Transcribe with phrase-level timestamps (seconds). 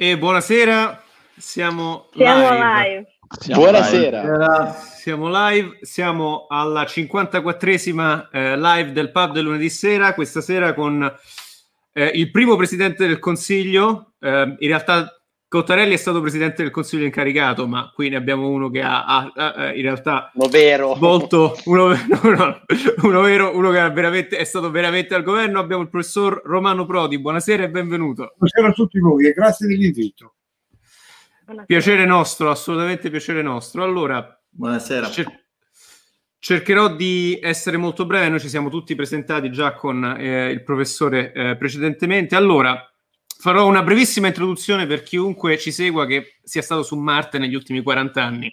[0.00, 1.02] E buonasera,
[1.36, 2.88] siamo, siamo live.
[2.88, 3.06] live.
[3.36, 4.22] Siamo buonasera.
[4.22, 4.74] Live.
[4.94, 11.02] Siamo live, siamo alla 54esima eh, live del pub del lunedì sera, questa sera con
[11.92, 15.17] eh, il primo presidente del Consiglio, eh, in realtà
[15.48, 19.32] Cottarelli è stato presidente del Consiglio incaricato, ma qui ne abbiamo uno che ha, ha,
[19.34, 20.94] ha in realtà uno vero.
[20.94, 22.60] Volto, uno, no,
[23.00, 25.58] uno, vero, uno che veramente, è stato veramente al governo.
[25.58, 27.18] Abbiamo il professor Romano Prodi.
[27.18, 28.34] Buonasera e benvenuto.
[28.36, 30.34] Buonasera a tutti voi e grazie dell'invito.
[31.64, 33.82] Piacere nostro, assolutamente piacere nostro.
[33.82, 35.08] Allora, buonasera.
[35.08, 35.44] Cer-
[36.38, 38.28] cercherò di essere molto breve.
[38.28, 42.36] Noi ci siamo tutti presentati già con eh, il professore eh, precedentemente.
[42.36, 42.86] Allora,
[43.40, 47.82] farò una brevissima introduzione per chiunque ci segua che sia stato su Marte negli ultimi
[47.82, 48.52] 40 anni.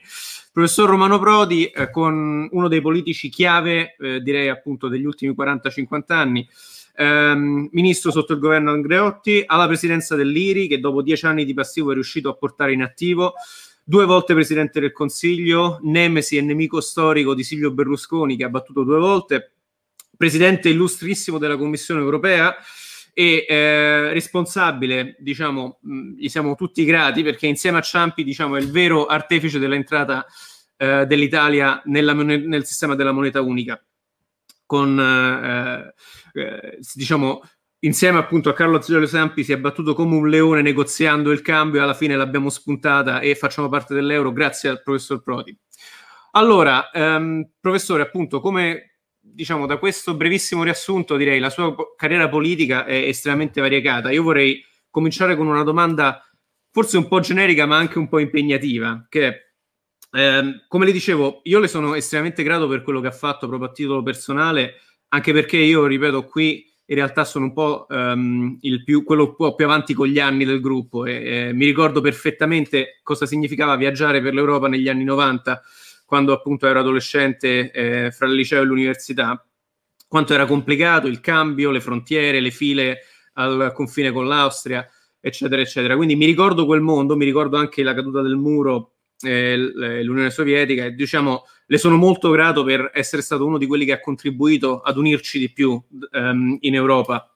[0.51, 6.15] Professor Romano Prodi, eh, con uno dei politici chiave, eh, direi appunto degli ultimi 40-50
[6.15, 6.47] anni,
[6.97, 11.89] ehm, ministro sotto il governo Andreotti, alla presidenza dell'IRI, che dopo dieci anni di passivo
[11.89, 13.33] è riuscito a portare in attivo,
[13.83, 18.83] due volte presidente del Consiglio, nemesi e nemico storico di Silvio Berlusconi, che ha battuto
[18.83, 19.51] due volte,
[20.15, 22.55] presidente illustrissimo della Commissione europea
[23.17, 28.59] e eh, responsabile, diciamo, mh, gli siamo tutti grati perché insieme a Ciampi, diciamo, è
[28.59, 30.25] il vero artefice dell'entrata
[30.75, 33.81] eh, dell'Italia nella, nel sistema della moneta unica.
[34.65, 35.93] Con, eh,
[36.33, 37.41] eh diciamo,
[37.79, 41.79] insieme appunto a Carlo Azzurro Ciampi si è battuto come un leone negoziando il cambio
[41.79, 45.57] e alla fine l'abbiamo spuntata e facciamo parte dell'euro grazie al professor Prodi.
[46.31, 48.94] Allora, ehm, professore, appunto, come
[49.35, 54.09] diciamo, da questo brevissimo riassunto, direi la sua carriera politica è estremamente variegata.
[54.11, 56.23] Io vorrei cominciare con una domanda
[56.71, 59.51] forse un po' generica, ma anche un po' impegnativa, che
[60.11, 63.69] eh, come le dicevo, io le sono estremamente grato per quello che ha fatto proprio
[63.69, 64.75] a titolo personale,
[65.09, 69.55] anche perché io, ripeto, qui in realtà sono un po' il più, quello un po'
[69.55, 74.21] più avanti con gli anni del gruppo e eh, mi ricordo perfettamente cosa significava viaggiare
[74.21, 75.63] per l'Europa negli anni 90
[76.05, 79.43] quando appunto ero adolescente eh, fra il liceo e l'università,
[80.07, 82.99] quanto era complicato il cambio, le frontiere, le file
[83.33, 84.87] al confine con l'Austria,
[85.19, 85.95] eccetera, eccetera.
[85.95, 90.85] Quindi mi ricordo quel mondo, mi ricordo anche la caduta del muro, eh, l'Unione Sovietica,
[90.85, 94.81] e diciamo le sono molto grato per essere stato uno di quelli che ha contribuito
[94.81, 97.35] ad unirci di più ehm, in Europa.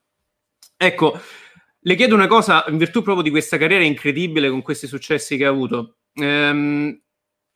[0.77, 1.19] Ecco,
[1.79, 5.45] le chiedo una cosa in virtù proprio di questa carriera incredibile con questi successi che
[5.45, 5.97] ha avuto.
[6.13, 7.01] Ehm,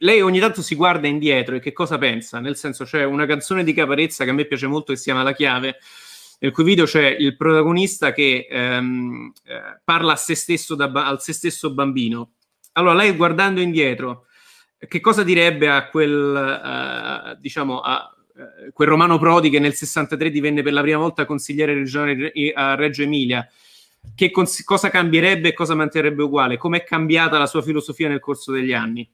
[0.03, 2.40] lei ogni tanto si guarda indietro e che cosa pensa?
[2.40, 5.24] Nel senso, c'è una canzone di Caparezza che a me piace molto che si chiama
[5.24, 5.78] La chiave,
[6.40, 11.22] nel cui video c'è il protagonista che ehm, eh, parla a se stesso da, al
[11.22, 12.34] se stesso bambino.
[12.74, 14.25] Allora, lei guardando indietro,
[14.78, 20.31] che cosa direbbe a quel, uh, diciamo, a uh, quel Romano Prodi che nel 63
[20.31, 23.47] divenne per la prima volta consigliere regionale a Reggio Emilia?
[24.14, 26.58] Che cons- cosa cambierebbe e cosa manterrebbe uguale?
[26.58, 29.09] Com'è cambiata la sua filosofia nel corso degli anni?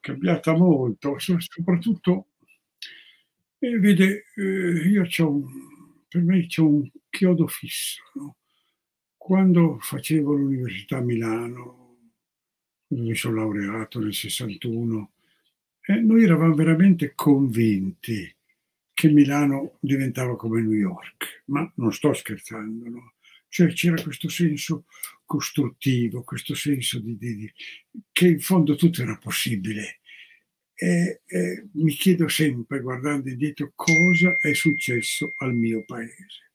[0.00, 2.28] Cambiata molto, soprattutto,
[3.58, 5.44] eh, vede, eh, io c'ho un,
[6.08, 8.02] per me c'è un chiodo fisso.
[8.14, 8.36] No?
[9.16, 11.96] Quando facevo l'università a Milano,
[12.86, 15.12] dove sono laureato nel 61,
[15.82, 18.34] eh, noi eravamo veramente convinti
[18.94, 23.12] che Milano diventava come New York, ma non sto scherzando, no?
[23.48, 24.84] Cioè c'era questo senso
[25.24, 27.52] costruttivo, questo senso di, di, di
[28.12, 30.00] che in fondo tutto era possibile.
[30.74, 36.52] E, e mi chiedo sempre, guardando indietro, cosa è successo al mio paese.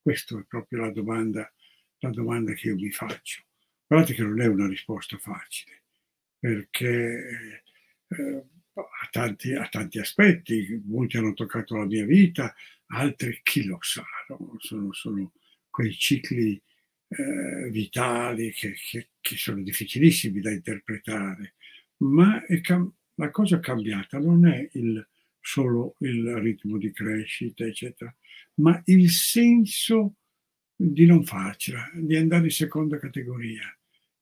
[0.00, 1.52] Questa è proprio la domanda,
[1.98, 3.42] la domanda che io mi faccio.
[3.86, 5.84] Guardate che non è una risposta facile,
[6.38, 7.60] perché
[8.06, 12.54] eh, ha, tanti, ha tanti aspetti, molti hanno toccato la mia vita,
[12.88, 14.54] altri chi lo sa, no?
[14.58, 15.32] sono, sono
[15.78, 16.60] quei cicli
[17.06, 21.54] eh, vitali che, che, che, sono difficilissimi da interpretare,
[21.98, 25.08] ma cam- la cosa cambiata non è il,
[25.40, 28.12] solo il ritmo di crescita, eccetera,
[28.54, 30.16] ma il senso
[30.74, 33.72] di non farcela, di andare in seconda categoria.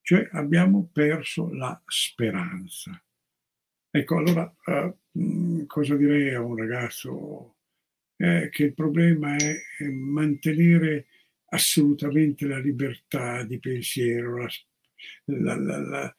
[0.02, 3.02] Cioè abbiamo perso la speranza.
[3.90, 4.94] Ecco, allora eh,
[5.66, 7.54] cosa direi a un ragazzo?
[8.18, 11.06] Eh, che il problema è mantenere
[11.48, 14.46] assolutamente la libertà di pensiero,
[15.24, 16.16] la, la, la,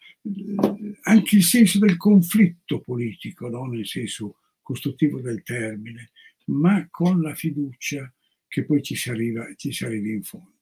[1.04, 3.66] anche il senso del conflitto politico, no?
[3.66, 6.12] nel senso costruttivo del termine,
[6.46, 8.12] ma con la fiducia
[8.48, 10.56] che poi ci si arriva, ci si arriva in fondo.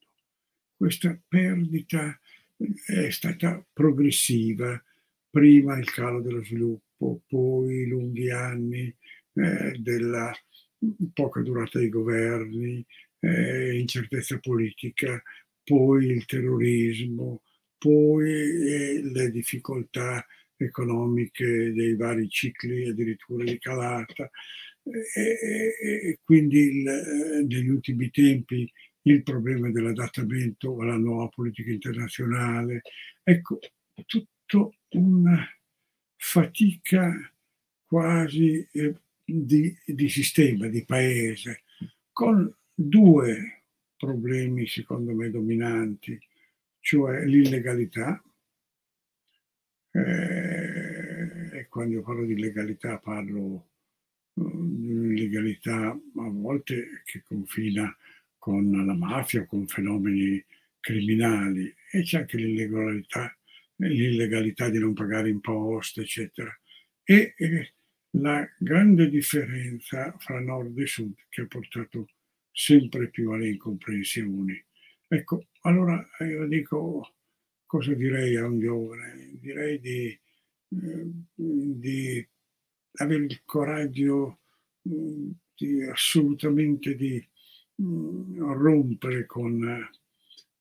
[0.75, 2.19] Questa perdita
[2.85, 4.81] è stata progressiva,
[5.29, 8.94] prima il calo dello sviluppo, poi i lunghi anni
[9.33, 10.33] eh, della
[11.13, 12.85] poca durata dei governi,
[13.25, 15.22] eh, incertezza politica,
[15.63, 17.42] poi il terrorismo,
[17.77, 20.25] poi eh, le difficoltà
[20.57, 24.30] economiche dei vari cicli addirittura di calata
[24.83, 28.72] e, e quindi il, eh, negli ultimi tempi
[29.04, 32.81] il problema dell'adattamento alla nuova politica internazionale.
[33.24, 33.60] Ecco,
[34.06, 35.45] tutto una
[36.16, 37.13] fatica
[37.86, 41.63] quasi eh, di, di sistema, di paese,
[42.12, 43.63] con due
[43.98, 46.19] problemi secondo me dominanti,
[46.81, 48.22] cioè l'illegalità,
[49.92, 53.69] eh, e quando parlo di illegalità parlo
[54.39, 57.95] mm, di un'illegalità a volte che confina
[58.38, 60.44] con la mafia, con fenomeni
[60.80, 63.36] criminali e c'è anche l'illegalità,
[63.78, 66.54] l'illegalità di non pagare imposte, eccetera.
[67.04, 67.74] E, e
[68.18, 72.07] la grande differenza fra nord e sud che ha portato
[72.56, 74.66] sempre più alle incomprensioni.
[75.07, 77.16] Ecco, allora io dico
[77.66, 79.38] cosa direi a un giovane?
[79.42, 82.28] Direi di, eh, di
[82.94, 84.40] avere il coraggio
[84.88, 87.22] mm, di assolutamente di
[87.81, 89.90] mm, rompere con,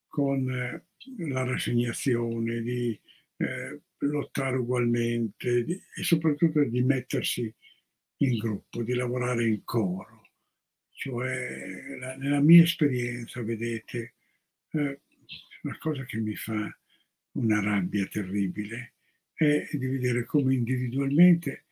[0.09, 3.01] con la rassegnazione, di
[3.37, 7.55] eh, lottare ugualmente di, e soprattutto di mettersi
[8.19, 10.24] in gruppo, di lavorare in coro.
[10.97, 14.15] Cioè, la, nella mia esperienza, vedete,
[14.71, 15.01] eh,
[15.63, 16.79] una cosa che mi fa
[17.33, 18.95] una rabbia terribile
[19.33, 21.67] è di vedere come individualmente,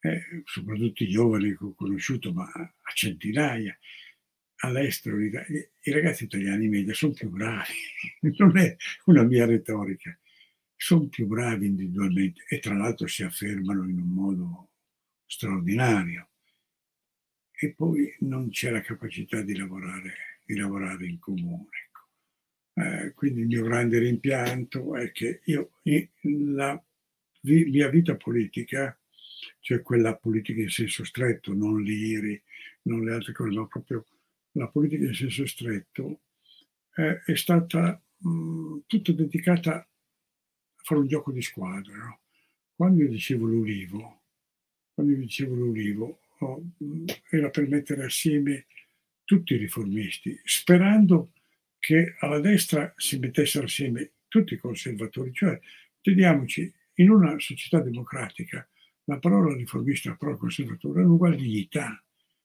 [0.00, 3.76] eh, soprattutto i giovani che ho conosciuto, ma a centinaia,
[4.60, 5.30] all'estero, i
[5.90, 7.72] ragazzi italiani media sono più bravi,
[8.38, 8.76] non è
[9.06, 10.16] una mia retorica,
[10.76, 14.70] sono più bravi individualmente e tra l'altro si affermano in un modo
[15.26, 16.28] straordinario.
[17.60, 21.68] E poi non c'è la capacità di lavorare, di lavorare in comune.
[21.86, 22.06] Ecco.
[22.74, 25.72] Eh, quindi il mio grande rimpianto è che io
[26.22, 26.80] la
[27.40, 28.96] mia vita politica,
[29.58, 32.40] cioè quella politica in senso stretto, non l'IRI,
[32.82, 34.06] non le altre cose, ma proprio
[34.52, 36.20] la politica in senso stretto,
[36.94, 39.88] eh, è stata mh, tutta dedicata
[40.76, 41.96] fare un gioco di squadra.
[41.96, 42.20] No?
[42.76, 44.22] Quando io dicevo l'ulivo,
[44.94, 46.20] quando io dicevo l'ulivo,
[47.30, 48.66] era per mettere assieme
[49.24, 51.32] tutti i riformisti, sperando
[51.78, 55.58] che alla destra si mettessero assieme tutti i conservatori, cioè
[56.00, 58.66] teniamoci, in una società democratica
[59.04, 62.02] la parola riformista la parola conservatore hanno uguale dignità,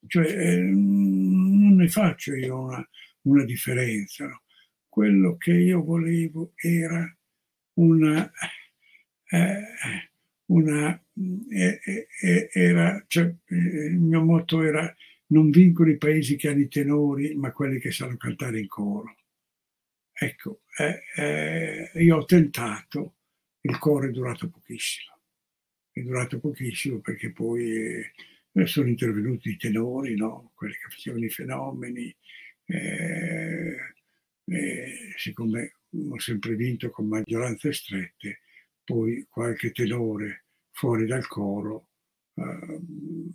[0.08, 2.90] cioè eh, non ne faccio io una,
[3.24, 4.28] una differenza.
[4.28, 4.42] No?
[4.88, 7.14] Quello che io volevo era
[7.74, 8.32] una,
[9.30, 10.12] eh,
[10.48, 11.02] una
[11.50, 11.80] eh,
[12.22, 14.94] eh, era, cioè, il mio motto era
[15.28, 19.16] non vincono i paesi che hanno i tenori, ma quelli che sanno cantare in coro.
[20.12, 20.62] Ecco,
[21.96, 23.16] io ho tentato,
[23.62, 25.18] il coro è durato pochissimo,
[25.92, 28.04] è durato pochissimo perché poi
[28.66, 30.52] sono intervenuti i tenori, no?
[30.54, 32.16] quelli che facevano i fenomeni,
[32.66, 33.78] eh,
[34.46, 35.78] eh, siccome
[36.10, 38.42] ho sempre vinto con maggioranze strette,
[38.84, 41.90] poi qualche tenore fuori dal coro
[42.36, 42.82] eh,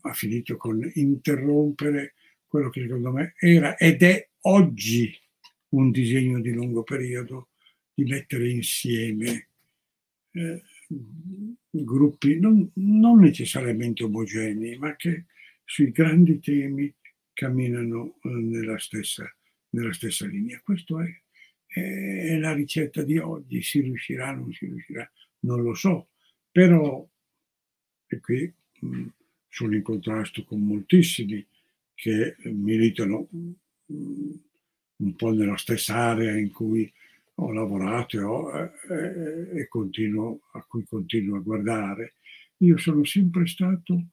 [0.02, 2.14] ha finito con interrompere
[2.46, 5.14] quello che secondo me era ed è oggi
[5.70, 7.50] un disegno di lungo periodo
[7.92, 9.48] di mettere insieme
[10.32, 10.62] eh,
[11.70, 15.26] gruppi non, non, necessariamente omogenei, ma che
[15.64, 16.92] sui grandi temi
[17.32, 19.30] camminano eh, nella stessa,
[19.70, 20.60] nella stessa linea.
[20.62, 21.22] Questo è
[21.68, 25.08] è la ricetta di oggi, si riuscirà, non si riuscirà,
[25.40, 26.08] non lo so,
[26.50, 27.06] però
[28.06, 29.06] e qui mh,
[29.48, 31.46] sono in contrasto con moltissimi
[31.94, 33.50] che militano mh,
[34.96, 36.90] un po' nella stessa area in cui
[37.34, 38.50] ho lavorato e, ho,
[38.90, 42.14] eh, e continuo, a cui continuo a guardare.
[42.58, 44.06] Io sono sempre stato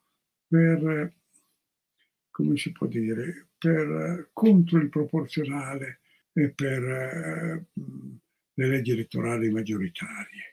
[0.48, 1.13] per,
[2.29, 6.00] come si può dire, per contro il proporzionale
[6.53, 7.65] per eh,
[8.53, 10.51] le leggi elettorali maggioritarie,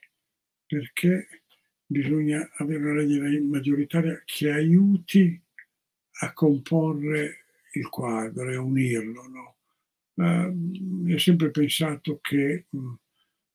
[0.73, 1.43] perché
[1.85, 5.39] bisogna avere una legge maggioritaria che aiuti
[6.21, 9.29] a comporre il quadro e a unirlo.
[9.29, 9.57] No?
[10.15, 12.99] Uh, ho sempre pensato che uh,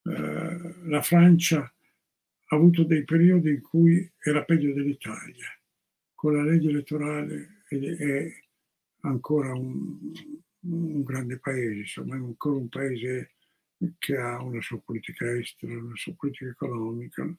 [0.04, 5.48] la Francia ha avuto dei periodi in cui era peggio dell'Italia.
[6.14, 8.32] Con la legge elettorale è
[9.02, 10.12] ancora un,
[10.60, 13.32] un grande paese, insomma è ancora un paese
[14.00, 17.36] che ha una sua politica estera, una sua politica economica,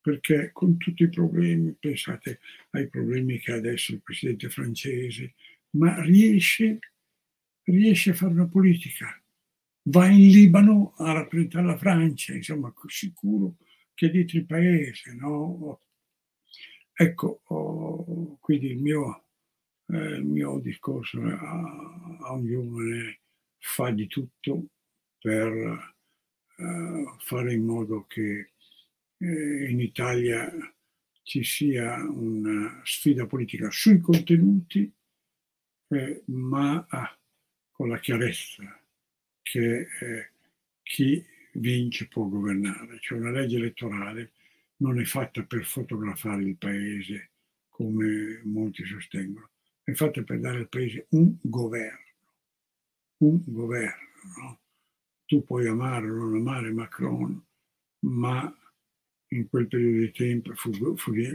[0.00, 2.40] perché con tutti i problemi, pensate
[2.70, 5.34] ai problemi che ha adesso il presidente francese,
[5.70, 6.78] ma riesce,
[7.64, 9.22] riesce a fare una politica,
[9.88, 13.56] va in Libano a rappresentare la Francia, insomma, sicuro
[13.94, 15.80] che dietro il paese, no?
[16.92, 19.24] Ecco, oh, quindi il mio,
[19.88, 23.20] eh, il mio discorso a, a, un giovane
[23.58, 24.68] fa di tutto
[25.18, 25.94] per
[26.56, 28.52] eh, fare in modo che
[29.18, 30.50] eh, in Italia
[31.22, 34.92] ci sia una sfida politica sui contenuti,
[35.88, 37.18] eh, ma ah,
[37.72, 38.80] con la chiarezza
[39.42, 40.30] che eh,
[40.82, 42.98] chi vince può governare.
[43.00, 44.32] Cioè una legge elettorale
[44.76, 47.30] non è fatta per fotografare il paese
[47.68, 49.50] come molti sostengono,
[49.82, 52.14] è fatta per dare al paese un governo,
[53.18, 54.04] un governo.
[54.38, 54.60] No?
[55.26, 57.44] Tu puoi amare o non amare Macron,
[58.00, 58.52] ma
[59.28, 60.52] in quel periodo di tempo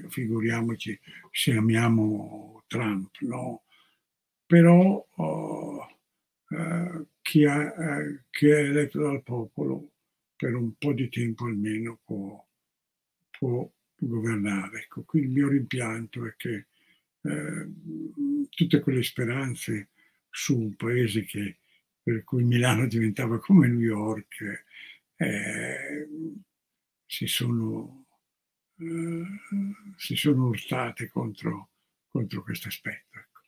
[0.10, 3.64] figuriamoci se amiamo Trump, no?
[4.46, 5.88] Però oh,
[6.50, 9.92] eh, chi, ha, eh, chi, è eletto dal popolo
[10.36, 12.46] per un po' di tempo almeno può,
[13.30, 14.82] può governare.
[14.82, 16.66] Ecco, qui il mio rimpianto è che
[17.22, 17.70] eh,
[18.50, 19.90] tutte quelle speranze
[20.30, 21.58] su un paese che,
[22.04, 24.66] per cui Milano diventava come New York
[25.16, 26.08] eh,
[27.06, 28.06] si, sono,
[28.78, 29.26] eh,
[29.98, 31.70] si sono urtate contro,
[32.08, 33.20] contro questo aspetto.
[33.20, 33.42] Ecco.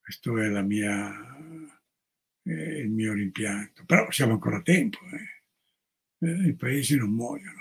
[0.00, 1.10] Questo è mia
[2.44, 3.84] eh, il mio rimpianto.
[3.84, 6.28] Però siamo ancora a tempo, eh.
[6.28, 6.48] eh.
[6.48, 7.60] i paesi non muoiono.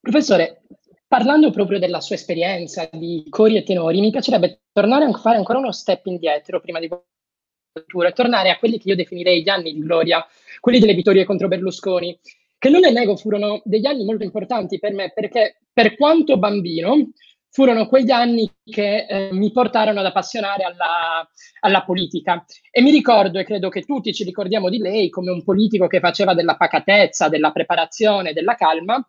[0.00, 0.62] Professore,
[1.08, 5.58] parlando proprio della sua esperienza di cori e tenori, mi piacerebbe tornare a fare ancora
[5.58, 9.80] uno step indietro prima di e tornare a quelli che io definirei gli anni di
[9.80, 10.24] gloria,
[10.60, 12.18] quelli delle vittorie contro Berlusconi,
[12.58, 17.10] che non le nego furono degli anni molto importanti per me perché per quanto bambino
[17.50, 21.26] furono quegli anni che eh, mi portarono ad appassionare alla,
[21.60, 22.44] alla, politica.
[22.70, 26.00] E mi ricordo, e credo che tutti ci ricordiamo di lei, come un politico che
[26.00, 29.04] faceva della pacatezza, della preparazione, della calma,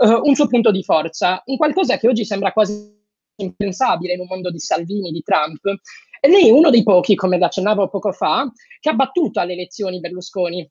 [0.00, 2.98] eh, un suo punto di forza, un qualcosa che oggi sembra quasi
[3.36, 5.64] impensabile in un mondo di Salvini, di Trump.
[6.20, 10.00] E lei è uno dei pochi, come accennavo poco fa, che ha battuto alle elezioni
[10.00, 10.68] Berlusconi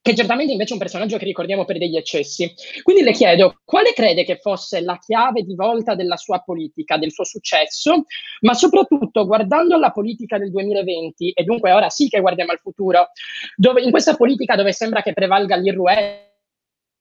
[0.00, 2.50] che certamente invece è un personaggio che ricordiamo per degli eccessi.
[2.82, 7.12] Quindi le chiedo, quale crede che fosse la chiave di volta della sua politica, del
[7.12, 8.04] suo successo,
[8.40, 13.10] ma soprattutto guardando alla politica del 2020, e dunque ora sì che guardiamo al futuro,
[13.54, 16.27] dove, in questa politica dove sembra che prevalga l'irruello,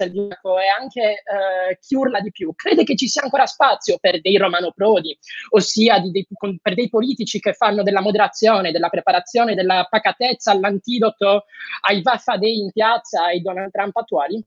[0.05, 2.53] e anche eh, chi urla di più.
[2.55, 5.17] Crede che ci sia ancora spazio per dei Romano Prodi,
[5.49, 6.27] ossia di, dei,
[6.61, 11.45] per dei politici che fanno della moderazione, della preparazione, della pacatezza all'antidoto
[11.81, 14.43] ai Vaffa Day in piazza, ai Donald Trump attuali?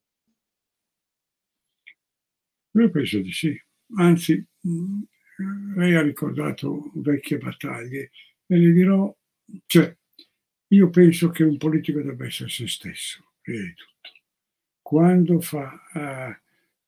[2.73, 3.61] Io penso di sì.
[3.97, 5.03] Anzi, mm,
[5.77, 8.11] lei ha ricordato vecchie battaglie
[8.47, 9.13] e le dirò,
[9.67, 9.97] cioè,
[10.69, 13.90] io penso che un politico debba essere se stesso, di tutto
[14.91, 15.71] quando fa,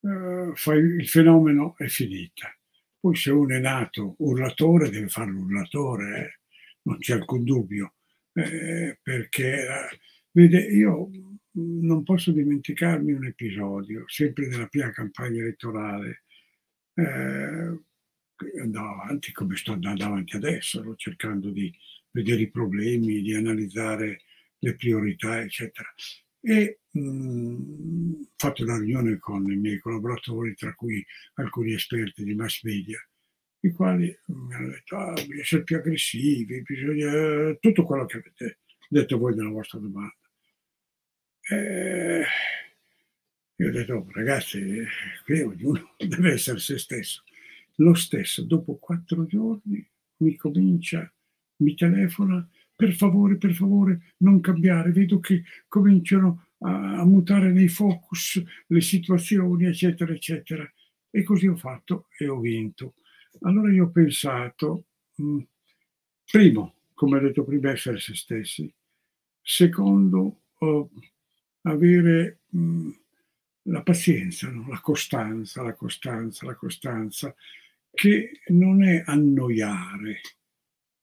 [0.00, 2.52] uh, fa il fenomeno è finita.
[2.98, 6.40] Poi se uno è nato urlatore deve fare l'urlatore, eh?
[6.82, 7.94] non c'è alcun dubbio,
[8.32, 9.68] eh, perché
[10.32, 11.10] vede, io
[11.52, 16.24] non posso dimenticarmi un episodio, sempre nella prima campagna elettorale,
[16.94, 17.80] eh,
[18.62, 21.72] andavo avanti come sto andando avanti adesso, cercando di
[22.10, 24.22] vedere i problemi, di analizzare
[24.58, 25.88] le priorità, eccetera
[26.42, 32.34] e mh, mm, fatto una riunione con i miei collaboratori, tra cui alcuni esperti di
[32.34, 32.98] mass media,
[33.60, 38.58] i quali mi hanno detto ah, bisogna essere più aggressivi, bisogna tutto quello che avete
[38.88, 40.14] detto voi nella vostra domanda.
[41.48, 42.24] E
[43.56, 44.84] io ho detto oh, ragazzi,
[45.24, 47.22] qui ognuno deve essere se stesso.
[47.76, 51.10] Lo stesso, dopo quattro giorni mi comincia,
[51.58, 54.92] mi telefona per favore, per favore, non cambiare.
[54.92, 60.70] Vedo che cominciano a, a mutare nei focus le situazioni, eccetera, eccetera.
[61.10, 62.94] E così ho fatto e ho vinto.
[63.40, 64.86] Allora io ho pensato,
[65.16, 65.38] mh, mm,
[66.30, 68.72] primo, come ho detto prima, essere se stessi.
[69.40, 70.90] Secondo, oh,
[71.62, 72.90] avere mh, mm,
[73.64, 74.66] la pazienza, no?
[74.68, 77.34] la costanza, la costanza, la costanza,
[77.90, 80.20] che non è annoiare,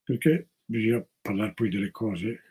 [0.04, 2.41] perché bisogna parlare poi delle cose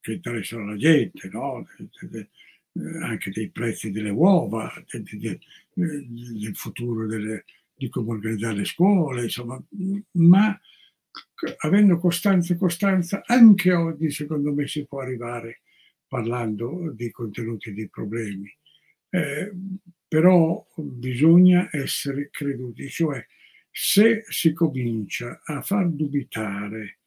[0.00, 1.66] che interessano la gente, no?
[1.76, 2.28] de, de,
[2.72, 9.62] de, anche dei prezzi delle uova, del futuro delle, di come organizzare le scuole, insomma,
[10.12, 10.58] ma
[11.58, 15.60] avendo costanza e costanza, anche oggi secondo me si può arrivare
[16.08, 18.54] parlando di contenuti e di problemi.
[19.10, 19.52] Eh,
[20.08, 23.24] però bisogna essere creduti, cioè
[23.70, 26.98] se si comincia a far dubitare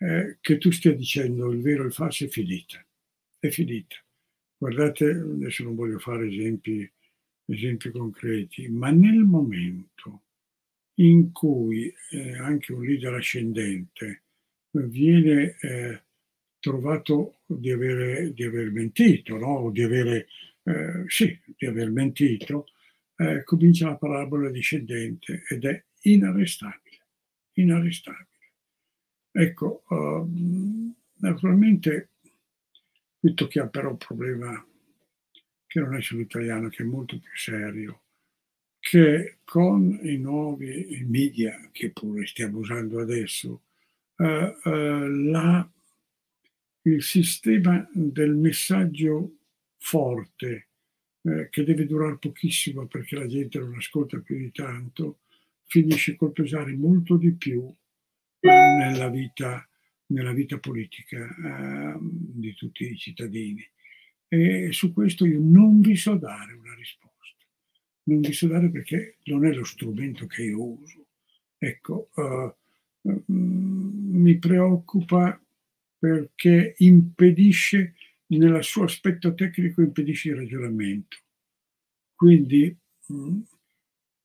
[0.00, 2.84] eh, che tu stia dicendo il vero e il falso è finita.
[3.38, 3.96] È finita.
[4.56, 6.90] Guardate, adesso non voglio fare esempi,
[7.46, 10.22] esempi concreti, ma nel momento
[10.94, 14.24] in cui eh, anche un leader ascendente
[14.70, 16.02] viene eh,
[16.58, 19.70] trovato di, avere, di aver mentito, no?
[19.70, 20.28] di avere,
[20.62, 22.66] eh, sì, di aver mentito,
[23.16, 27.06] eh, comincia la parabola discendente ed è inarrestabile,
[27.54, 28.28] inarrestabile.
[29.32, 32.10] Ecco, uh, naturalmente
[33.18, 34.66] qui tocchiamo però un problema
[35.66, 38.02] che non è solo italiano, che è molto più serio,
[38.80, 43.62] che con i nuovi media che pure stiamo usando adesso,
[44.16, 45.70] uh, uh, la,
[46.82, 49.36] il sistema del messaggio
[49.76, 50.68] forte,
[51.22, 55.20] eh, che deve durare pochissimo perché la gente non ascolta più di tanto,
[55.66, 57.72] finisce col pesare molto di più
[58.40, 59.66] nella vita,
[60.06, 63.68] nella vita politica eh, di tutti i cittadini.
[64.28, 67.44] E su questo io non vi so dare una risposta.
[68.04, 71.06] Non vi so dare perché non è lo strumento che io uso.
[71.58, 72.54] Ecco, uh,
[73.02, 75.40] uh, mi preoccupa
[75.98, 77.94] perché impedisce,
[78.28, 81.18] nel suo aspetto tecnico, impedisce il ragionamento.
[82.14, 82.74] Quindi
[83.12, 83.40] mm,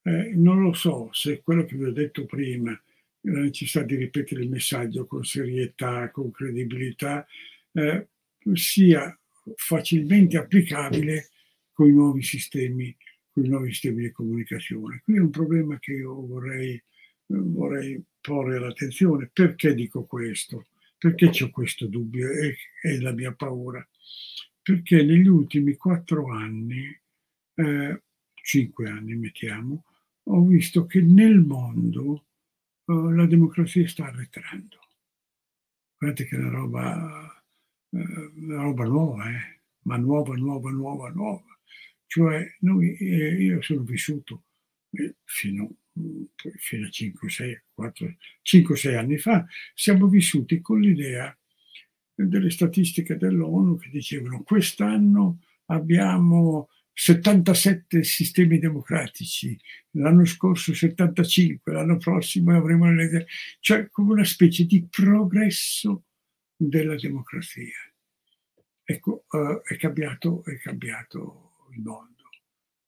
[0.04, 2.80] eh, non lo so se quello che vi ho detto prima,
[3.26, 7.26] la necessità di ripetere il messaggio con serietà, con credibilità,
[7.74, 8.08] eh,
[8.54, 9.18] sia
[9.56, 11.30] facilmente applicabile
[11.72, 12.96] con i nuovi sistemi,
[13.32, 15.02] con i nuovi sistemi di comunicazione.
[15.04, 16.82] Qui è un problema che io vorrei,
[17.26, 19.30] vorrei porre all'attenzione.
[19.32, 20.68] Perché dico questo?
[20.98, 23.86] Perché ho questo dubbio e, e la mia paura?
[24.62, 26.98] Perché negli ultimi quattro anni,
[27.56, 28.02] eh,
[28.34, 29.84] cinque anni mettiamo,
[30.24, 32.26] ho visto che nel mondo
[32.86, 34.80] uh, la democrazia sta arretrando.
[35.98, 37.44] Guardate che è una roba,
[37.90, 39.62] una roba nuova, eh?
[39.84, 41.60] ma nuova, nuova, nuova, nuova.
[42.06, 44.44] Cioè, noi, eh, io sono vissuto
[44.92, 45.78] eh, fino,
[46.58, 47.62] fino a 5-6
[48.44, 51.36] 5-6 anni fa, siamo vissuti con l'idea
[52.14, 59.60] delle statistiche dell'ONU che dicevano quest'anno abbiamo 77 sistemi democratici,
[59.92, 63.26] l'anno scorso 75, l'anno prossimo avremo le elezioni,
[63.60, 66.06] cioè come una specie di progresso
[66.56, 67.78] della democrazia.
[68.82, 72.30] Ecco, uh, è, cambiato, è cambiato il mondo.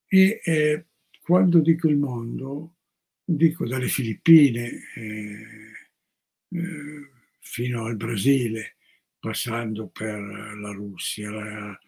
[0.07, 0.85] E eh,
[1.21, 2.75] quando dico il mondo,
[3.25, 5.71] dico dalle Filippine eh,
[6.49, 8.77] eh, fino al Brasile,
[9.19, 11.79] passando per la Russia, la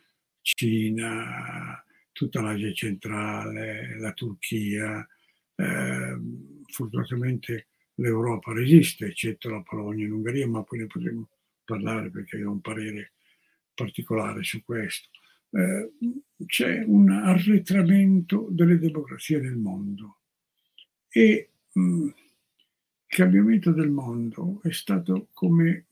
[0.41, 1.81] Cina,
[2.19, 5.07] tutta l'Asia centrale, la Turchia.
[5.55, 6.19] Eh,
[6.69, 11.29] fortunatamente l'Europa resiste, eccetto la Polonia e l'Ungheria, ma poi ne potremo
[11.63, 13.13] parlare perché ho un parere
[13.73, 15.07] particolare su questo.
[15.51, 15.93] Eh,
[16.45, 20.17] c'è un arretramento delle democrazie nel mondo
[21.07, 22.13] e mh, mm, il
[23.07, 25.85] cambiamento del mondo è stato come,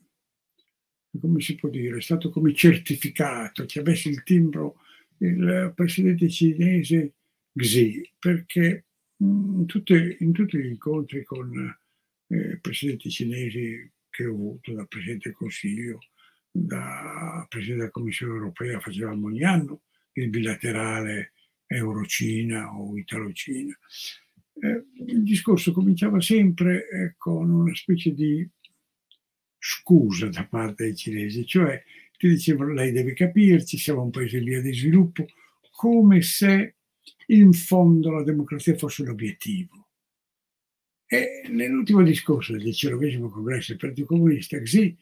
[1.21, 4.81] come si può dire, è stato come certificato, ci avesse il timbro
[5.19, 7.13] il presidente cinese
[7.53, 8.85] Xi, perché
[9.17, 11.75] in, tutte, in tutti gli incontri con
[12.27, 15.99] eh, presidenti cinesi che ho avuto, da Presidente del Consiglio,
[16.51, 19.81] da Presidente della Commissione europea, facevamo ogni anno
[20.13, 21.33] il bilaterale
[21.67, 23.77] Euro-Cina o Italo-Cina.
[24.59, 28.47] Eh, il discorso cominciava sempre eh, con una specie di
[29.59, 31.81] scusa da parte dei cinesi, cioè
[32.17, 35.25] ti dicevano lei deve capirci, siamo un paese in via di sviluppo,
[35.71, 36.75] come se
[37.27, 39.87] in fondo la democrazia fosse l'obiettivo.
[41.05, 44.97] E nell'ultimo discorso del 19 congresso del Partito Comunista, Xi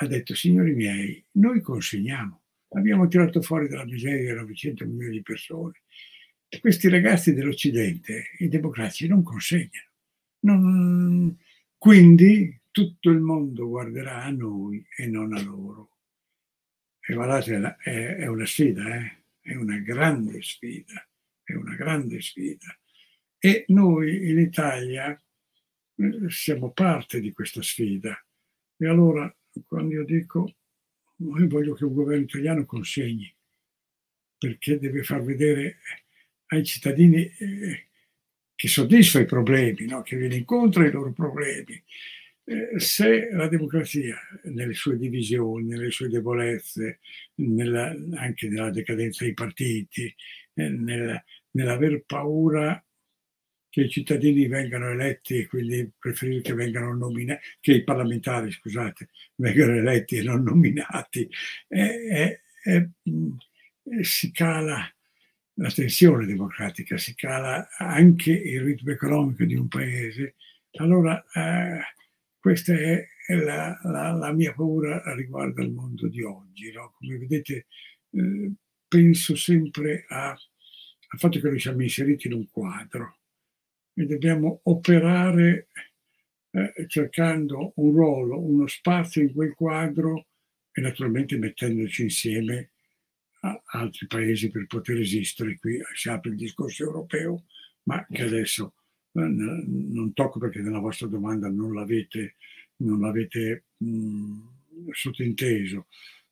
[0.00, 5.82] ha detto, signori miei, noi consegniamo, abbiamo tirato fuori dalla miseria 900 milioni di persone.
[6.60, 9.90] Questi ragazzi dell'Occidente, i democratici, non consegnano.
[10.40, 11.36] Non...
[11.76, 15.97] Quindi tutto il mondo guarderà a noi e non a loro.
[17.10, 19.22] E guardate, è, è una sfida, eh?
[19.40, 21.08] è una grande sfida,
[21.42, 22.78] è una grande sfida.
[23.38, 25.18] E noi in Italia
[25.96, 28.14] eh, siamo parte di questa sfida.
[28.76, 29.34] E allora,
[29.66, 30.54] quando io dico,
[31.16, 33.34] io voglio che un governo italiano consegni,
[34.36, 35.78] perché deve far vedere
[36.48, 37.88] ai cittadini eh,
[38.54, 40.02] che soddisfa i problemi, no?
[40.02, 41.82] che viene incontro ai loro problemi,
[42.78, 47.00] se la democrazia, nelle sue divisioni, nelle sue debolezze,
[47.36, 50.14] nella, anche nella decadenza dei partiti,
[50.54, 52.82] eh, nel, nell'aver paura
[53.68, 59.10] che i cittadini vengano eletti e quindi preferire che vengano nominati, che i parlamentari, scusate,
[59.36, 61.28] vengano eletti e non nominati,
[61.68, 62.90] e, e,
[63.82, 64.90] e si cala
[65.60, 70.36] la tensione democratica, si cala anche il ritmo economico di un paese.
[70.78, 71.80] Allora, eh,
[72.38, 76.72] questa è la, la, la, mia paura riguardo al mondo di oggi.
[76.72, 76.92] No?
[76.98, 77.66] Come vedete,
[78.10, 78.52] eh,
[78.86, 83.18] penso sempre a, al fatto che noi siamo inseriti in un quadro
[83.94, 85.68] e dobbiamo operare
[86.50, 90.26] eh, cercando un ruolo, uno spazio in quel quadro
[90.72, 92.70] e naturalmente mettendoci insieme
[93.40, 95.58] a altri paesi per poter esistere.
[95.58, 97.44] Qui si apre il discorso europeo,
[97.84, 98.74] ma che adesso
[99.26, 102.36] non tocco perché nella vostra domanda non l'avete,
[102.76, 104.38] non l'avete mh,
[104.92, 105.86] sottinteso.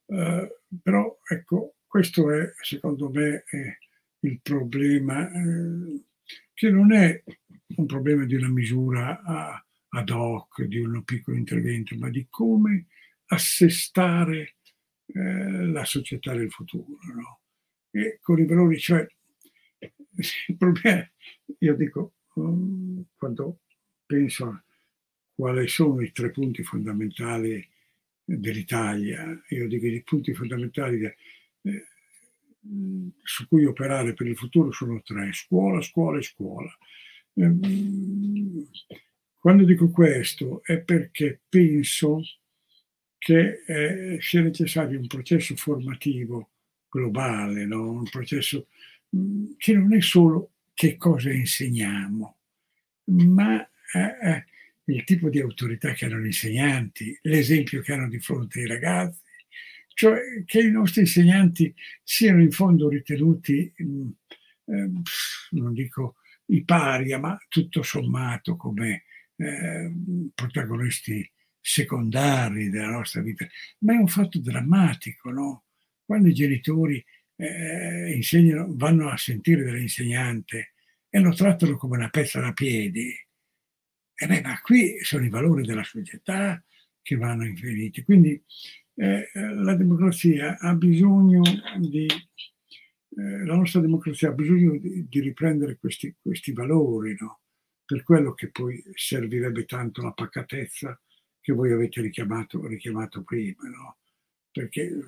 [0.06, 0.46] Uh,
[0.82, 3.76] però ecco, questo è secondo me è
[4.20, 6.02] il problema eh,
[6.52, 7.22] che non è
[7.76, 9.20] un problema di una misura
[9.88, 12.86] ad hoc, di un piccolo intervento, ma di come
[13.26, 14.56] assestare
[15.06, 16.98] eh, la società del futuro.
[17.14, 17.40] No?
[17.90, 19.06] E con i valori, cioè,
[19.78, 21.08] il problema,
[21.58, 22.14] io dico,
[23.16, 23.60] quando
[24.04, 24.62] penso a
[25.34, 27.66] quali sono i tre punti fondamentali
[28.24, 31.86] dell'Italia, io dico i punti fondamentali eh,
[33.22, 36.76] su cui operare per il futuro sono tre, scuola, scuola e scuola.
[37.34, 38.68] Ehm,
[39.38, 42.20] quando dico questo è perché penso
[43.18, 46.50] che eh, sia necessario un processo formativo
[46.88, 47.90] globale, no?
[47.90, 48.66] un processo
[49.16, 52.36] mm, che non è solo che cosa insegniamo,
[53.04, 54.44] ma eh, eh,
[54.84, 59.22] il tipo di autorità che hanno gli insegnanti, l'esempio che hanno di fronte ai ragazzi,
[59.94, 64.10] cioè che i nostri insegnanti siano in fondo ritenuti, mh, mm,
[64.66, 64.90] eh,
[65.52, 66.16] non dico
[66.48, 69.04] i paria, ma tutto sommato come
[69.36, 69.90] eh,
[70.34, 71.26] protagonisti
[71.58, 73.46] secondari della nostra vita.
[73.78, 75.64] Ma è un fatto drammatico, no?
[76.04, 77.02] Quando i genitori
[77.36, 80.74] eh, insegnano, vanno a sentire dell'insegnante
[81.08, 83.12] e lo trattano come una pezza da piedi,
[84.18, 86.62] e beh, ma qui sono i valori della società
[87.02, 88.02] che vanno inferiti.
[88.02, 88.42] Quindi
[88.94, 91.42] eh, la democrazia ha bisogno
[91.78, 92.06] di
[93.18, 97.40] eh, la nostra democrazia ha bisogno di, di riprendere questi, questi valori, no?
[97.84, 101.00] per quello che poi servirebbe tanto la pacatezza
[101.40, 103.98] che voi avete richiamato, richiamato prima, no?
[104.50, 105.00] perché eh,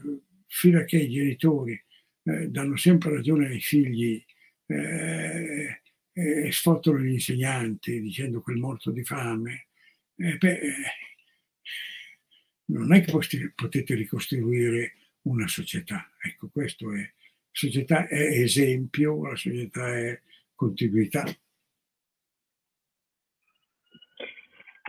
[0.47, 1.79] fino a che i genitori
[2.29, 4.23] eh, danno sempre ragione ai figli
[4.67, 5.81] eh,
[6.13, 9.69] e sfottano gli insegnanti dicendo quel morto di fame,
[10.17, 10.61] eh, beh,
[12.67, 16.11] non è che potete ricostruire una società.
[16.21, 17.11] Ecco, questo è,
[17.51, 20.21] società è esempio, la società è
[20.55, 21.25] continuità.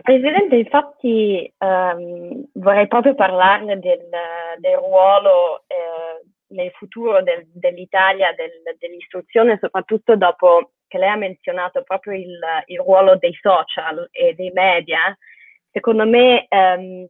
[0.02, 4.08] Presidente, infatti ehm, vorrei proprio parlarne del,
[4.58, 11.82] del ruolo eh, nel futuro del, dell'Italia, del, dell'istruzione, soprattutto dopo che lei ha menzionato
[11.82, 15.16] proprio il, il ruolo dei social e dei media.
[15.70, 17.06] Secondo me ehm,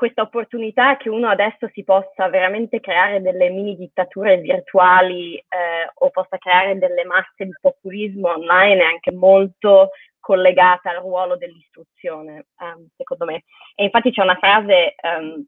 [0.00, 6.08] questa opportunità che uno adesso si possa veramente creare delle mini dittature virtuali eh, o
[6.08, 12.86] possa creare delle masse di populismo online è anche molto collegata al ruolo dell'istruzione, um,
[12.96, 13.44] secondo me.
[13.74, 15.44] E infatti c'è una frase um,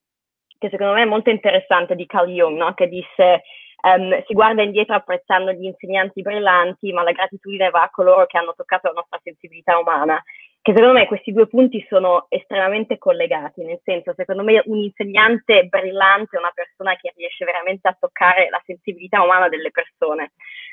[0.63, 2.73] che secondo me è molto interessante di Carl Jung, no?
[2.75, 3.43] che disse
[3.83, 8.39] um, si guarda indietro apprezzando gli insegnanti brillanti, ma la gratitudine va a coloro che
[8.39, 10.23] hanno toccato la nostra sensibilità umana
[10.63, 15.65] che secondo me questi due punti sono estremamente collegati, nel senso, secondo me un insegnante
[15.65, 20.31] brillante è una persona che riesce veramente a toccare la sensibilità umana delle persone.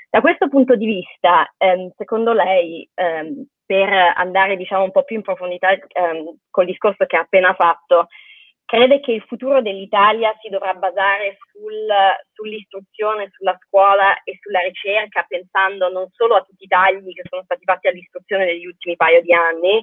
[0.07, 5.15] Da questo punto di vista, ehm, secondo lei, ehm, per andare diciamo un po' più
[5.15, 5.75] in profondità
[6.51, 8.09] col discorso che ha appena fatto,
[8.69, 11.89] crede che il futuro dell'Italia si dovrà basare sul,
[12.33, 17.41] sull'istruzione, sulla scuola e sulla ricerca, pensando non solo a tutti i tagli che sono
[17.45, 19.81] stati fatti all'istruzione negli ultimi paio di anni,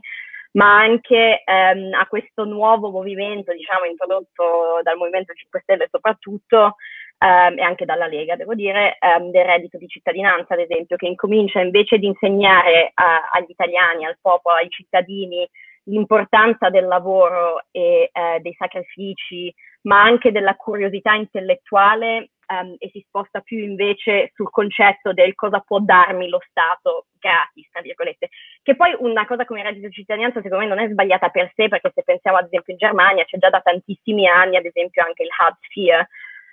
[0.52, 6.76] ma anche ehm, a questo nuovo movimento, diciamo, introdotto dal Movimento 5 Stelle soprattutto,
[7.18, 11.08] ehm, e anche dalla Lega, devo dire, ehm, del reddito di cittadinanza, ad esempio, che
[11.08, 15.44] incomincia invece di insegnare a, agli italiani, al popolo, ai cittadini,
[15.86, 23.04] l'importanza del lavoro e eh, dei sacrifici, ma anche della curiosità intellettuale um, e si
[23.06, 28.28] sposta più invece sul concetto del cosa può darmi lo Stato gratis, tra virgolette.
[28.62, 31.52] Che poi una cosa come il reddito di cittadinanza secondo me non è sbagliata per
[31.54, 35.04] sé, perché se pensiamo ad esempio in Germania c'è già da tantissimi anni, ad esempio
[35.04, 36.06] anche il Hartz IV,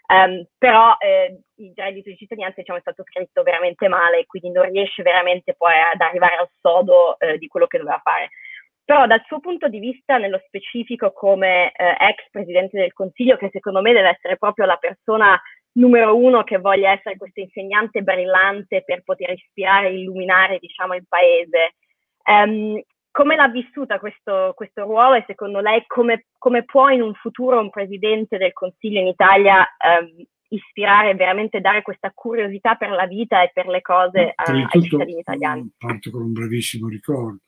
[0.05, 4.69] Um, però eh, il reddito di cittadinanza diciamo, è stato scritto veramente male, quindi non
[4.69, 8.29] riesce veramente poi ad arrivare al sodo eh, di quello che doveva fare.
[8.85, 13.49] Però dal suo punto di vista, nello specifico come eh, ex presidente del Consiglio, che
[13.51, 15.39] secondo me deve essere proprio la persona
[15.73, 21.05] numero uno che voglia essere questo insegnante brillante per poter ispirare e illuminare diciamo, il
[21.07, 21.75] paese,
[22.25, 27.13] um, come l'ha vissuta questo, questo, ruolo e secondo lei come, come, può in un
[27.13, 32.89] futuro un presidente del Consiglio in Italia um, ispirare e veramente dare questa curiosità per
[32.89, 35.71] la vita e per le cose a, ai cittadini italiani?
[35.77, 37.41] Parto con un brevissimo ricordo.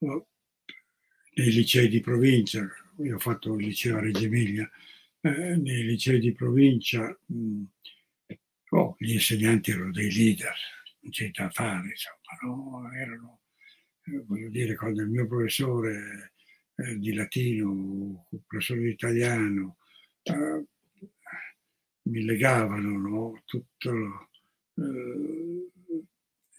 [0.00, 2.66] Nei licei di provincia,
[2.98, 4.68] io ho fatto il liceo a Reggio Emilia,
[5.20, 7.62] eh, nei licei di provincia mh,
[8.70, 10.54] oh, gli insegnanti erano dei leader,
[11.00, 12.92] non c'è da fare, insomma, no?
[12.92, 13.40] erano
[14.26, 16.32] voglio dire, quando il mio professore
[16.76, 19.76] eh, di latino, il professore di italiano,
[20.22, 20.64] eh,
[22.02, 23.42] mi legavano no?
[23.44, 24.28] tutto
[24.74, 25.70] eh,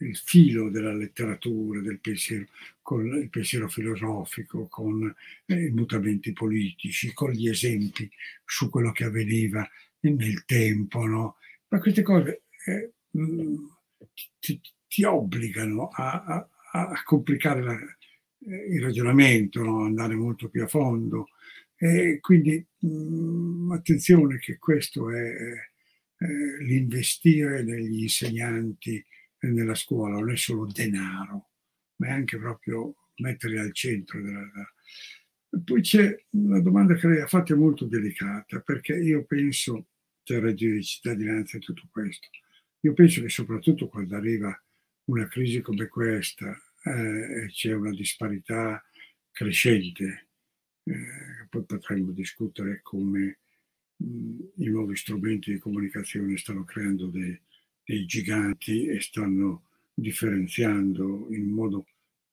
[0.01, 2.45] il filo della letteratura, del pensiero,
[2.81, 5.13] con il pensiero filosofico, con
[5.45, 8.09] eh, i mutamenti politici, con gli esempi
[8.45, 9.67] su quello che avveniva
[10.01, 11.05] nel tempo.
[11.05, 11.37] No?
[11.69, 12.91] Ma queste cose eh,
[14.39, 19.83] ti, ti, obbligano a, a, a complicare la, eh, il ragionamento, no?
[19.83, 21.27] andare molto più a fondo.
[21.75, 25.31] E quindi mh, attenzione che questo è
[26.17, 29.03] eh, l'investire negli insegnanti
[29.49, 31.49] nella scuola, non è solo denaro,
[31.97, 34.49] ma è anche proprio metterli al centro della...
[35.63, 39.87] Poi c'è una domanda che lei ha fatto molto delicata, perché io penso,
[40.23, 42.27] c'è il reddito di cittadinanza e tutto questo,
[42.81, 44.57] io penso che soprattutto quando arriva
[45.05, 48.83] una crisi come questa eh, c'è una disparità
[49.31, 50.29] crescente.
[50.83, 53.39] Eh, poi potremmo discutere come
[53.97, 57.39] mh, i nuovi strumenti di comunicazione stanno creando dei,
[57.83, 59.63] dei giganti e stanno
[59.93, 61.85] differenziando in modo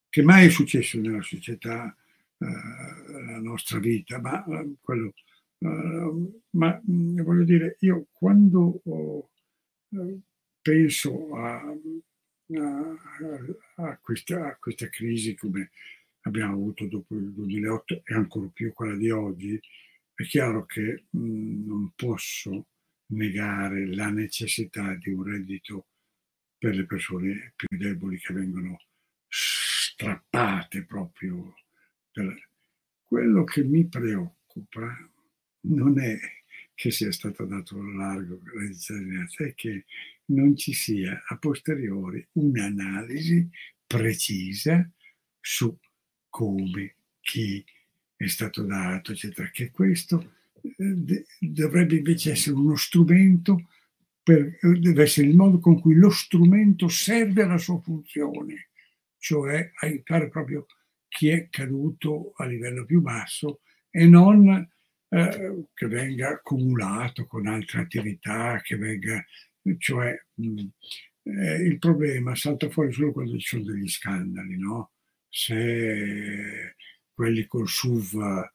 [0.08, 1.94] che mai è successo nella società,
[2.38, 2.46] eh,
[3.24, 5.12] la nostra vita, ma eh, quello
[5.60, 9.30] Uh, ma mh, voglio dire, io quando ho,
[9.88, 10.20] uh,
[10.62, 12.96] penso a, a,
[13.76, 15.70] a, questa, a, questa, crisi come
[16.22, 19.60] abbiamo avuto dopo il 2008 e ancora più quella di oggi,
[20.14, 22.66] è chiaro che mh, non posso
[23.08, 25.86] negare la necessità di un reddito
[26.58, 28.80] per le persone più deboli che vengono
[29.28, 31.54] strappate proprio.
[33.04, 35.10] Quello che mi preoccupa
[35.60, 36.18] non è
[36.74, 39.84] che sia stato dato largo la cittadinanza, è che
[40.26, 43.48] non ci sia a posteriori un'analisi
[43.86, 44.88] precisa
[45.40, 45.76] su
[46.28, 47.64] come, chi
[48.14, 50.37] è stato dato, eccetera, che questo
[51.40, 53.68] dovrebbe invece essere uno strumento,
[54.22, 58.70] per, deve essere il modo con cui lo strumento serve alla sua funzione,
[59.18, 60.66] cioè aiutare proprio
[61.08, 64.68] chi è caduto a livello più basso e non
[65.08, 69.24] eh, che venga accumulato con altre attività, che venga
[69.78, 70.66] cioè mh,
[71.22, 74.92] eh, il problema salta fuori solo quando ci sono degli scandali, no?
[75.28, 76.74] Se
[77.12, 78.50] quelli col SUV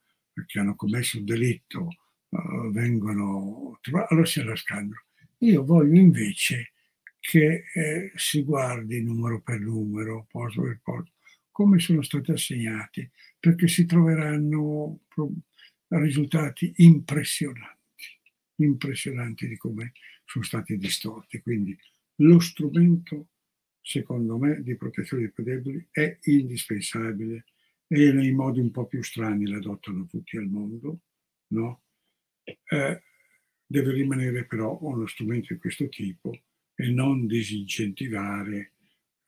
[0.45, 1.87] che hanno commesso un delitto
[2.29, 5.01] uh, vengono allora c'è lo scandalo.
[5.39, 6.71] Io voglio invece
[7.19, 11.11] che eh, si guardi numero per numero, posto per posto,
[11.51, 15.01] come sono stati assegnati, perché si troveranno
[15.87, 18.19] risultati impressionanti,
[18.55, 19.93] impressionanti di come
[20.25, 21.41] sono stati distorti.
[21.41, 21.77] Quindi
[22.17, 23.27] lo strumento,
[23.81, 27.45] secondo me, di protezione dei più deboli è indispensabile
[27.95, 31.01] e nei modi un po' più strani l'adottano tutti al mondo,
[31.49, 31.83] no?
[32.43, 33.03] Eh,
[33.63, 36.31] deve rimanere però uno strumento di questo tipo
[36.73, 38.73] e non disincentivare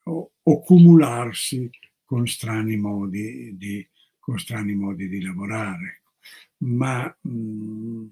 [0.06, 1.70] o, o cumularsi
[2.04, 6.02] con strani modi di, con strani modi di lavorare.
[6.64, 8.08] Ma mh, mm,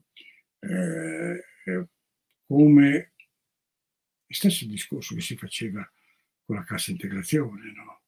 [0.59, 1.87] eh,
[2.45, 3.13] come
[4.27, 5.91] stesso discorso che si faceva
[6.45, 8.02] con la cassa integrazione, no?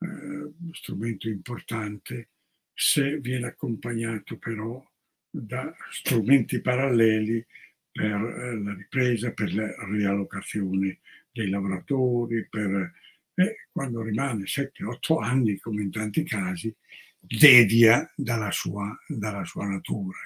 [0.00, 2.30] Eh, strumento importante
[2.72, 4.82] se viene accompagnato però
[5.28, 7.46] da strumenti paralleli
[7.92, 12.92] per eh, la ripresa, per la riallocazione dei lavoratori, per
[13.34, 16.74] eh, quando rimane 7-8 anni, come in tanti casi,
[17.18, 20.18] devia dalla sua, dalla sua natura.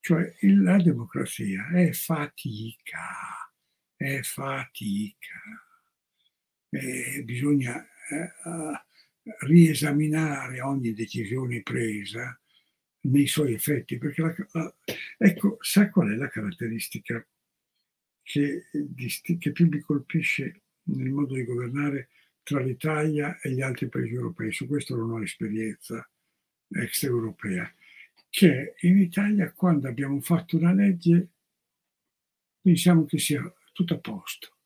[0.00, 3.50] Cioè la democrazia è fatica,
[3.96, 5.40] è fatica.
[6.70, 8.32] E bisogna eh,
[9.40, 12.38] riesaminare ogni decisione presa
[13.00, 14.76] nei suoi effetti, perché la, la,
[15.18, 17.26] ecco, sa qual è la caratteristica
[18.22, 18.66] che,
[19.38, 22.08] che più mi colpisce nel modo di governare
[22.42, 24.52] tra l'Italia e gli altri paesi europei?
[24.52, 26.08] Su questo non ho esperienza
[26.68, 27.72] extraeuropea,
[28.30, 31.28] che in Italia quando abbiamo fatto una legge
[32.60, 34.56] pensiamo che sia tutto a posto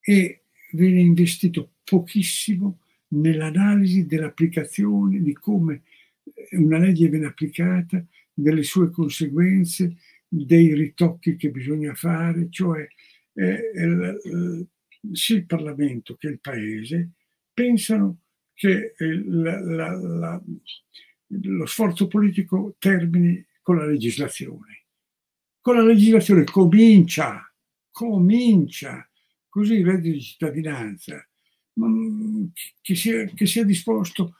[0.00, 5.82] e viene investito pochissimo nell'analisi dell'applicazione, di come
[6.52, 9.96] una legge viene applicata, delle sue conseguenze,
[10.28, 12.86] dei ritocchi che bisogna fare, cioè
[13.32, 14.66] eh, eh,
[15.12, 17.10] sia il Parlamento che il Paese
[17.52, 18.20] pensano
[18.52, 20.42] che eh, la, la, la,
[21.26, 24.84] lo sforzo politico termini con la legislazione.
[25.60, 27.52] Con la legislazione comincia,
[27.90, 29.08] comincia,
[29.48, 31.28] così il reddito di cittadinanza,
[32.80, 34.34] che sia, che sia disposto,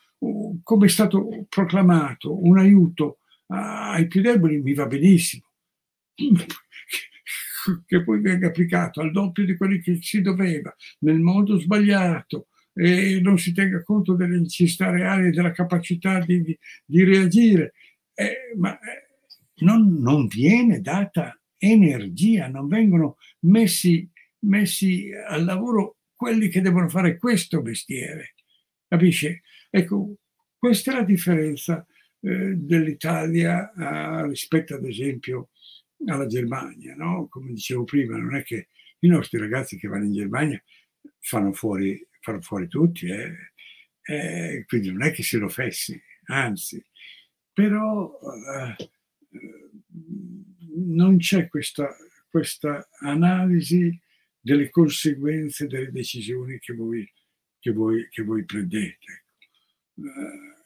[0.63, 5.45] come è stato proclamato, un aiuto ai più deboli, mi va benissimo.
[7.85, 13.21] Che poi venga applicato al doppio di quelli che si doveva, nel modo sbagliato, e
[13.21, 17.75] non si tenga conto delle necessità reali e della capacità di, di, di reagire.
[18.15, 19.09] Eh, ma eh,
[19.65, 24.09] non, non, viene data energia, non vengono messi,
[24.41, 28.35] messi al lavoro quelli che devono fare questo mestiere.
[28.89, 29.43] Capisce?
[29.71, 30.17] Ecco,
[30.59, 31.87] questa è la differenza
[32.21, 35.51] eh, dell'Italia eh, rispetto ad esempio
[36.07, 37.29] alla Germania, no?
[37.29, 38.67] Come dicevo prima, non è che
[38.99, 40.61] i nostri ragazzi che vanno in Germania
[41.21, 43.53] fanno fuori far fuori tutti, eh.
[44.03, 46.85] Eh, quindi non è che lo fessi, anzi,
[47.53, 48.91] però eh,
[50.75, 51.95] non c'è questa,
[52.29, 53.97] questa, analisi
[54.49, 57.07] delle conseguenze delle decisioni che voi,
[57.59, 59.25] che voi, che voi prendete.
[59.95, 60.57] Eh,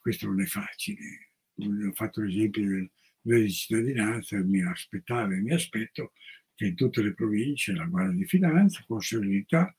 [0.00, 1.30] questo non è facile.
[1.54, 6.12] Ho fatto l'esempio del, della cittadinanza, mi aspettavo e mi aspetto
[6.56, 9.72] che in tutte le province la Guardia di Finanza, con serenità,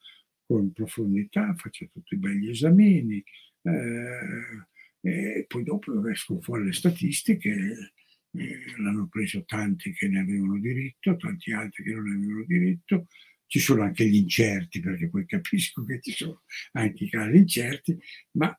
[0.46, 3.22] con profondità, faccio tutti i begli esamini
[3.64, 4.68] eh,
[5.02, 7.92] e poi dopo escono fuori le statistiche,
[8.34, 13.08] eh, l'hanno preso tanti che ne avevano diritto, tanti altri che non avevano diritto,
[13.46, 18.00] ci sono anche gli incerti, perché poi capisco che ci sono anche i casi incerti,
[18.32, 18.58] ma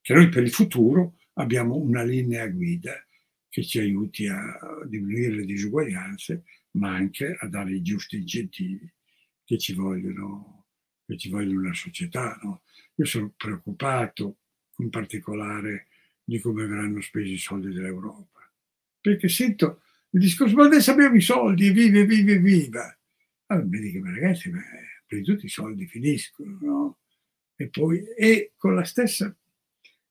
[0.00, 2.94] che noi per il futuro abbiamo una linea guida
[3.48, 8.92] che ci aiuti a diminuire le disuguaglianze, ma anche a dare i giusti incentivi
[9.44, 10.58] che ci vogliono
[11.08, 12.38] che ci vogliono una società.
[12.42, 12.62] No?
[12.96, 14.40] Io sono preoccupato
[14.76, 15.86] in particolare
[16.22, 18.37] di come verranno spesi i soldi dell'Europa,
[19.00, 22.96] perché sento il discorso, ma adesso abbiamo i soldi, vive, vive, viva.
[23.46, 24.60] Allora mi dico, ma ragazzi, ma
[25.06, 26.98] per tutti i soldi finiscono, no?
[27.56, 29.34] E poi, e con la stessa,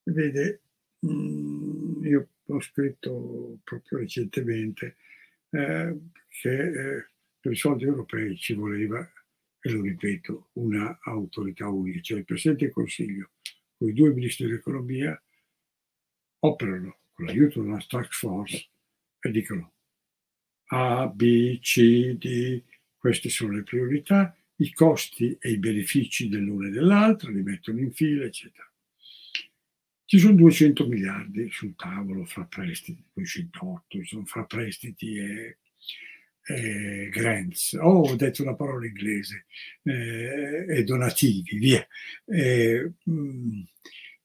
[0.03, 0.61] vede,
[0.99, 4.97] mh, io ho scritto proprio recentemente
[5.49, 5.97] eh,
[6.41, 7.07] che eh,
[7.39, 8.99] per i soldi europei ci voleva
[9.59, 13.31] e lo ripeto, una autorità unica, cioè il Presidente del Consiglio
[13.77, 15.21] con i due ministri dell'economia
[16.39, 18.69] operano con l'aiuto di una task force
[19.19, 19.73] e dicono
[20.67, 22.63] A, B, C, D,
[22.97, 27.91] queste sono le priorità, i costi e i benefici dell'una e dell'altra, li mettono in
[27.91, 28.69] fila, eccetera.
[30.05, 35.57] Ci sono 200 miliardi sul tavolo fra prestiti, 208, sono fra prestiti e
[36.47, 39.45] eh, grants, oh, ho detto una parola inglese,
[39.83, 41.85] eh, e donativi, via.
[42.25, 43.61] Eh, mh, mm,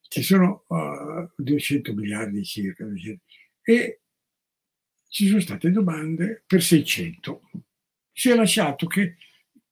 [0.07, 2.85] ci sono uh, 200 miliardi circa,
[3.63, 4.01] e
[5.13, 7.51] ci sono state domande per 600.
[8.11, 9.17] Si è lasciato che,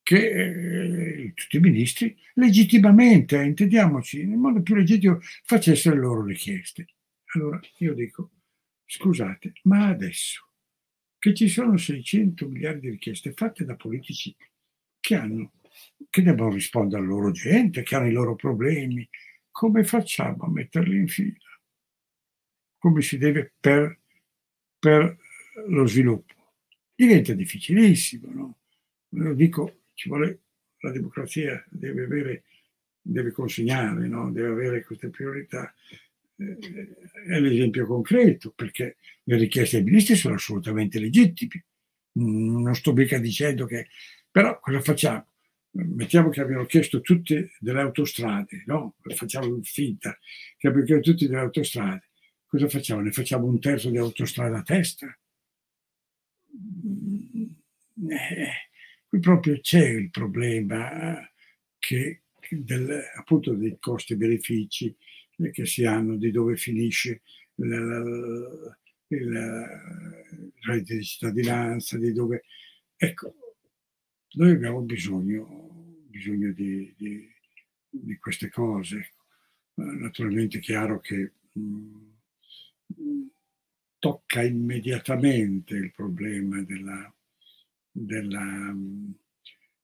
[0.04, 6.24] che eh, tutti i ministri legittimamente, eh, intendiamoci, nel modo più legittimo, facessero le loro
[6.24, 6.90] richieste.
[7.34, 8.30] Allora io dico,
[8.86, 10.48] scusate, ma adesso
[11.18, 14.36] che ci sono 600 miliardi di richieste fatte da politici
[15.00, 15.54] che hanno,
[16.12, 19.10] che devono rispondere alla loro gente, che hanno i loro problemi.
[19.50, 21.50] Come facciamo a metterli in fila?
[22.78, 24.02] Come si deve per,
[24.78, 25.18] per
[25.68, 26.34] lo sviluppo?
[26.96, 28.58] Diventa difficilissimo, no?
[29.10, 30.40] Lo dico, ci vuole,
[30.80, 32.44] la democrazia deve avere,
[33.02, 34.32] deve consegnare, no?
[34.32, 35.74] deve avere queste priorità
[37.28, 41.66] è l'esempio concreto, perché le richieste dei ministri sono assolutamente legittime.
[42.14, 43.88] Non sto mica dicendo che...
[44.30, 45.28] Però cosa facciamo?
[45.72, 48.96] Mettiamo che abbiano chiesto tutte delle autostrade, no?
[49.16, 50.18] Facciamo finta
[50.58, 52.10] che abbiano chiesto tutte delle autostrade.
[52.46, 53.02] Cosa facciamo?
[53.02, 55.18] Ne facciamo un terzo di autostrada a testa?
[59.08, 61.20] Qui proprio c'è il problema
[61.78, 64.96] che del, appunto dei costi e benefici
[65.52, 67.22] che si hanno, di dove finisce
[67.56, 68.78] il,
[69.08, 69.82] il
[70.62, 72.44] reddito di cittadinanza, di dove...
[72.96, 73.36] Ecco,
[74.34, 77.28] noi abbiamo bisogno, bisogno di, di,
[77.90, 79.14] di queste cose.
[79.74, 82.12] Naturalmente è chiaro che mh,
[84.02, 87.16] tocca immediatamente il problema della,
[87.92, 88.76] della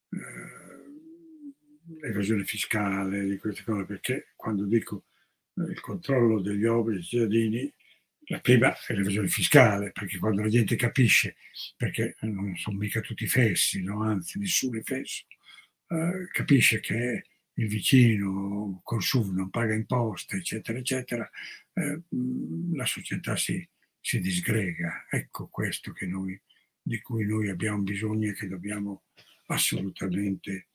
[0.10, 5.06] eh, evasione fiscale, di queste cose, perché quando dico
[5.54, 7.74] eh, il controllo degli obblighi dei cittadini,
[8.30, 11.36] la prima è l'evasione fiscale, perché quando la gente capisce,
[11.76, 14.02] perché non sono mica tutti fessi, no?
[14.02, 15.26] anzi nessuno è fesso,
[15.90, 21.30] eh, capisce che il vicino consuma, non paga imposte, eccetera, eccetera,
[21.74, 22.02] eh,
[22.74, 23.68] la società si,
[24.08, 25.06] si disgrega.
[25.10, 26.42] Ecco questo noi,
[26.82, 29.04] di cui noi abbiamo bisogno e che dobbiamo
[29.48, 30.70] assolutamente,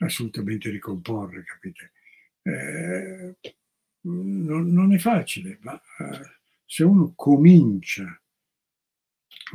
[0.00, 1.92] assolutamente ricomporre, capite?
[2.42, 3.36] Eh,
[4.02, 8.04] non, non, è facile, ma eh, se uno comincia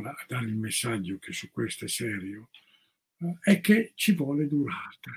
[0.02, 2.50] a dare il messaggio che su questo è serio,
[3.18, 5.12] eh, è che ci vuole durata.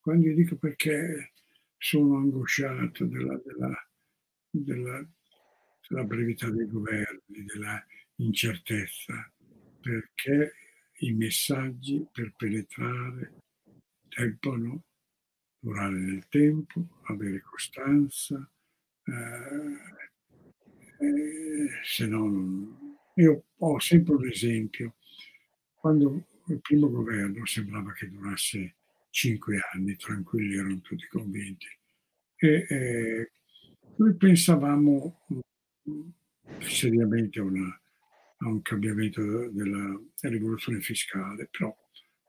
[0.00, 1.34] Quando io dico perché
[1.76, 3.88] sono angosciato della, della,
[4.48, 5.06] della
[5.84, 7.84] sulla brevità dei governi, della
[8.16, 9.30] incertezza,
[9.80, 10.54] perché
[11.00, 13.34] i messaggi per penetrare
[14.08, 14.84] debbono
[15.58, 18.50] durare nel tempo, avere costanza,
[19.04, 19.76] eh,
[21.04, 24.94] eh, se no io ho sempre un esempio,
[25.74, 28.76] quando il primo governo sembrava che durasse
[29.10, 31.66] cinque anni, tranquilli erano tutti convinti,
[32.36, 33.30] e eh,
[33.96, 35.26] noi pensavamo
[36.60, 37.68] seriamente una,
[38.38, 41.74] a un cambiamento della rivoluzione fiscale, però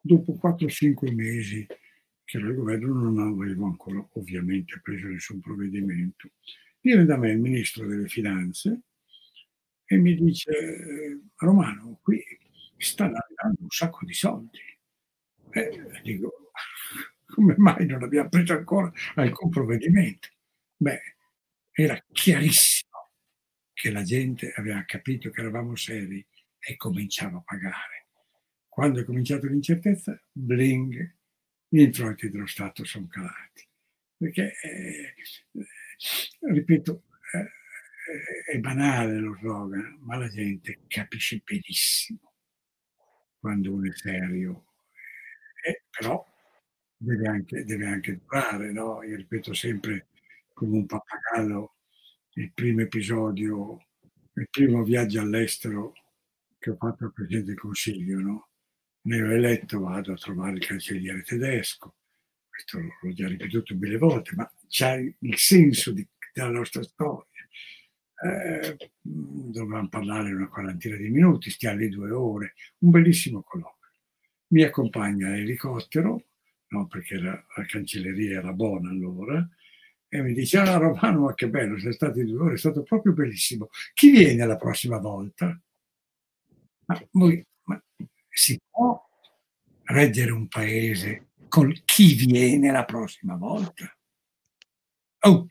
[0.01, 1.65] dopo 4-5 mesi
[2.23, 6.29] che il governo non avevo ancora ovviamente preso nessun provvedimento.
[6.81, 8.81] Viene da me il ministro delle finanze
[9.85, 12.23] e mi dice Romano, qui
[12.77, 14.59] stanno arrivando un sacco di soldi.
[15.51, 16.51] E dico,
[17.25, 20.29] come mai non abbiamo preso ancora alcun provvedimento?
[20.77, 21.01] Beh,
[21.71, 22.94] era chiarissimo
[23.75, 26.25] che la gente aveva capito che eravamo seri
[26.57, 28.07] e cominciava a pagare.
[28.69, 31.15] Quando è cominciata l'incertezza, bling,
[31.67, 33.67] gli introiti dello Stato sono calati.
[34.17, 35.13] Perché, eh,
[36.51, 37.03] ripeto,
[37.33, 42.33] eh, è banale lo slogan, ma la gente capisce benissimo
[43.37, 44.67] quando uno è serio.
[45.67, 46.25] Eh, però
[46.95, 49.03] deve anche, deve anche durare, no?
[49.03, 50.07] Io ripeto sempre
[50.53, 51.74] come un pappagallo
[52.37, 53.85] il primo episodio,
[54.33, 55.93] il primo viaggio all'estero
[56.57, 58.49] che ho fatto al Presidente del Consiglio, no?
[59.01, 61.95] Ne ho eletto, vado a trovare il cancelliere tedesco,
[62.49, 67.25] questo l'ho già ripetuto mille volte, ma c'è il senso di, della nostra storia.
[68.23, 73.91] Eh, dovevamo parlare una quarantina di minuti, stiamo lì due ore, un bellissimo colloquio.
[74.47, 76.27] Mi accompagna l'elicottero,
[76.69, 79.47] no, perché la, la cancelleria era buona allora,
[80.07, 83.13] e mi dice, ah Romano, ma che bello, sei stati due ore, è stato proprio
[83.13, 83.69] bellissimo.
[83.93, 85.59] Chi viene la prossima volta?
[86.85, 87.81] Ma, voi, ma
[88.29, 89.03] si può
[89.83, 93.85] reggere un paese con chi viene la prossima volta?
[95.21, 95.45] Oh.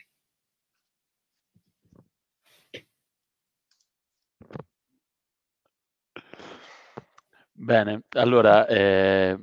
[7.57, 9.39] Bene, allora eh,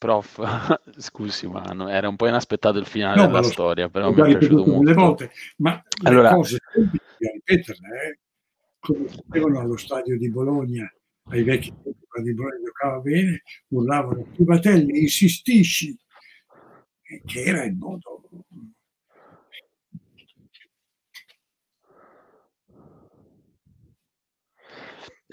[0.00, 0.40] Prof,
[0.96, 4.64] scusi, ma era un po' inaspettato il finale no, della storia, però mi è piaciuto
[4.64, 4.94] molto.
[4.94, 8.18] Volte, ma allora, le cose semplici da ripeterle, eh?
[8.78, 10.90] come facevano allo stadio di Bologna,
[11.28, 15.94] ai vecchi tempi quando di Bologna giocava bene, urlavano Privatelli, insistisci,
[17.26, 18.20] che era il modo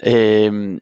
[0.00, 0.78] Ehm,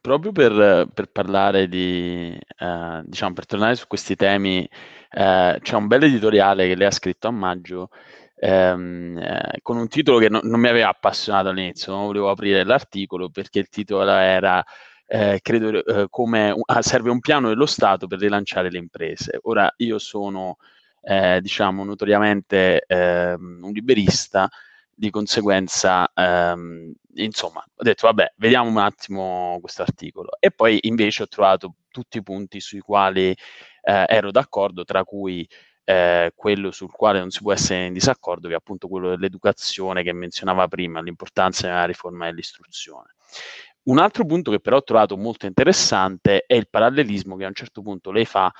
[0.00, 4.68] proprio per, per parlare di, eh, diciamo, per tornare su questi temi,
[5.10, 7.90] eh, c'è un bel editoriale che lei ha scritto a maggio
[8.40, 12.64] ehm, eh, con un titolo che no, non mi aveva appassionato all'inizio, non volevo aprire
[12.64, 14.64] l'articolo perché il titolo era
[15.06, 19.38] eh, credo eh, come ah, serve un piano dello Stato per rilanciare le imprese.
[19.42, 20.56] Ora io sono
[21.02, 24.48] eh, diciamo notoriamente ehm, un liberista
[24.94, 26.92] di conseguenza, ehm,
[27.24, 30.30] insomma, ho detto, vabbè, vediamo un attimo questo articolo.
[30.38, 33.36] E poi invece ho trovato tutti i punti sui quali eh,
[34.08, 35.48] ero d'accordo, tra cui
[35.84, 40.02] eh, quello sul quale non si può essere in disaccordo, che è appunto quello dell'educazione
[40.02, 43.14] che menzionava prima, l'importanza della riforma dell'istruzione.
[43.82, 47.54] Un altro punto che però ho trovato molto interessante è il parallelismo che a un
[47.54, 48.52] certo punto lei fa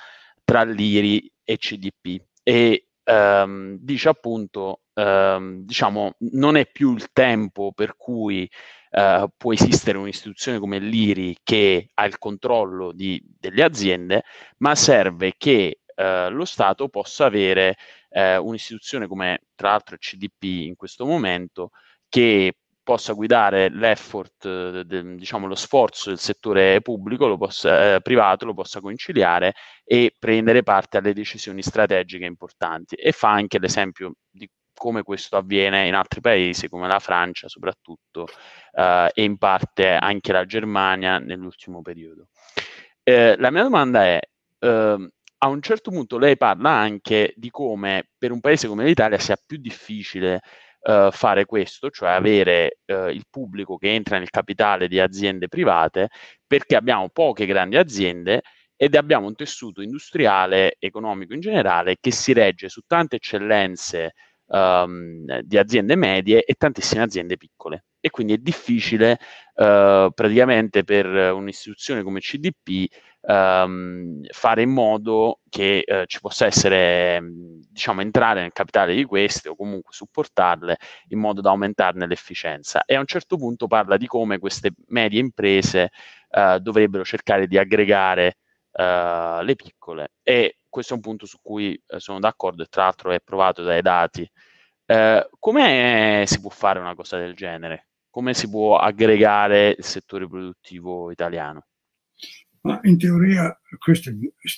[0.43, 7.71] tra l'IRI e CDP e ehm, dice appunto ehm, diciamo, non è più il tempo
[7.73, 8.49] per cui
[8.91, 14.23] eh, può esistere un'istituzione come l'IRI che ha il controllo di, delle aziende,
[14.57, 17.77] ma serve che eh, lo Stato possa avere
[18.09, 21.71] eh, un'istituzione come tra l'altro il CDP in questo momento
[22.09, 28.45] che possa guidare l'effort, de, diciamo lo sforzo del settore pubblico, lo possa, eh, privato,
[28.45, 32.95] lo possa conciliare e prendere parte alle decisioni strategiche importanti.
[32.95, 34.49] E fa anche l'esempio di
[34.81, 38.27] come questo avviene in altri paesi come la Francia soprattutto
[38.71, 42.29] eh, e in parte anche la Germania nell'ultimo periodo.
[43.03, 44.19] Eh, la mia domanda è,
[44.57, 49.19] eh, a un certo punto lei parla anche di come per un paese come l'Italia
[49.19, 50.41] sia più difficile
[50.81, 56.09] uh, fare questo, cioè avere uh, il pubblico che entra nel capitale di aziende private,
[56.47, 58.41] perché abbiamo poche grandi aziende
[58.75, 64.13] ed abbiamo un tessuto industriale, economico in generale, che si regge su tante eccellenze
[64.51, 67.85] um, di aziende medie e tantissime aziende piccole.
[67.99, 69.19] E quindi è difficile
[69.55, 72.87] uh, praticamente per un'istituzione come CDP
[73.21, 77.21] um, fare in modo che uh, ci possa essere,
[77.69, 80.77] diciamo, entrare nel capitale di queste o comunque supportarle
[81.09, 82.83] in modo da aumentarne l'efficienza.
[82.85, 85.89] E a un certo punto parla di come queste medie imprese
[86.31, 88.37] uh, dovrebbero cercare di aggregare
[88.73, 90.13] le piccole.
[90.23, 93.81] E questo è un punto su cui sono d'accordo e tra l'altro è provato dai
[93.81, 94.27] dati.
[95.37, 97.89] come si può fare una cosa del genere?
[98.09, 101.67] Come si può aggregare il settore produttivo italiano?
[102.61, 104.11] Ma in teoria questo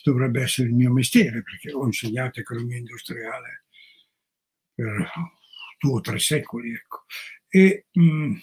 [0.03, 3.65] dovrebbe essere il mio mestiere, perché ho insegnato economia industriale
[4.73, 5.09] per
[5.79, 6.73] due o tre secoli.
[6.73, 7.03] Ecco.
[7.47, 8.33] E mh, mm,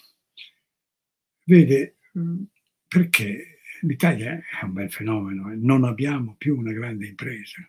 [1.45, 2.43] vede, mh, mm,
[2.89, 5.57] perché l'Italia è un bel fenomeno, eh?
[5.57, 7.69] non abbiamo più una grande impresa,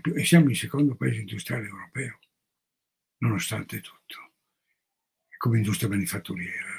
[0.00, 2.18] più, e siamo il secondo paese industriale europeo,
[3.18, 4.32] nonostante tutto,
[5.36, 6.78] come industria manifatturiera.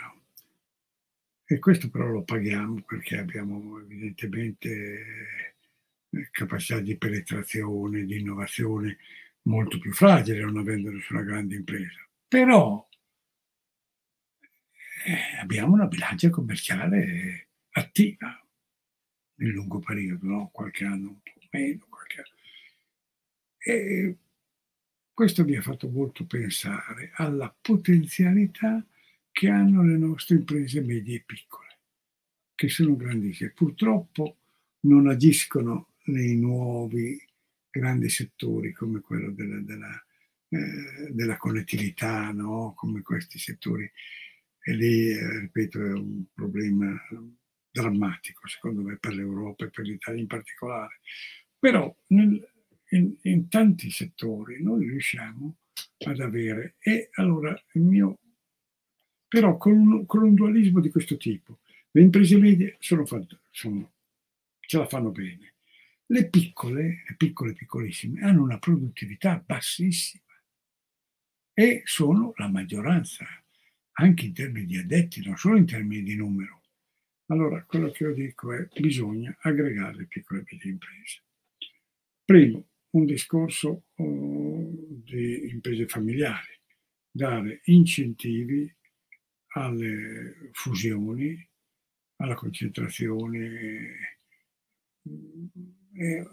[1.45, 5.55] E questo però lo paghiamo perché abbiamo evidentemente
[6.09, 8.97] eh, capacità di penetrazione, di innovazione
[9.43, 11.99] molto più fragile non avendo nessuna grande impresa.
[12.27, 12.87] Però
[15.05, 18.45] eh, abbiamo una bilancia commerciale attiva
[19.35, 20.49] nel lungo periodo, no?
[20.51, 22.35] qualche anno un po' meno, qualche anno.
[23.57, 24.17] E
[25.13, 28.83] questo mi ha fatto molto pensare alla potenzialità
[29.31, 31.79] che hanno le nostre imprese medie e piccole,
[32.55, 33.51] che sono grandissime.
[33.51, 34.37] Purtroppo
[34.81, 37.19] non agiscono nei nuovi
[37.69, 40.05] grandi settori come quello della, della,
[40.49, 42.73] eh, della connettività, no?
[42.75, 43.89] come questi settori.
[44.63, 46.99] E lì, eh, ripeto, è un problema
[47.71, 50.99] drammatico, secondo me, per l'Europa e per l'Italia in particolare.
[51.57, 52.49] Però nel,
[52.89, 55.55] in, in tanti settori noi riusciamo
[56.05, 58.19] ad avere, e allora il mio
[59.31, 61.59] però con un, con un dualismo di questo tipo.
[61.91, 63.05] Le imprese medie sono,
[63.49, 63.93] sono,
[64.59, 65.53] ce la fanno bene.
[66.07, 70.25] Le piccole, le piccole piccolissime, hanno una produttività bassissima
[71.53, 73.25] e sono la maggioranza,
[73.93, 76.60] anche in termini di addetti, non solo in termini di numero.
[77.31, 81.23] Allora, quello che io dico è bisogna aggregare le piccole e medie imprese.
[82.25, 84.69] Primo, un discorso oh,
[85.05, 86.59] di imprese familiari,
[87.09, 88.73] dare incentivi
[89.53, 91.49] alle fusioni,
[92.17, 94.19] alla concentrazione.
[95.93, 96.27] E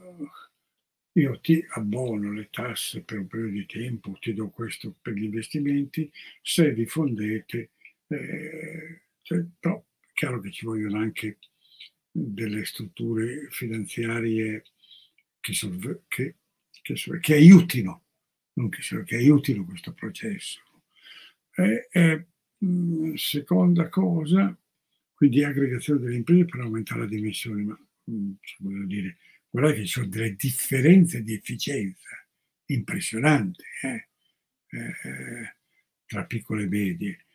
[1.13, 5.25] io ti abbono le tasse per un periodo di tempo, ti do questo per gli
[5.25, 6.11] investimenti,
[6.43, 7.71] se diffondete,
[8.09, 9.85] eh, cioè, però
[10.19, 11.39] chiaro che ci vogliono anche
[12.11, 14.65] delle strutture finanziarie
[15.41, 15.53] che,
[16.09, 16.35] che,
[16.83, 18.05] che, che aiutino,
[18.55, 20.61] non che, che aiutino questo processo.
[21.55, 22.27] E, e
[22.65, 24.57] Mm, seconda cosa,
[25.15, 27.79] quindi aggregazione delle imprese per aumentare la dimensione, ma
[28.11, 29.17] mm, voglio dire,
[29.49, 32.09] guardate che ci sono delle differenze di efficienza
[32.67, 34.09] impressionanti eh?
[34.71, 35.57] Eh,
[36.05, 37.27] tra piccole e medie.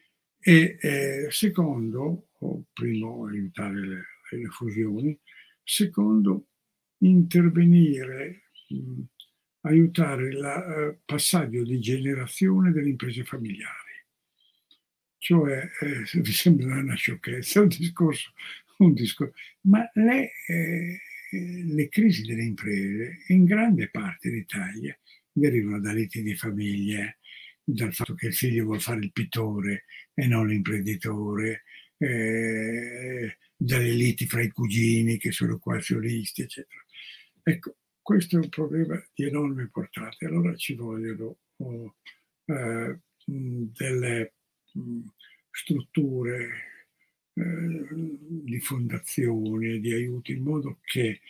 [0.46, 5.18] E eh, secondo, o primo, aiutare le, le fusioni,
[5.64, 6.48] secondo,
[7.00, 9.02] intervenire, mh, mm,
[9.62, 13.84] aiutare il uh, passaggio di generazione delle imprese familiari
[15.24, 18.34] cioè eh, mi sembra una sciocchezza, un discorso,
[18.80, 19.34] un discorso.
[19.62, 21.00] ma le, eh,
[21.32, 24.98] le, crisi delle imprese in grande parte d'Italia
[25.32, 27.10] derivano da liti di famiglia,
[27.64, 31.64] dal fatto che il figlio vuole fare il pittore e non l'imprenditore,
[31.98, 36.84] eh, dalle liti fra i cugini che sono quasionisti, eccetera.
[37.42, 40.28] Ecco, questo è un problema di enorme portata.
[40.28, 41.96] Allora ci vogliono oh,
[42.46, 44.34] eh, delle
[44.74, 45.00] mh,
[45.50, 46.50] strutture
[47.34, 51.22] eh, di fondazione, di aiuti, in modo che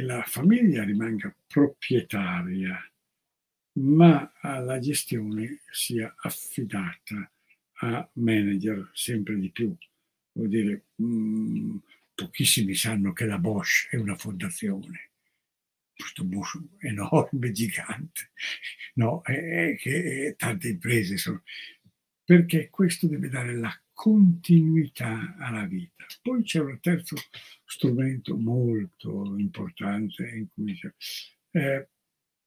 [0.00, 2.78] la famiglia rimanga proprietaria,
[3.74, 7.31] ma la gestione sia affidata
[7.82, 9.74] a manager sempre di più.
[10.32, 11.76] Vuol dire, mh,
[12.14, 15.12] pochissimi sanno che la Bosch è una fondazione
[15.94, 18.30] questo Bosch enorme, gigante,
[18.94, 19.22] no?
[19.24, 21.42] E, che tante imprese sono,
[22.24, 26.04] perché questo deve dare la continuità alla vita.
[26.20, 27.16] Poi c'è un terzo
[27.64, 30.78] strumento molto importante in cui
[31.52, 31.88] eh,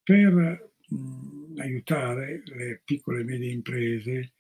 [0.04, 4.34] per mh, aiutare le piccole e medie imprese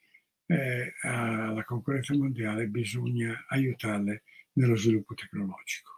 [0.47, 4.23] eh, alla concorrenza mondiale bisogna aiutarle
[4.53, 5.93] nello sviluppo tecnologico.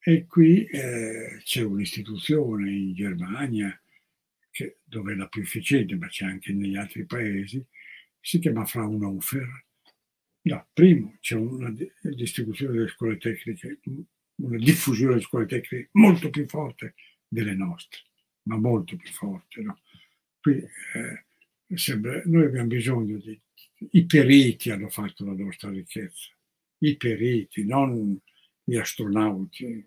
[0.00, 3.78] E qui eh, c'è un'istituzione in Germania,
[4.50, 7.64] che, dove è la più efficiente, ma c'è anche negli altri paesi,
[8.20, 9.66] si chiama Fraunhofer.
[10.42, 13.80] No, primo c'è una distribuzione delle scuole tecniche,
[14.36, 16.94] una diffusione delle scuole tecniche molto più forte
[17.26, 18.00] delle nostre,
[18.44, 19.60] ma molto più forte.
[19.60, 19.78] No?
[20.40, 21.26] Qui, eh,
[21.76, 23.40] sembra, noi abbiamo bisogno di...
[23.90, 26.34] I periti hanno fatto la nostra ricchezza,
[26.78, 28.18] i periti, non
[28.64, 29.86] gli astronauti.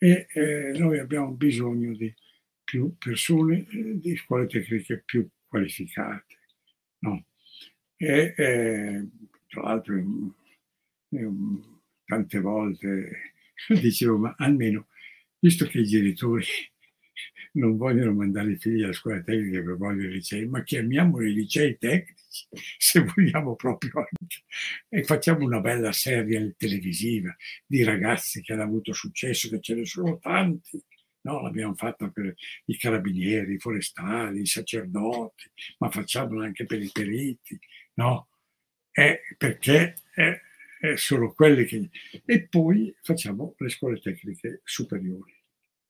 [0.00, 2.14] E eh, noi abbiamo bisogno di
[2.62, 6.36] più persone di scuole tecniche più qualificate.
[7.00, 7.24] No?
[7.96, 9.08] E eh,
[9.48, 9.94] tra l'altro
[12.04, 13.32] tante volte
[13.80, 14.86] dicevo, ma almeno,
[15.38, 16.44] visto che i genitori
[17.58, 21.76] non vogliono mandare i figli alla scuola tecnica per vogliono i licei, ma chiamiamoli licei
[21.76, 22.46] tecnici
[22.78, 24.44] se vogliamo proprio anche,
[24.88, 27.34] e facciamo una bella serie televisiva
[27.66, 30.82] di ragazzi che hanno avuto successo, che ce ne sono tanti.
[31.20, 32.32] No, l'abbiamo fatta per
[32.66, 37.58] i carabinieri, i forestali, i sacerdoti, ma facciamola anche per i periti,
[37.94, 38.28] no?
[38.90, 40.40] È perché è,
[40.80, 41.90] è solo quelli che...
[42.24, 45.34] E poi facciamo le scuole tecniche superiori.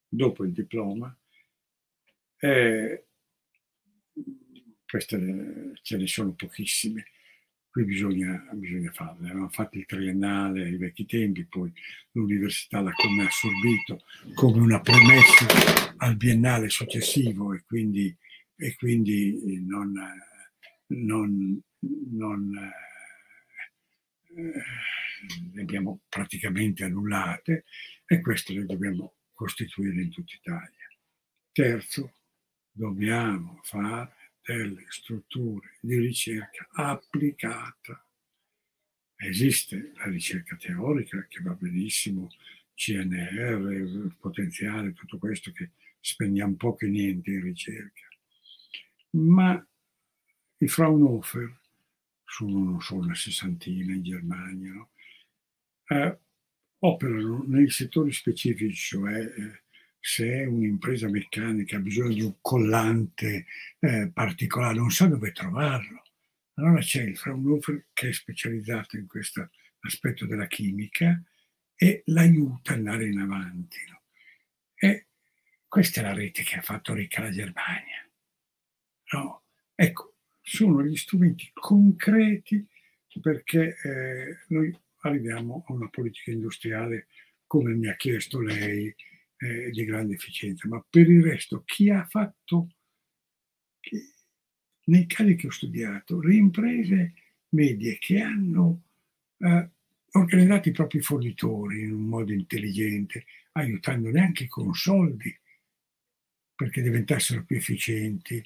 [0.08, 1.16] Dopo il diploma
[2.38, 3.04] eh,
[4.86, 7.06] queste ce ne sono pochissime.
[7.70, 9.28] Qui bisogna, bisogna farle.
[9.28, 11.72] Avevamo fatto il triennale ai vecchi tempi, poi
[12.12, 14.02] l'università l'ha come assorbito
[14.34, 18.16] come una promessa al biennale successivo e quindi,
[18.56, 19.92] e quindi non,
[20.86, 21.60] non,
[22.10, 22.72] non
[24.34, 24.62] eh,
[25.52, 27.64] le abbiamo praticamente annullate
[28.06, 30.88] e questo le dobbiamo costituire in tutta Italia.
[31.52, 32.14] Terzo,
[32.78, 38.02] dobbiamo fare delle strutture di ricerca applicata.
[39.16, 42.30] Esiste la ricerca teorica che va benissimo,
[42.74, 48.06] CNR, potenziale, tutto questo che spendiamo poco e niente in ricerca.
[49.10, 49.66] Ma
[50.58, 51.60] i Fraunhofer
[52.24, 54.90] sono, non sono una sessantina in Germania, no?
[55.88, 56.18] eh,
[56.78, 59.62] operano nei settori specifici, cioè eh,
[60.00, 63.46] se un'impresa meccanica ha bisogno di un collante
[63.78, 66.02] eh, particolare, non sa dove trovarlo.
[66.54, 71.22] Allora c'è il Fraunhofer che è specializzato in questo aspetto della chimica
[71.74, 73.78] e l'aiuta ad andare in avanti.
[73.88, 74.02] No?
[74.74, 75.06] E
[75.68, 78.08] questa è la rete che ha fatto ricca la Germania.
[79.12, 79.44] No?
[79.74, 82.66] Ecco, sono gli strumenti concreti
[83.20, 87.06] perché eh, noi arriviamo a una politica industriale
[87.46, 88.94] come mi ha chiesto lei,
[89.38, 92.68] eh, di grande efficienza, ma per il resto chi ha fatto,
[93.80, 94.12] che,
[94.84, 97.14] nei casi che ho studiato, le imprese
[97.50, 98.82] medie che hanno
[99.38, 99.70] eh,
[100.12, 105.34] organizzato i propri fornitori in un modo intelligente, aiutandoli anche con soldi
[106.54, 108.44] perché diventassero più efficienti,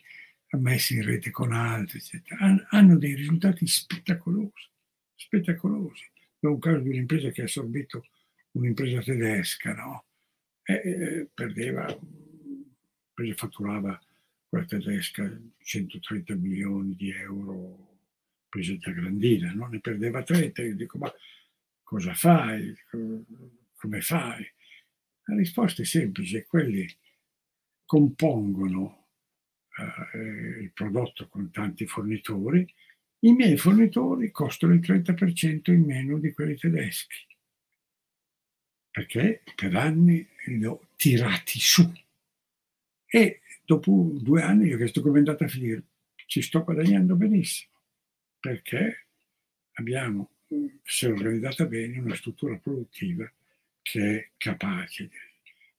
[0.59, 4.69] messi in rete con altri, eccetera, hanno dei risultati spettacolosi,
[5.15, 6.11] spettacolosi.
[6.39, 8.05] È un caso di un'impresa che ha assorbito
[8.53, 10.05] un'impresa tedesca, no?
[10.81, 11.87] E perdeva,
[13.35, 14.01] fatturava
[14.49, 17.91] quella tedesca 130 milioni di euro
[18.49, 19.67] prese da grandina, no?
[19.69, 21.11] ne perdeva 30, io dico ma
[21.83, 22.75] cosa fai,
[23.75, 24.45] come fai?
[25.25, 26.87] La risposta è semplice, quelli
[27.87, 29.09] compongono
[29.79, 32.67] eh, il prodotto con tanti fornitori,
[33.21, 37.31] i miei fornitori costano il 30% in meno di quelli tedeschi
[38.93, 41.91] perché per anni li ho tirati su.
[43.07, 45.83] E dopo due anni io ho chiesto come è andata a finire.
[46.27, 47.73] Ci sto guadagnando benissimo,
[48.39, 49.07] perché
[49.73, 50.31] abbiamo,
[50.85, 53.31] si è organizzata bene, una struttura produttiva
[53.81, 55.11] che è capace.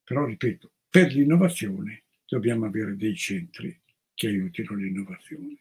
[0.04, 3.80] Però, ripeto, per l'innovazione dobbiamo avere dei centri
[4.14, 5.58] che aiutino l'innovazione.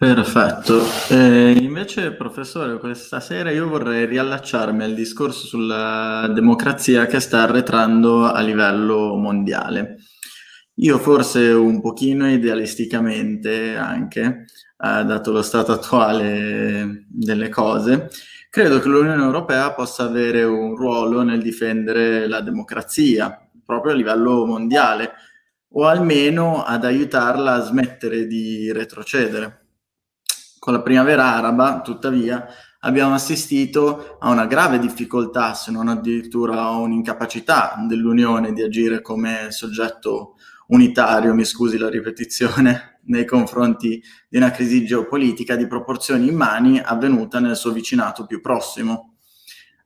[0.00, 0.80] Perfetto.
[1.10, 8.24] Eh, invece, professore, questa sera io vorrei riallacciarmi al discorso sulla democrazia che sta arretrando
[8.24, 9.96] a livello mondiale.
[10.76, 14.46] Io forse un pochino idealisticamente anche,
[14.78, 18.08] eh, dato lo stato attuale delle cose,
[18.48, 24.46] credo che l'Unione Europea possa avere un ruolo nel difendere la democrazia, proprio a livello
[24.46, 25.12] mondiale,
[25.72, 29.59] o almeno ad aiutarla a smettere di retrocedere.
[30.60, 32.46] Con la primavera araba, tuttavia,
[32.80, 39.46] abbiamo assistito a una grave difficoltà, se non addirittura a un'incapacità dell'Unione di agire come
[39.52, 40.34] soggetto
[40.66, 47.40] unitario, mi scusi la ripetizione, nei confronti di una crisi geopolitica di proporzioni immani avvenuta
[47.40, 49.09] nel suo vicinato più prossimo.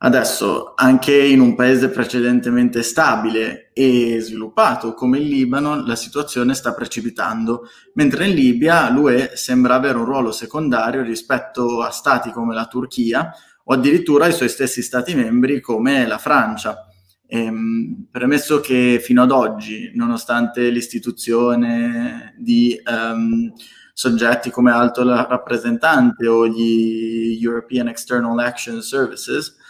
[0.04, 6.74] Adesso, anche in un paese precedentemente stabile e sviluppato come il Libano, la situazione sta
[6.74, 12.66] precipitando, mentre in Libia l'UE sembra avere un ruolo secondario rispetto a stati come la
[12.66, 13.32] Turchia
[13.64, 16.86] o addirittura ai suoi stessi stati membri come la Francia.
[17.26, 23.50] Ehm, premesso che fino ad oggi, nonostante l'istituzione di um,
[23.94, 29.62] soggetti come alto rappresentante o gli European External Action Services,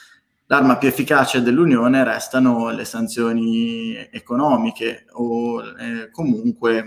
[0.46, 6.78] l'arma più efficace dell'Unione restano le sanzioni economiche o eh, comunque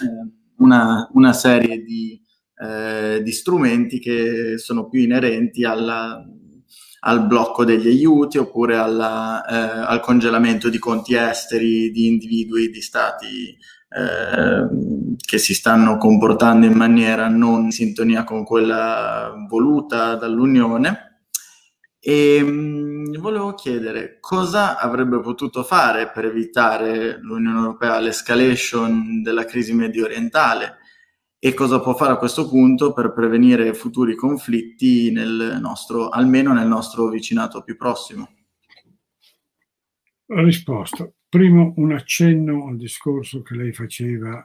[0.00, 2.20] eh, una, una, serie di,
[2.56, 6.24] eh, di, strumenti che sono più inerenti alla,
[7.00, 12.80] al blocco degli aiuti oppure alla, eh, al congelamento di conti esteri di individui, di
[12.80, 13.58] stati
[13.94, 21.11] eh, che si stanno comportando in maniera non in sintonia con quella voluta dall'Unione
[22.04, 29.72] e mh, volevo chiedere cosa avrebbe potuto fare per evitare l'Unione Europea l'escalation della crisi
[29.72, 30.78] medio orientale
[31.38, 36.66] e cosa può fare a questo punto per prevenire futuri conflitti nel nostro, almeno nel
[36.66, 38.28] nostro vicinato più prossimo.
[40.26, 41.08] Risposta.
[41.28, 44.44] Primo un accenno al discorso che lei faceva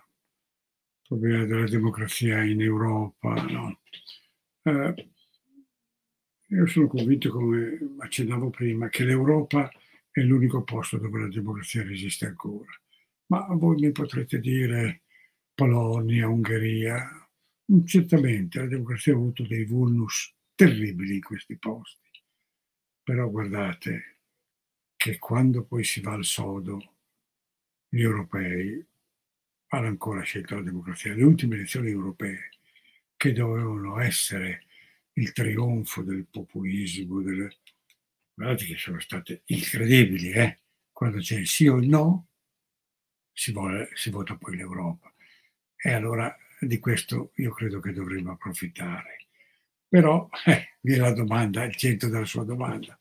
[1.08, 3.34] proprio della democrazia in Europa.
[3.34, 3.80] No?
[4.62, 5.10] Eh,
[6.50, 9.70] io sono convinto, come accennavo prima, che l'Europa
[10.10, 12.72] è l'unico posto dove la democrazia resiste ancora.
[13.28, 15.02] Ma voi mi potrete dire
[15.54, 17.30] Polonia, Ungheria.
[17.86, 22.10] Certamente la democrazia ha avuto dei vulnus terribili in questi posti.
[23.04, 24.20] Però guardate
[24.96, 26.96] che quando poi si va al sodo,
[27.90, 28.86] gli europei
[29.68, 31.14] hanno ancora scelto la democrazia.
[31.14, 32.52] Le ultime elezioni europee,
[33.18, 34.67] che dovevano essere
[35.18, 37.58] il trionfo del populismo, delle...
[38.34, 40.60] guardate che sono state incredibili, eh?
[40.92, 42.28] quando c'è il sì o il no,
[43.32, 45.14] si, vuole, si vota poi l'Europa.
[45.76, 49.28] E allora di questo io credo che dovremmo approfittare.
[49.88, 52.98] Però eh, viene la domanda, il centro della sua domanda,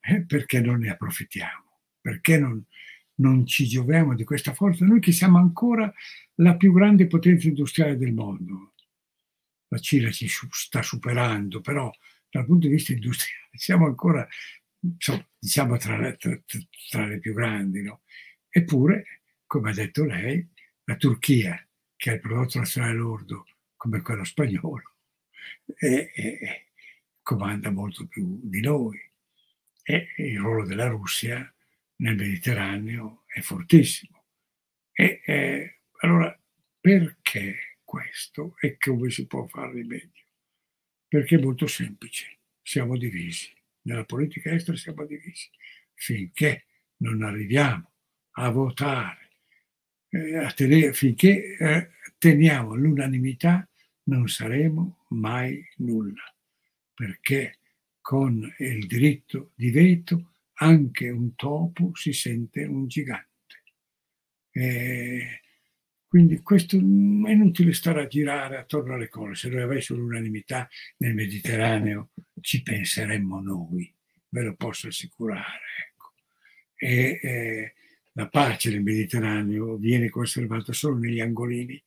[0.00, 1.64] eh, perché non ne approfittiamo?
[2.00, 2.62] Perché non,
[3.16, 4.84] non ci gioviamo di questa forza?
[4.84, 5.92] Noi che siamo ancora
[6.36, 8.72] la più grande potenza industriale del mondo,
[9.68, 11.90] la Cina ci sta superando, però
[12.30, 14.26] dal punto di vista industriale siamo ancora,
[14.78, 16.42] diciamo, tra, tra,
[16.90, 17.82] tra le più grandi.
[17.82, 18.02] No?
[18.48, 20.46] Eppure, come ha detto lei,
[20.84, 21.62] la Turchia,
[21.96, 23.46] che ha il prodotto nazionale lordo
[23.76, 24.94] come quello spagnolo,
[25.78, 26.66] e, e,
[27.22, 28.98] comanda molto più di noi.
[29.82, 31.52] E il ruolo della Russia
[31.96, 34.24] nel Mediterraneo è fortissimo.
[34.92, 36.38] E, e allora
[36.80, 40.26] perché questo e come si può fare rimedio.
[41.08, 43.50] Perché è molto semplice, siamo divisi.
[43.82, 45.48] Nella politica estera siamo divisi.
[45.94, 46.66] Finché
[46.98, 47.90] non arriviamo
[48.32, 49.30] a votare,
[50.10, 53.66] eh, a tenere, finché eh, teniamo l'unanimità,
[54.04, 56.30] non saremo mai nulla.
[56.92, 57.60] Perché
[58.02, 63.62] con il diritto di veto anche un topo si sente un gigante.
[64.50, 65.40] Eh,
[66.08, 69.34] quindi questo è inutile stare a girare attorno alle cose.
[69.34, 73.94] Se noi avessimo l'unanimità nel Mediterraneo ci penseremmo noi,
[74.30, 75.66] ve lo posso assicurare.
[75.86, 76.12] Ecco.
[76.76, 77.74] E eh,
[78.12, 81.80] la pace nel Mediterraneo viene conservata solo negli angolini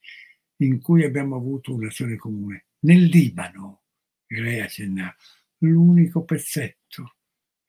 [0.57, 2.65] in cui abbiamo avuto un'azione comune.
[2.81, 3.85] Nel Libano,
[4.27, 5.15] che lei accennava,
[5.59, 7.15] l'unico pezzetto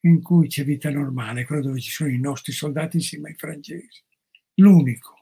[0.01, 4.03] in cui c'è vita normale, quello dove ci sono i nostri soldati insieme ai francesi.
[4.57, 5.17] L'unico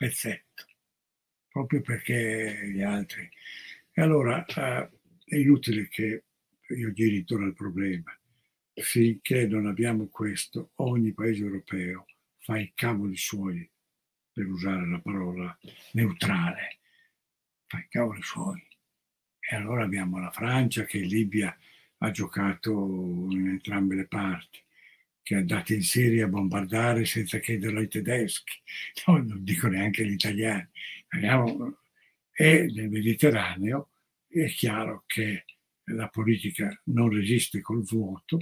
[0.00, 0.64] pezzetto,
[1.46, 3.28] proprio perché gli altri.
[3.92, 4.90] E allora eh,
[5.26, 6.24] è inutile che
[6.68, 8.14] io giri intorno al problema.
[8.72, 12.06] finché non abbiamo questo, ogni paese europeo
[12.38, 13.68] fa i cavoli suoi,
[14.32, 15.54] per usare la parola
[15.92, 16.78] neutrale,
[17.66, 18.66] fa i cavoli suoi.
[19.38, 21.54] E allora abbiamo la Francia che in Libia
[21.98, 22.70] ha giocato
[23.28, 24.64] in entrambe le parti,
[25.22, 28.58] che è andata in Siria a bombardare senza chiederlo ai tedeschi,
[29.06, 30.68] no, non dico neanche agli italiani.
[31.08, 31.80] Andiamo,
[32.40, 33.90] e nel Mediterraneo.
[34.26, 35.44] È chiaro che
[35.92, 38.38] la politica non resiste col vuoto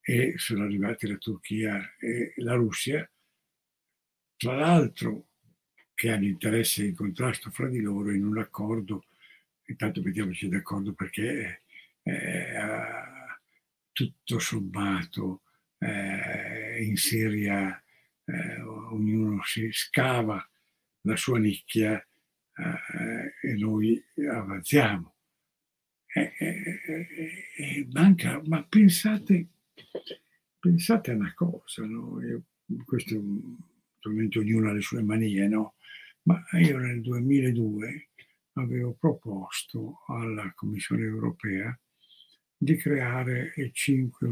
[0.00, 3.10] e sono arrivati la Turchia e la Russia,
[4.36, 5.30] tra l'altro
[5.94, 9.06] che hanno interesse in contrasto fra di loro in un accordo,
[9.66, 11.62] intanto mettiamoci d'accordo perché
[12.02, 12.52] eh,
[13.92, 15.42] tutto sommato
[15.80, 17.82] eh, in Siria
[18.24, 20.46] eh, ognuno si scava
[21.02, 25.14] la sua nicchia eh, e noi avanziamo.
[27.92, 29.46] manca, ma pensate,
[30.58, 32.20] pensate a una cosa, no?
[32.22, 32.42] Io,
[32.84, 33.14] questo
[33.94, 35.74] naturalmente ognuno ha le sue manie, no?
[36.22, 38.08] Ma io nel 2002
[38.54, 41.76] avevo proposto alla Commissione europea
[42.62, 44.28] di creare 5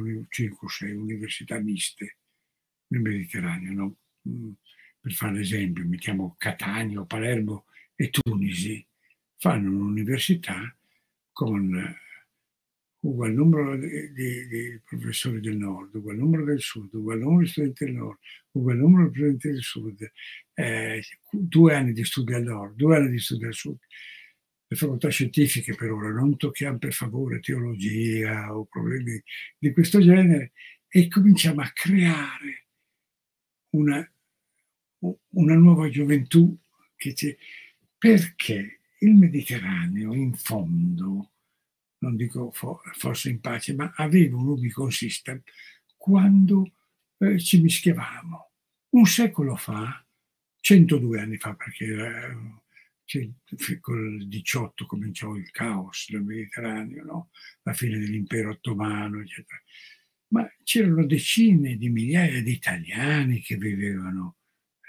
[0.61, 2.19] o 6 università miste
[2.89, 3.73] nel Mediterraneo.
[3.73, 3.97] No?
[4.29, 4.51] Mm,
[5.01, 7.65] per fare l'esempio, mettiamo Catania, Palermo
[7.95, 8.87] e Tunisi,
[9.39, 10.77] fanno un'università
[11.33, 11.97] con
[13.01, 17.49] uguale numero di, di, di, professori del nord, uguale numero del sud, uguale numero di
[17.49, 18.19] studenti del nord,
[18.53, 20.13] uguale numero di studenti del sud,
[20.53, 23.79] eh, due anni di studio al nord, due anni di studio al sud.
[24.71, 29.21] Le facoltà scientifiche per ora non tocchiamo per favore teologia o problemi
[29.59, 30.53] di questo genere
[30.89, 32.67] e cominciamo a creare
[33.71, 34.13] una,
[35.31, 36.57] una nuova gioventù
[36.97, 37.37] che c'è.
[37.97, 41.33] Perché il Mediterraneo in fondo
[41.99, 45.43] non dico forse in pace, ma avevo un Ubicon System
[45.97, 46.73] quando
[47.19, 48.51] eh, ci mischiavamo.
[48.91, 50.05] Un secolo fa,
[50.61, 52.63] 102 anni fa, perché era,
[53.09, 53.27] cioè,
[53.81, 57.31] col 18 cominciò il caos del Mediterraneo, no?
[57.63, 59.59] la fine dell'impero ottomano, eccetera.
[60.29, 64.37] Ma c'erano decine di migliaia di italiani che vivevano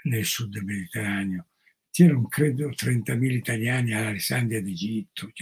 [0.02, 1.46] nel sud del Mediterraneo.
[1.90, 5.32] C'erano, credo, 30.000 italiani a Alessandria d'Egitto.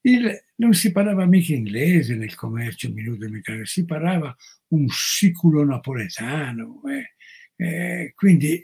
[0.00, 4.36] Il, non si parlava mica inglese nel commercio minuto mediterraneo, si parlava
[4.70, 6.82] un siculo napoletano.
[6.88, 7.14] Eh,
[7.54, 8.60] eh, quindi,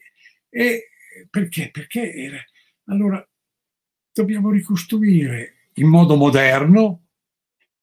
[0.48, 0.88] eh,
[1.30, 1.70] perché?
[1.70, 2.44] Perché era...
[2.86, 3.26] Allora,
[4.12, 7.06] dobbiamo ricostruire in modo moderno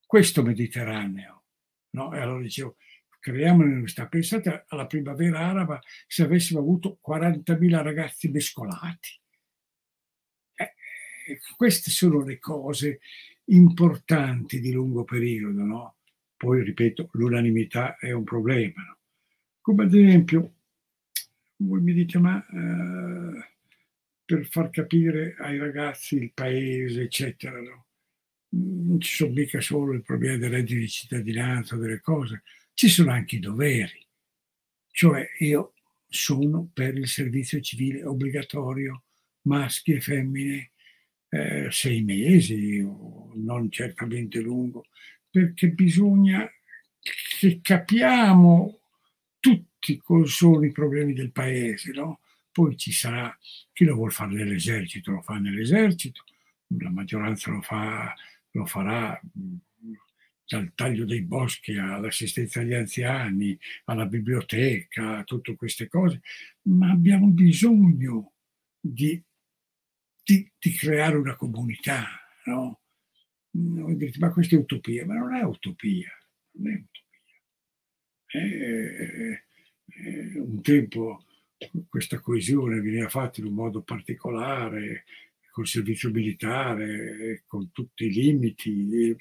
[0.05, 1.43] questo Mediterraneo.
[1.91, 2.13] No?
[2.13, 2.77] E allora dicevo,
[3.19, 4.07] creiamo un'università.
[4.07, 9.19] Pensate alla primavera araba se avessimo avuto 40.000 ragazzi mescolati.
[10.55, 10.73] Eh,
[11.55, 12.99] queste sono le cose
[13.45, 15.95] importanti di lungo periodo, no?
[16.37, 18.83] Poi, ripeto, l'unanimità è un problema.
[18.83, 18.97] No?
[19.61, 20.53] Come ad esempio,
[21.57, 23.50] voi mi dite, ma eh,
[24.31, 27.87] per far capire ai ragazzi il paese, eccetera, no?
[28.51, 33.11] non ci sono mica solo il problema del reddito di cittadinanza, delle cose, ci sono
[33.11, 34.07] anche i doveri.
[34.89, 35.73] Cioè io
[36.07, 39.03] sono per il servizio civile obbligatorio,
[39.41, 40.71] maschi e femmine,
[41.27, 44.85] eh, sei mesi, non certamente lungo,
[45.29, 46.49] perché bisogna
[47.37, 48.79] che capiamo
[49.39, 52.20] tutti quali sono i problemi del paese, no?
[52.51, 53.35] Poi ci sarà
[53.71, 56.23] chi lo vuole fare nell'esercito, lo fa nell'esercito,
[56.79, 58.13] la maggioranza lo, fa,
[58.51, 59.19] lo farà
[60.45, 66.21] dal taglio dei boschi all'assistenza agli anziani, alla biblioteca, a tutte queste cose,
[66.63, 68.33] ma abbiamo bisogno
[68.79, 69.23] di
[70.23, 72.05] di, di creare una comunità,
[72.45, 72.79] no?
[73.53, 76.09] Ma questa è utopia, ma non è utopia,
[76.51, 76.99] non è utopia.
[78.25, 79.43] È, è,
[80.37, 81.25] un tempo
[81.87, 85.05] questa coesione veniva fatta in un modo particolare,
[85.51, 89.15] col servizio militare, con tutti i limiti.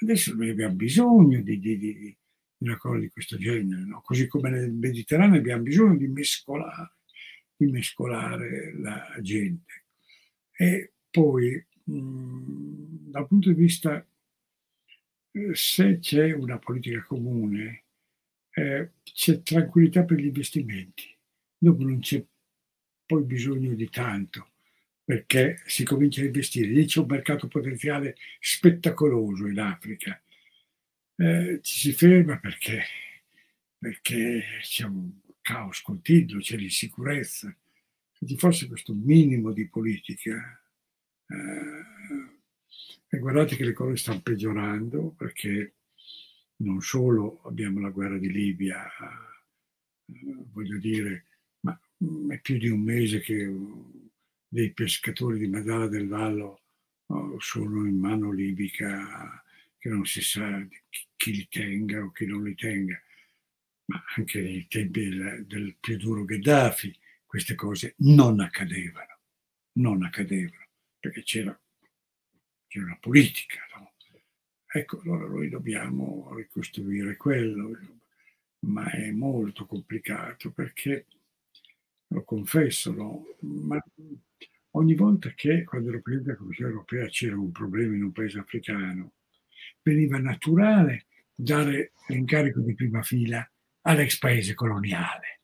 [0.00, 2.16] Adesso noi abbiamo bisogno di, di, di
[2.58, 4.00] una cosa di questo genere, no?
[4.00, 6.94] così come nel Mediterraneo abbiamo bisogno di mescolare,
[7.54, 9.84] di mescolare la gente.
[10.56, 14.04] E poi, mh, dal punto di vista,
[15.32, 17.84] eh, se c'è una politica comune,
[18.54, 21.16] eh, c'è tranquillità per gli investimenti.
[21.62, 22.20] Dopo non c'è
[23.06, 24.48] poi bisogno di tanto
[25.04, 26.66] perché si comincia a investire.
[26.66, 30.20] Lì c'è un mercato potenziale spettacoloso in Africa.
[31.14, 32.82] Eh, ci si ferma perché,
[33.78, 37.56] perché c'è un caos continuo, c'è l'insicurezza,
[38.10, 40.60] se ci fosse questo minimo di politica,
[41.28, 42.36] eh,
[43.06, 45.74] e guardate che le cose stanno peggiorando perché
[46.56, 51.26] non solo abbiamo la guerra di Libia, eh, voglio dire,
[52.28, 53.50] è più di un mese che
[54.48, 56.62] dei pescatori di Madala del Vallo
[57.06, 59.42] oh, sono in mano libica,
[59.78, 60.66] che non si sa
[61.16, 63.00] chi li tenga o chi non li tenga,
[63.86, 69.18] ma anche nei tempi del, del più duro Gheddafi queste cose non accadevano,
[69.78, 70.66] non accadevano,
[70.98, 71.58] perché c'era,
[72.66, 73.90] c'era una politica, no?
[74.74, 77.78] Ecco, allora noi dobbiamo ricostruire quello,
[78.60, 81.06] ma è molto complicato perché,
[82.12, 83.24] lo confesso, no?
[83.40, 83.82] ma
[84.72, 88.38] ogni volta che quando ero presidente della Commissione europea c'era un problema in un paese
[88.38, 89.12] africano,
[89.82, 93.48] veniva naturale dare l'incarico di prima fila
[93.82, 95.40] all'ex paese coloniale.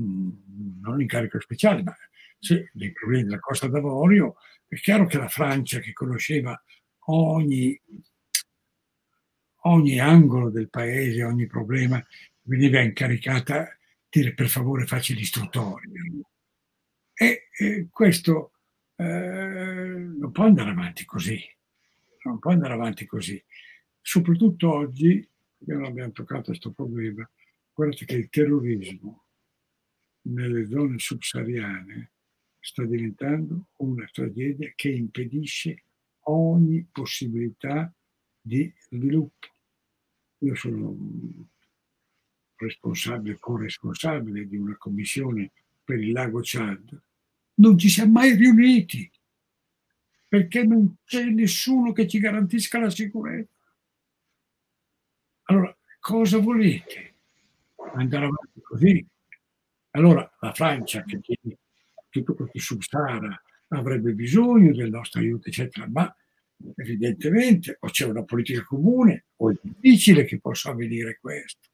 [0.00, 0.30] Mm,
[0.80, 1.94] non l'incarico speciale, ma
[2.38, 4.36] sì, dei problemi della Costa d'Avorio,
[4.66, 6.60] è chiaro che la Francia che conosceva
[7.06, 7.80] ogni
[9.62, 12.02] ogni angolo del paese, ogni problema
[12.42, 13.77] veniva incaricata
[14.18, 15.88] dire per favore facci l'istruttoria.
[17.14, 18.52] E, e questo
[18.96, 21.40] eh, non può andare avanti così,
[22.24, 23.42] non può andare avanti così.
[24.00, 27.28] Soprattutto oggi, che non abbiamo toccato questo problema,
[27.72, 29.26] guardate che il terrorismo
[30.22, 32.12] nelle zone subsahariane
[32.58, 35.84] sta diventando una tragedia che impedisce
[36.24, 37.92] ogni possibilità
[38.40, 39.46] di sviluppo.
[40.38, 40.96] Io sono
[42.58, 45.50] responsabile, corresponsabile di una commissione
[45.84, 47.00] per il lago Chad.
[47.54, 49.10] Non ci siamo mai riuniti
[50.28, 53.56] perché non c'è nessuno che ci garantisca la sicurezza.
[55.44, 57.14] Allora, cosa volete?
[57.94, 59.06] Andare avanti così?
[59.92, 61.58] Allora, la Francia, che tiene
[62.10, 66.14] tutto questo sub-Sahara, avrebbe bisogno del nostro aiuto, eccetera, ma
[66.76, 71.68] evidentemente o c'è una politica comune o è difficile che possa avvenire questo.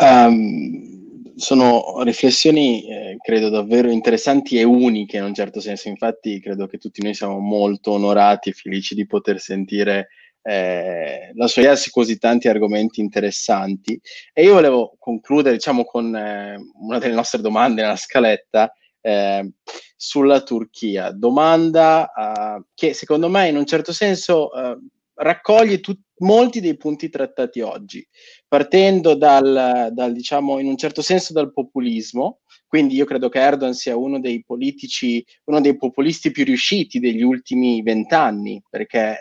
[0.00, 5.88] Um, sono riflessioni, eh, credo, davvero interessanti e uniche in un certo senso.
[5.88, 10.08] Infatti, credo che tutti noi siamo molto onorati e felici di poter sentire
[10.42, 14.00] eh, la sua idea su così tanti argomenti interessanti.
[14.32, 19.52] E io volevo concludere, diciamo, con eh, una delle nostre domande nella scaletta eh,
[19.96, 21.10] sulla Turchia.
[21.10, 24.78] Domanda uh, che secondo me in un certo senso uh,
[25.18, 28.06] raccoglie tut- molti dei punti trattati oggi,
[28.46, 32.40] partendo dal, dal, diciamo, in un certo senso dal populismo.
[32.66, 37.22] Quindi io credo che Erdogan sia uno dei politici, uno dei populisti più riusciti degli
[37.22, 39.16] ultimi vent'anni, perché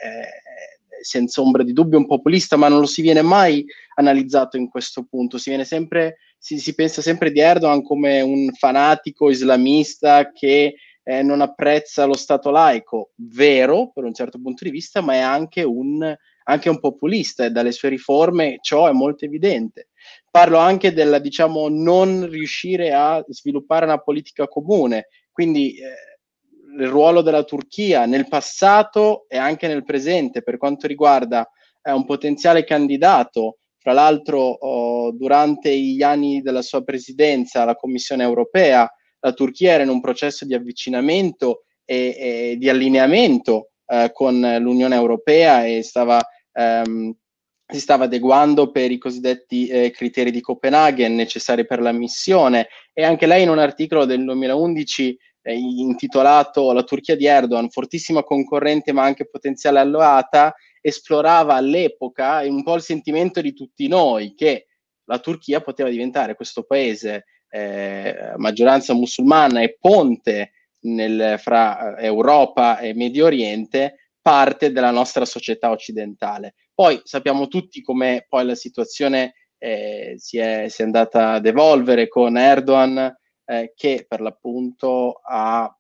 [1.02, 5.06] senza ombra di dubbio un populista, ma non lo si viene mai analizzato in questo
[5.10, 5.38] punto.
[5.38, 10.76] Si, sempre, si, si pensa sempre di Erdogan come un fanatico islamista che
[11.10, 13.12] eh, non apprezza lo Stato laico.
[13.16, 17.50] Vero, per un certo punto di vista, ma è anche un, anche un populista e
[17.50, 19.88] dalle sue riforme ciò è molto evidente.
[20.30, 25.08] Parlo anche del, diciamo, non riuscire a sviluppare una politica comune.
[25.32, 31.50] Quindi eh, il ruolo della Turchia nel passato e anche nel presente per quanto riguarda
[31.84, 38.24] eh, un potenziale candidato, fra l'altro oh, durante gli anni della sua presidenza alla Commissione
[38.24, 44.40] europea, la Turchia era in un processo di avvicinamento e, e di allineamento eh, con
[44.60, 47.16] l'Unione Europea e stava, ehm,
[47.66, 52.68] si stava adeguando per i cosiddetti eh, criteri di Copenaghen necessari per la missione.
[52.94, 58.24] E anche lei in un articolo del 2011 eh, intitolato La Turchia di Erdogan, fortissima
[58.24, 64.68] concorrente ma anche potenziale alleata, esplorava all'epoca un po' il sentimento di tutti noi che
[65.06, 72.94] la Turchia poteva diventare questo paese eh, maggioranza musulmana e ponte nel, fra Europa e
[72.94, 76.56] Medio Oriente parte della nostra società occidentale.
[76.74, 82.08] Poi sappiamo tutti come poi la situazione eh, si, è, si, è, andata ad evolvere
[82.08, 85.74] con Erdogan eh, che per l'appunto ha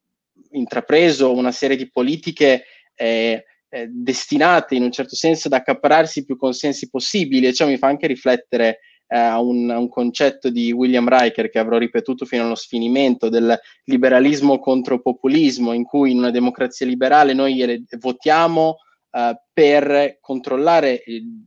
[0.52, 2.64] intrapreso una serie di politiche
[2.96, 7.78] eh, eh, destinate in un certo senso ad accapararsi più consensi possibili e ciò mi
[7.78, 12.44] fa anche riflettere eh, a un, un, concetto di William Riker che avrò ripetuto fino
[12.44, 18.78] allo sfinimento del liberalismo contro populismo in cui in una democrazia liberale noi votiamo
[19.10, 21.02] Uh, per controllare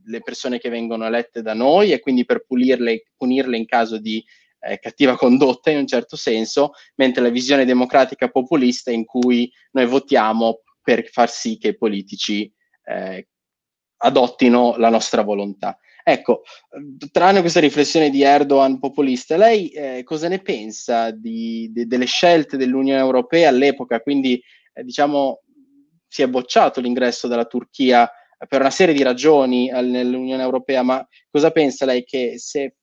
[0.05, 4.21] le persone che vengono elette da noi e quindi per pulirle, punirle in caso di
[4.61, 9.85] eh, cattiva condotta in un certo senso, mentre la visione democratica populista in cui noi
[9.85, 12.51] votiamo per far sì che i politici
[12.83, 13.27] eh,
[13.97, 15.77] adottino la nostra volontà.
[16.03, 16.41] Ecco,
[17.11, 22.57] tranne questa riflessione di Erdogan populista, lei eh, cosa ne pensa di, de, delle scelte
[22.57, 24.41] dell'Unione Europea all'epoca, quindi
[24.73, 25.41] eh, diciamo,
[26.07, 28.09] si è bocciato l'ingresso della Turchia
[28.47, 32.75] per una serie di ragioni nell'Unione Europea, ma cosa pensa lei che se,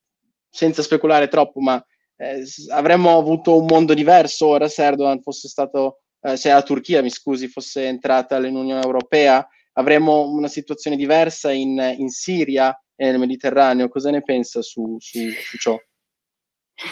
[0.48, 1.84] senza speculare troppo, ma
[2.16, 7.02] eh, avremmo avuto un mondo diverso ora se Erdogan fosse stato, eh, se la Turchia,
[7.02, 13.18] mi scusi, fosse entrata nell'Unione Europea, avremmo una situazione diversa in, in Siria e nel
[13.18, 13.88] Mediterraneo.
[13.88, 15.80] Cosa ne pensa su, su, su ciò?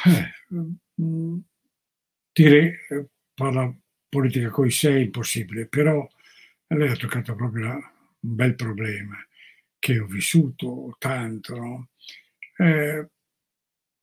[0.05, 0.55] Eh,
[1.03, 1.39] mm,
[2.33, 3.75] dire, eh, parla
[4.09, 6.07] politica coi sei è impossibile, però
[6.69, 7.81] lei ha toccato proprio un
[8.21, 9.17] bel problema
[9.81, 11.57] che ho vissuto tanto.
[11.57, 11.89] No?
[12.57, 13.09] Eh,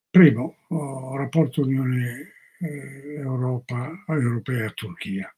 [0.10, 5.34] primo, oh, rapporto Unione eh, Europa, Europea-Turchia.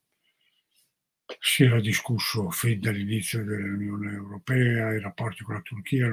[1.40, 6.08] Si era discusso fin dall'inizio dell'Unione Europea, i rapporti con la Turchia,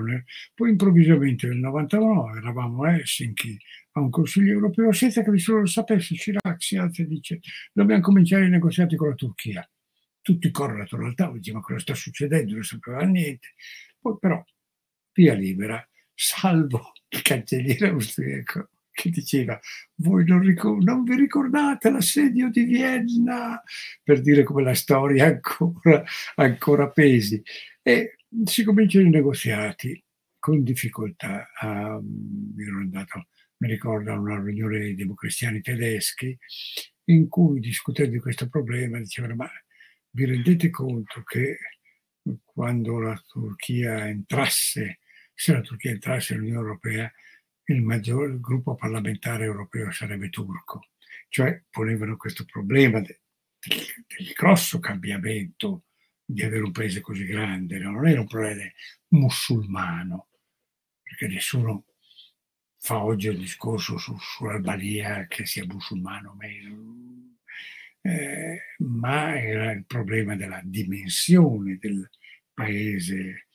[0.54, 3.58] poi improvvisamente nel 99 eravamo a Helsinki
[3.92, 7.40] a un Consiglio europeo senza che nessuno lo sapesse, Chirac si alza e dice
[7.72, 9.70] dobbiamo cominciare i negoziati con la Turchia.
[10.22, 13.48] Tutti corrono attorno al tavolo, dicono ma cosa sta succedendo, non sapeva niente.
[14.00, 14.42] Poi però,
[15.12, 19.58] via libera, salvo il cancelliere austriaco che diceva
[19.96, 23.62] voi non, ricor- non, vi ricordate l'assedio di Vienna?
[24.02, 26.04] Per dire come la storia ancora,
[26.36, 27.42] ancora pesi.
[27.82, 30.02] E si cominciano i negoziati
[30.38, 33.26] con difficoltà um, ero andato
[33.58, 36.36] mi ricordo a una riunione dei democristiani tedeschi
[37.04, 39.48] in cui discutendo di questo problema dicevano ma
[40.10, 41.58] vi rendete conto che
[42.44, 44.98] quando la Turchia entrasse,
[45.34, 47.12] se la Turchia entrasse nell'Unione Europea,
[47.64, 50.88] il maggior gruppo parlamentare europeo sarebbe turco.
[51.28, 53.20] Cioè ponevano questo problema del,
[53.58, 55.84] del grosso cambiamento
[56.24, 57.90] di avere un paese così grande, no?
[57.90, 58.62] non era un problema
[59.08, 60.28] musulmano,
[61.02, 61.86] perché nessuno
[62.78, 67.12] fa oggi il discorso su, sull'Albania che sia musulmano o meno
[68.02, 72.08] eh, ma era il problema della dimensione del
[72.52, 73.46] paese.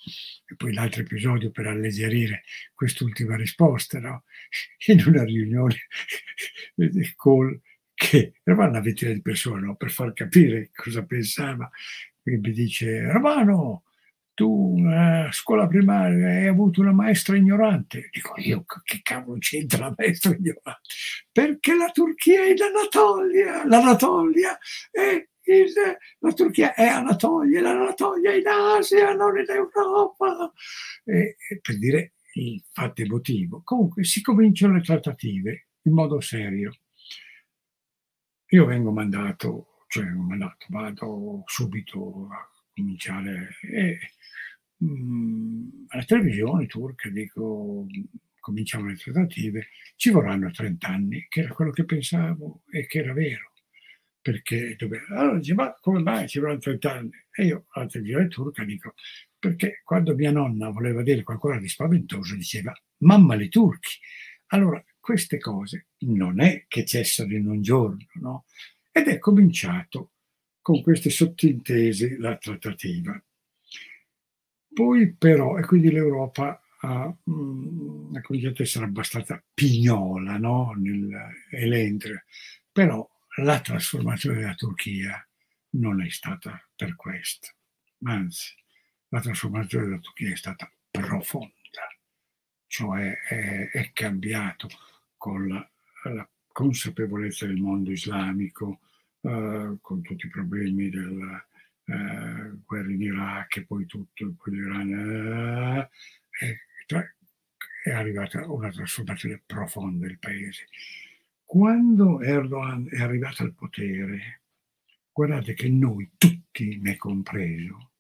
[0.46, 2.44] E poi l'altro episodio per alleggerire
[2.74, 4.24] quest'ultima risposta, no?
[4.88, 5.78] in una riunione
[7.16, 7.60] call
[7.94, 9.76] che eravamo una ventina di persone no?
[9.76, 11.70] per far capire cosa pensava,
[12.24, 13.84] mi dice Romano,
[14.38, 18.10] tu a scuola primaria hai avuto una maestra ignorante.
[18.12, 20.82] Dico io, che cavolo c'entra la maestra ignorante?
[21.32, 24.56] Perché la Turchia è in Anatolia, l'Anatolia
[24.92, 25.28] è
[26.20, 30.52] la Turchia è Anatolia, l'Anatolia è in Asia, non in Europa.
[31.04, 33.62] E, e per dire il fatto emotivo.
[33.64, 36.72] Comunque si cominciano le trattative in modo serio.
[38.50, 43.98] Io vengo mandato, cioè mandato, vado subito a cominciare e
[44.84, 47.88] Mm, alla televisione turca, dico,
[48.40, 53.14] cominciamo le trattative, ci vorranno 30 anni, che era quello che pensavo e che era
[53.14, 53.54] vero.
[54.28, 54.76] Perché
[55.12, 57.12] allora dice, ma come mai ci vorranno 30 anni?
[57.32, 58.94] E io alla televisione turca dico,
[59.40, 62.74] perché quando mia nonna voleva dire qualcosa di spaventoso diceva,
[63.04, 63.98] mamma li turchi.
[64.48, 68.44] Allora, queste cose non è che cessano in un giorno, no?
[68.92, 70.12] Ed è cominciato
[70.62, 73.18] con queste sottintesi la trattativa.
[74.74, 80.74] Poi però, e quindi l'Europa ha, mh, mm, ha cominciato a essere abbastanza pignola no?
[80.76, 82.26] nell'elendere,
[82.74, 85.28] però la trasformazione della Turchia
[85.72, 87.50] non è stata per questo,
[88.04, 88.54] anzi
[89.10, 91.54] la trasformazione della Turchia è stata profonda,
[92.68, 94.68] cioè è, è cambiato
[95.18, 95.72] con la,
[96.04, 98.80] la, consapevolezza del mondo islamico,
[99.22, 101.46] eh, con tutti i problemi del,
[101.86, 105.88] eh, guerra in Iraq e poi tutto, poi l'Iran,
[106.40, 106.62] eh,
[107.84, 110.66] è arrivata una trasformazione profonda del paese.
[111.50, 114.42] Quando Erdogan è arrivato al potere,
[115.14, 117.92] guardate che noi tutti, me compreso,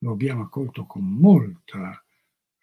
[0.00, 1.78] lo abbiamo accolto con molto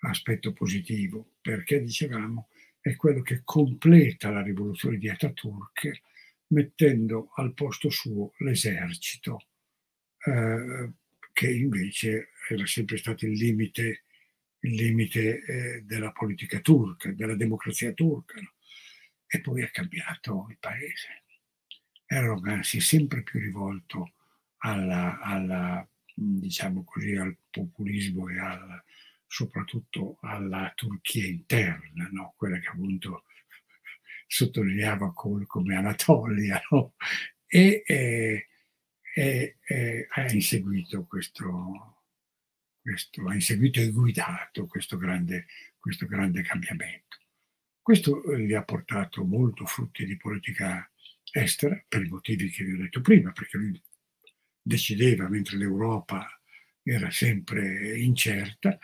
[0.02, 2.50] aspetto positivo, perché dicevamo
[2.80, 6.02] è quello che completa la rivoluzione di Ataturk
[6.50, 9.48] mettendo al posto suo l'esercito
[10.26, 10.92] eh,
[11.34, 14.04] che invece era sempre stato il limite,
[14.60, 18.40] il limite eh, della politica turca, della democrazia turca.
[18.40, 18.58] No?
[19.32, 21.24] E poi è cambiato il paese.
[22.06, 24.14] Erdogan si è sempre più rivolto
[24.58, 28.84] alla, alla diciamo così, al populismo e al,
[29.28, 32.34] soprattutto alla Turchia interna, no?
[32.36, 33.26] quella che appunto
[34.28, 36.96] sottolineava come Anatolia, no?
[37.46, 38.48] e, eh,
[39.14, 42.04] e, e ha inseguito questo,
[42.82, 45.46] questo, ha inseguito e guidato questo grande,
[45.78, 47.09] questo grande cambiamento.
[47.90, 50.88] Questo gli ha portato molto frutti di politica
[51.32, 53.82] estera per i motivi che vi ho detto prima, perché lui
[54.62, 56.28] decideva mentre l'Europa
[56.84, 58.78] era sempre incerta,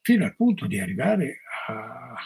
[0.00, 2.16] fino al punto di arrivare a,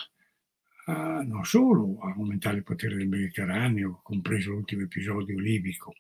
[0.86, 5.97] a non solo a aumentare il potere del Mediterraneo, compreso l'ultimo episodio libico,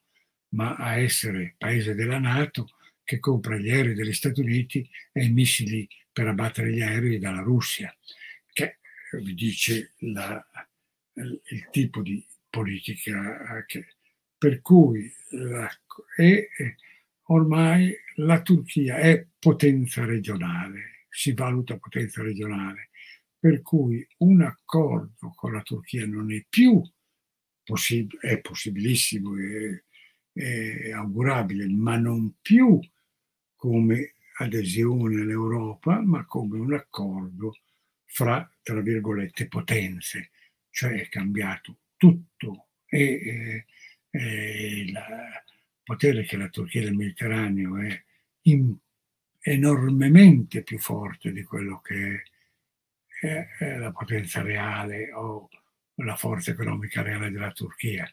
[0.54, 2.68] ma a essere paese della Nato
[3.04, 7.42] che compra gli aerei degli Stati Uniti e i missili per abbattere gli aerei dalla
[7.42, 7.94] Russia,
[9.12, 10.44] vi dice la,
[11.14, 13.96] il tipo di politica che,
[14.36, 15.68] per cui la,
[16.16, 16.48] è,
[17.24, 22.90] ormai la Turchia è potenza regionale, si valuta potenza regionale,
[23.38, 26.82] per cui un accordo con la Turchia non è più
[27.62, 29.82] possibile, è possibilissimo, è,
[30.32, 32.78] è augurabile, ma non più
[33.54, 37.56] come adesione all'Europa, ma come un accordo
[38.06, 40.30] fra, tra virgolette, potenze,
[40.70, 43.66] cioè è cambiato tutto e,
[44.10, 44.98] e il
[45.82, 48.04] potere che la Turchia del Mediterraneo è
[48.42, 48.74] in,
[49.40, 52.24] enormemente più forte di quello che
[53.20, 55.48] è, è la potenza reale o
[55.96, 58.10] la forza economica reale della Turchia,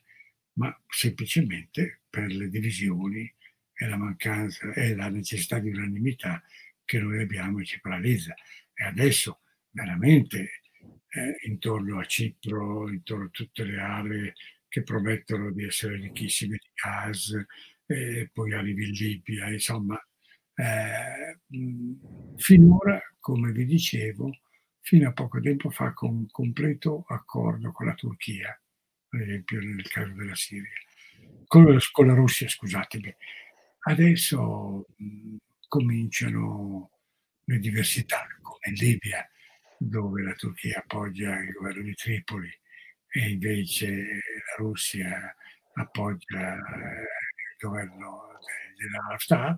[0.53, 3.31] ma semplicemente per le divisioni
[3.73, 6.43] e la mancanza e la necessità di unanimità
[6.85, 8.33] che noi abbiamo e ci paralizza.
[8.73, 9.41] E adesso
[9.73, 10.61] veramente
[11.09, 14.33] eh, intorno a Cipro, intorno a tutte le aree
[14.67, 17.35] che promettono di essere ricchissime di gas,
[17.85, 19.99] e poi arrivi in Libia, insomma,
[20.55, 21.39] eh,
[22.37, 24.31] finora, come vi dicevo,
[24.79, 28.59] fino a poco tempo fa con un completo accordo con la Turchia,
[29.07, 30.69] per esempio nel caso della Siria,
[31.45, 33.15] con, con la Russia, scusatemi.
[33.85, 35.35] Adesso mh,
[35.67, 36.89] cominciano
[37.43, 39.27] le diversità, come in Libia,
[39.77, 42.49] dove la Turchia appoggia il governo di Tripoli
[43.09, 45.35] e invece la Russia
[45.73, 48.39] appoggia il governo
[48.77, 49.55] della Haftar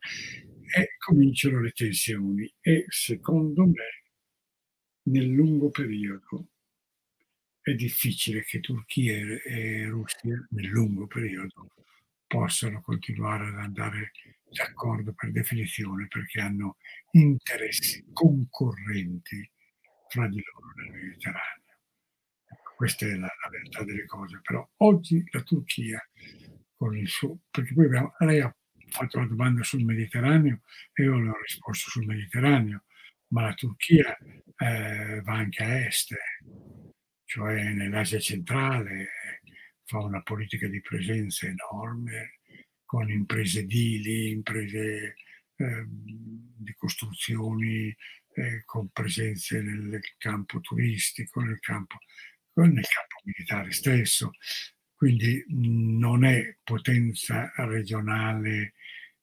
[0.75, 2.53] e cominciano le tensioni.
[2.59, 4.03] E secondo me
[5.03, 6.49] nel lungo periodo
[7.61, 11.69] è difficile che Turchia e Russia nel lungo periodo
[12.27, 14.11] possano continuare ad andare
[14.49, 16.77] d'accordo per definizione perché hanno
[17.11, 19.49] interessi concorrenti
[20.15, 21.77] fra di loro nel Mediterraneo.
[22.45, 26.01] Ecco, questa è la, la, verità delle cose, però oggi la Turchia
[26.73, 28.55] con il suo, perché poi abbiamo, lei ha
[28.87, 30.61] fatto la domanda sul Mediterraneo
[30.93, 32.85] e io le ho risposto sul Mediterraneo,
[33.29, 36.15] ma la Turchia eh, va anche a est,
[37.25, 39.09] cioè nell'Asia centrale,
[39.83, 42.39] fa una politica di presenza enorme
[42.85, 45.15] con imprese edili, imprese
[45.57, 47.93] eh, di costruzioni,
[48.35, 51.97] eh, con presenze nel campo turistico, nel campo,
[52.53, 54.31] nel campo militare stesso.
[54.93, 58.73] Quindi non è potenza regionale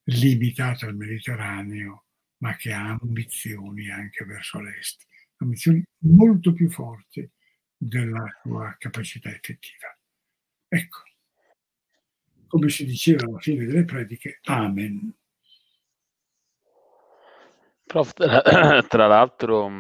[0.05, 2.07] limitata al Mediterraneo,
[2.39, 5.07] ma che ha ambizioni anche verso l'est,
[5.37, 7.29] ambizioni molto più forti
[7.77, 9.97] della sua capacità effettiva.
[10.69, 11.03] Ecco,
[12.47, 15.15] come si diceva alla fine delle prediche, Amen.
[17.93, 18.41] Prof, tra,
[18.89, 19.71] tra l'altro,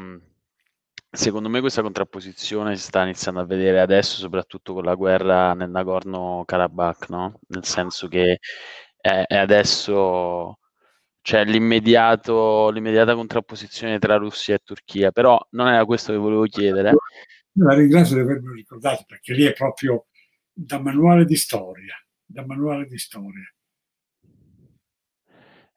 [1.11, 5.71] secondo me questa contrapposizione si sta iniziando a vedere adesso, soprattutto con la guerra nel
[5.71, 7.41] Nagorno-Karabakh, no?
[7.47, 8.39] Nel senso che
[9.01, 10.59] è, è adesso
[11.23, 16.93] c'è l'immediato, l'immediata contrapposizione tra Russia e Turchia, però non era questo che volevo chiedere.
[17.53, 20.09] La ringrazio di avermi ricordato perché lì è proprio
[20.53, 21.95] da manuale di storia,
[22.27, 23.51] da manuale di storia.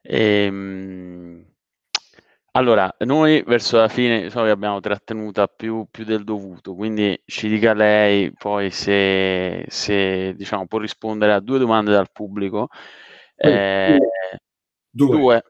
[0.02, 1.55] Ehm,
[2.56, 7.48] allora, noi verso la fine so che abbiamo trattenuta più, più del dovuto, quindi ci
[7.48, 12.68] dica lei poi se, se diciamo, può rispondere a due domande dal pubblico.
[13.36, 13.98] Eh,
[14.90, 15.16] due.
[15.16, 15.42] due.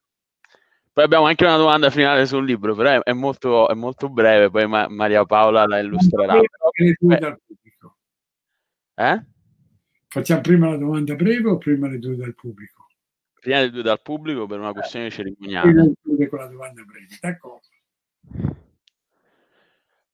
[0.92, 4.50] Poi abbiamo anche una domanda finale sul libro, però è, è, molto, è molto, breve,
[4.50, 6.40] poi Ma- Maria Paola la illustrerà.
[8.98, 9.24] Eh?
[10.08, 12.75] Facciamo prima la domanda breve o prima le due dal pubblico?
[13.46, 15.92] Prima le due dal pubblico per una questione eh, cerimoniale.
[16.28, 17.68] Con la domanda breve, d'accordo.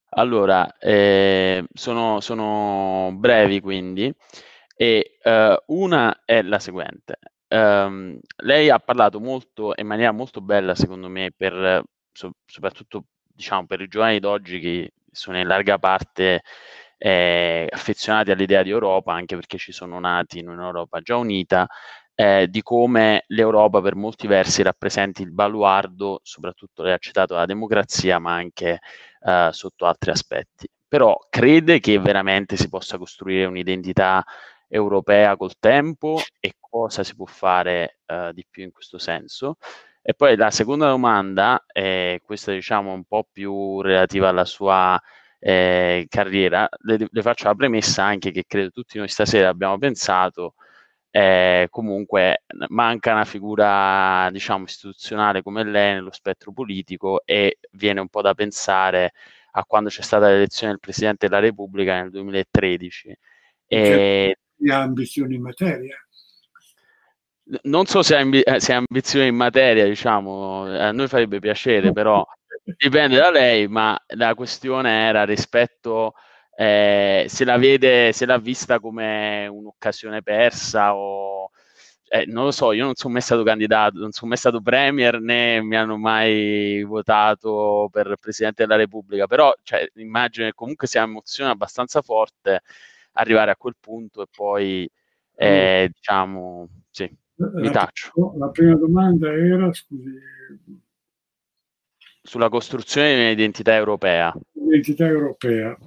[0.09, 4.13] Allora, eh, sono, sono, brevi quindi,
[4.75, 7.17] e uh, una è la seguente.
[7.47, 11.81] Um, lei ha parlato molto, in maniera molto bella, secondo me, per,
[12.11, 16.43] so, soprattutto diciamo, per i giovani d'oggi che sono in larga parte
[16.99, 21.67] eh, affezionati all'idea di Europa, anche perché ci sono nati in un'Europa già unita,
[22.15, 27.45] eh, di come l'Europa per molti versi rappresenti il baluardo, soprattutto lei ha citato la
[27.45, 28.79] democrazia, ma anche
[29.21, 30.67] eh, sotto altri aspetti.
[30.87, 34.23] Però crede che veramente si possa costruire un'identità
[34.67, 39.57] europea col tempo e cosa si può fare uh, di più in questo senso.
[40.01, 44.99] E poi la seconda domanda, eh, questa diciamo un po' più relativa alla sua
[45.39, 50.55] eh, carriera, le, le, faccio la premessa anche che credo tutti noi stasera abbiamo pensato,
[51.15, 58.07] eh, comunque manca una figura diciamo istituzionale come lei nello spettro politico e viene un
[58.07, 59.13] po' da pensare
[59.51, 63.15] a quando c'è stata l'elezione del Presidente della Repubblica nel 2013.
[63.67, 64.37] E...
[64.67, 65.95] Ha ambizioni in materia?
[67.63, 71.37] non so se ha, ambi- eh, se ha ambizioni in materia, diciamo, a noi farebbe
[71.37, 72.25] piacere, però
[72.77, 76.13] dipende da lei, ma la questione era rispetto
[76.55, 81.51] eh, se la vede, se l'ha vista come un'occasione persa o
[82.09, 85.19] eh, non lo so, io non sono mai stato candidato, non sono mai stato premier
[85.19, 91.03] né mi hanno mai votato per Presidente della Repubblica, però cioè, immagino che comunque sia
[91.03, 92.61] un'emozione abbastanza forte
[93.13, 94.89] arrivare a quel punto e poi
[95.35, 98.11] eh, diciamo sì mi taccio.
[98.37, 100.11] La prima domanda era, scusi,
[102.21, 104.33] sulla costruzione di un'identità europea.
[104.53, 105.77] Identità europea.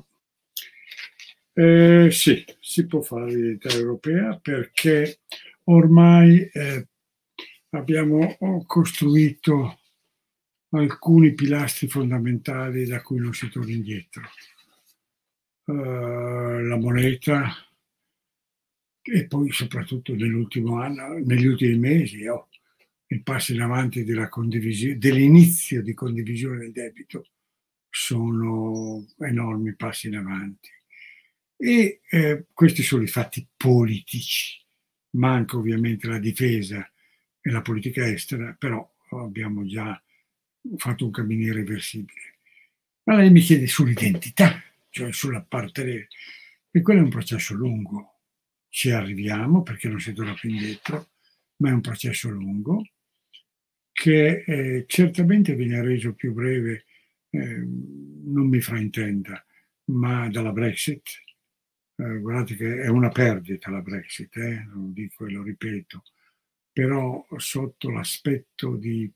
[1.59, 5.21] Eh, sì, si può fare l'identità europea perché
[5.65, 6.89] ormai eh,
[7.71, 9.81] abbiamo costruito
[10.71, 14.23] alcuni pilastri fondamentali da cui non si torna indietro.
[15.65, 17.51] Uh, la moneta,
[19.01, 22.49] e poi soprattutto nell'ultimo anno, negli ultimi mesi, oh,
[23.07, 27.29] i passi in avanti dell'inizio di condivisione del debito
[27.89, 30.69] sono enormi passi in avanti.
[31.57, 34.63] E eh, questi sono i fatti politici.
[35.17, 36.91] Manca ovviamente la difesa
[37.41, 40.01] e la politica estera, però abbiamo già
[40.77, 42.39] fatto un cammino irreversibile.
[43.05, 46.09] Ma lei mi chiede sull'identità, cioè sull'appartenere,
[46.71, 48.17] e quello è un processo lungo
[48.77, 51.13] ci arriviamo perché non si torna più indietro,
[51.63, 52.87] ma è un processo lungo
[53.91, 56.85] che eh, certamente viene reso più breve,
[57.31, 59.43] eh, non mi fraintenda,
[59.93, 61.25] ma dalla Brexit.
[61.99, 66.03] Eh, guardate che è una perdita la Brexit, eh, lo dico e lo ripeto,
[66.71, 69.11] però sotto l'aspetto di,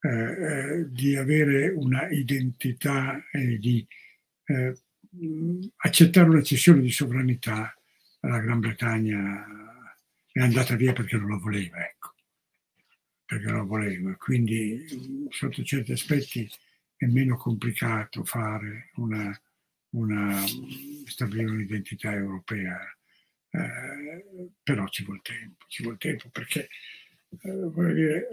[0.00, 3.86] eh, eh, di avere una identità e di
[5.76, 7.74] accettare una cessione di sovranità,
[8.20, 9.46] la Gran Bretagna
[10.32, 12.14] è andata via perché non la voleva, ecco,
[13.24, 14.14] perché non la voleva.
[14.16, 16.48] Quindi sotto certi aspetti
[16.96, 19.38] è meno complicato fare una,
[19.90, 20.44] una
[21.06, 22.78] stabilire un'identità europea,
[23.50, 24.24] eh,
[24.62, 26.68] però ci vuole tempo, ci vuole tempo perché
[27.40, 28.28] eh, dire,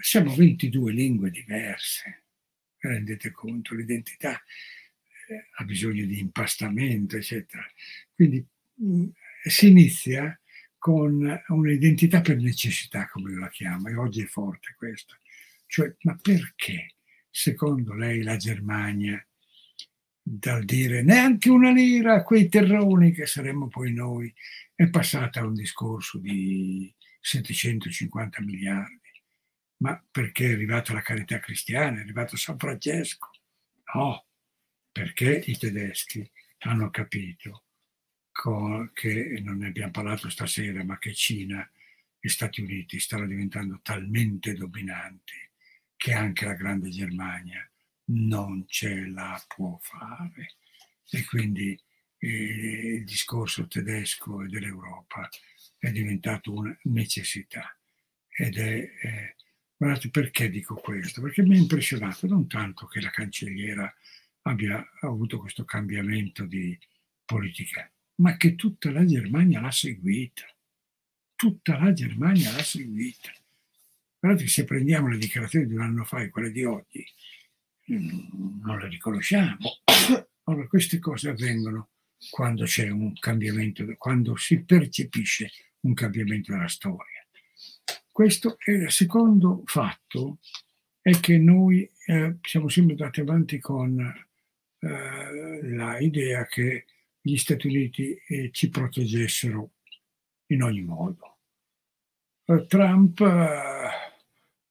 [0.00, 2.24] siamo 22 lingue diverse,
[2.78, 4.40] rendete conto, l'identità
[5.56, 7.64] ha bisogno di impastamento, eccetera.
[8.14, 9.06] Quindi mh,
[9.44, 10.38] si inizia
[10.78, 15.16] con un'identità per necessità, come la chiamo, e oggi è forte questo.
[15.66, 16.94] Cioè, ma perché,
[17.30, 19.24] secondo lei, la Germania,
[20.26, 24.32] dal dire neanche una lira a quei terroni che saremmo poi noi,
[24.74, 29.00] è passata a un discorso di 750 miliardi?
[29.82, 33.30] Ma perché è arrivata la carità cristiana, è arrivato San Francesco?
[33.94, 34.24] No,
[34.90, 36.28] perché i tedeschi
[36.60, 37.64] hanno capito
[38.94, 41.70] che non ne abbiamo parlato stasera, ma che Cina
[42.18, 45.34] e Stati Uniti stanno diventando talmente dominanti
[45.96, 47.68] che anche la grande Germania
[48.06, 50.56] non ce la può fare.
[51.10, 51.78] E quindi
[52.18, 55.28] eh, il discorso tedesco e dell'Europa
[55.78, 57.76] è diventato una necessità.
[58.28, 59.36] Ed è, eh,
[59.76, 61.20] guardate perché dico questo?
[61.20, 63.92] Perché mi ha impressionato non tanto che la cancelliera
[64.42, 66.76] abbia avuto questo cambiamento di
[67.24, 70.44] politica, ma che tutta la Germania l'ha seguita.
[71.36, 73.32] Tutta la Germania l'ha seguita.
[74.18, 77.04] Guardate, se prendiamo le dichiarazioni di un anno fa e quelle di oggi,
[77.86, 79.58] non le riconosciamo.
[80.46, 81.88] Allora, queste cose avvengono
[82.28, 85.50] quando c'è un cambiamento, quando si percepisce
[85.80, 87.26] un cambiamento della storia.
[88.10, 90.38] Questo è il secondo fatto,
[91.00, 93.98] è che noi eh, siamo sempre andati avanti con
[94.78, 96.84] eh, l'idea che
[97.20, 99.70] gli Stati Uniti eh, ci proteggessero
[100.48, 101.38] in ogni modo.
[102.44, 103.20] Eh, Trump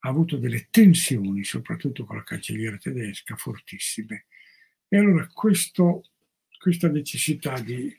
[0.06, 4.26] ha avuto delle tensioni, soprattutto con la cancelliera tedesca, fortissime.
[4.88, 6.04] E allora questo,
[6.60, 7.96] questa necessità di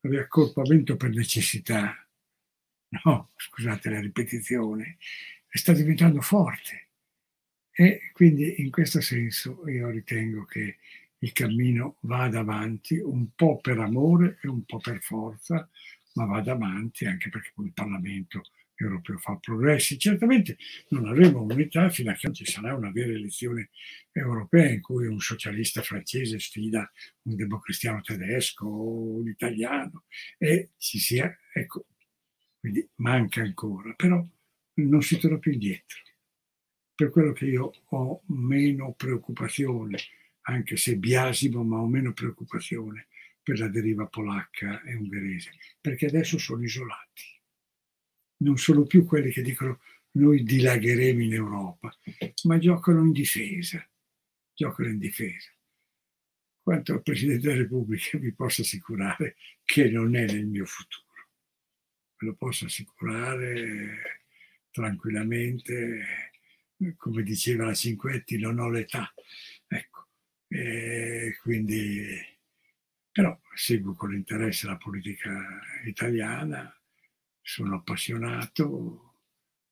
[0.00, 2.06] riaccorpamento per necessità,
[3.04, 4.98] no, scusate la ripetizione,
[5.48, 6.88] sta diventando forte.
[7.72, 10.76] E quindi in questo senso io ritengo che
[11.18, 15.66] il cammino vada avanti, un po' per amore e un po' per forza,
[16.14, 18.42] ma vada avanti anche perché poi il Parlamento
[18.84, 19.98] europeo fa progressi.
[19.98, 20.56] Certamente
[20.88, 23.70] non avremo unità fino a che non ci sarà una vera elezione
[24.12, 26.90] europea in cui un socialista francese sfida
[27.22, 30.04] un democristiano tedesco o un italiano
[30.38, 31.86] e ci sia, ecco,
[32.58, 34.24] quindi manca ancora, però
[34.74, 35.98] non si torna più indietro.
[36.94, 39.96] Per quello che io ho meno preoccupazione
[40.42, 43.06] anche se biasimo, ma ho meno preoccupazione
[43.42, 47.39] per la deriva polacca e ungherese, perché adesso sono isolati.
[48.42, 49.80] Non sono più quelli che dicono
[50.12, 51.94] noi dilagheremo in Europa,
[52.44, 53.86] ma giocano in difesa,
[54.54, 55.50] giocano in difesa.
[56.62, 61.28] Quanto al Presidente della Repubblica vi posso assicurare che non è nel mio futuro.
[62.16, 64.26] Ve lo posso assicurare
[64.70, 66.32] tranquillamente,
[66.96, 69.12] come diceva la Cinquetti, non ho l'età.
[69.66, 70.08] Ecco,
[70.48, 72.18] e quindi,
[73.12, 76.74] però seguo con interesse la politica italiana,
[77.50, 79.14] sono appassionato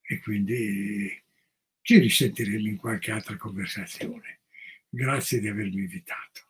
[0.02, 1.22] e quindi
[1.80, 4.40] ci risentiremo in qualche altra conversazione.
[4.88, 6.40] Grazie di avermi invitato.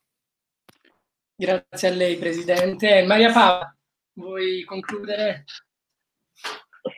[1.36, 3.04] Grazie a lei, Presidente.
[3.04, 3.76] Maria Paola,
[4.14, 5.44] vuoi concludere?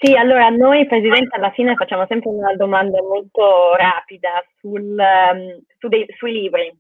[0.01, 5.89] Sì, allora noi Presidente alla fine facciamo sempre una domanda molto rapida sul, um, su
[5.89, 6.73] dei, sui libri.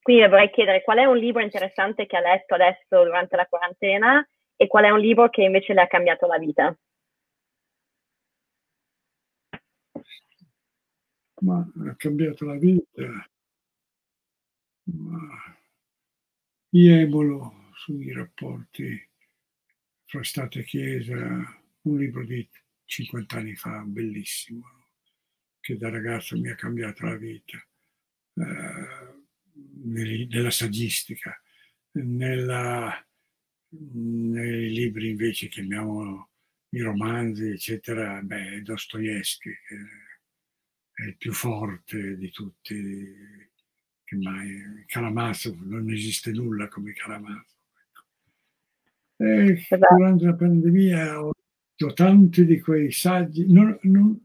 [0.00, 3.46] Quindi le vorrei chiedere qual è un libro interessante che ha letto adesso durante la
[3.46, 6.74] quarantena e qual è un libro che invece le ha cambiato la vita.
[11.46, 13.30] Ma ha cambiato la vita.
[14.82, 15.56] Ma
[16.70, 19.08] Iebolo sui rapporti
[20.06, 21.16] fra Stato e Chiesa,
[21.82, 22.46] un libro di
[22.84, 24.88] 50 anni fa, bellissimo,
[25.60, 27.64] che da ragazzo mi ha cambiato la vita.
[28.32, 29.24] Uh,
[29.84, 31.40] nella saggistica,
[31.92, 32.92] nella,
[33.68, 36.28] nei libri invece chiamiamo
[36.70, 39.54] i romanzi, eccetera, beh, Dostoevsky,
[40.96, 43.14] è il più forte di tutti,
[44.02, 47.60] che mai, Karamazov, non esiste nulla come Karamazov.
[47.84, 49.22] Ecco.
[49.22, 49.94] E esatto.
[49.94, 51.32] durante la pandemia ho
[51.76, 54.18] letto tanti di quei saggi, non, non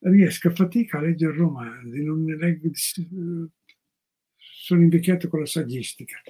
[0.00, 2.70] riesco a fatica a leggere romanzi, non ne leggo
[4.36, 6.20] sono invecchiato con la saggistica,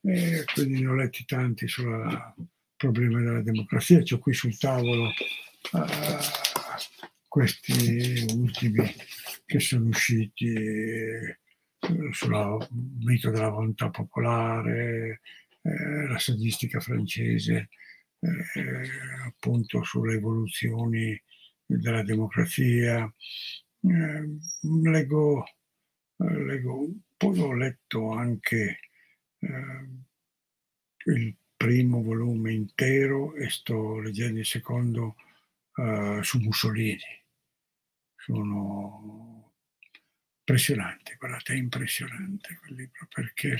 [0.00, 2.34] e quindi ne ho letti tanti sul
[2.76, 4.02] problema della democrazia.
[4.02, 5.04] C'ho qui sul tavolo
[5.72, 5.84] uh,
[7.34, 8.86] questi ultimi
[9.44, 11.38] che sono usciti eh,
[12.12, 12.68] sul
[13.00, 15.20] mito della volontà popolare,
[15.62, 17.70] eh, la saggistica francese,
[18.20, 18.88] eh,
[19.26, 21.20] appunto sulle evoluzioni
[21.66, 23.12] della democrazia.
[23.82, 24.38] Eh,
[24.84, 25.44] leggo,
[26.18, 28.78] leggo poi ho letto anche
[29.40, 29.88] eh,
[31.06, 35.16] il primo volume intero e sto leggendo il secondo
[35.74, 37.22] eh, su Mussolini.
[38.24, 39.52] Sono
[40.38, 43.58] impressionante, guardate, è impressionante quel libro perché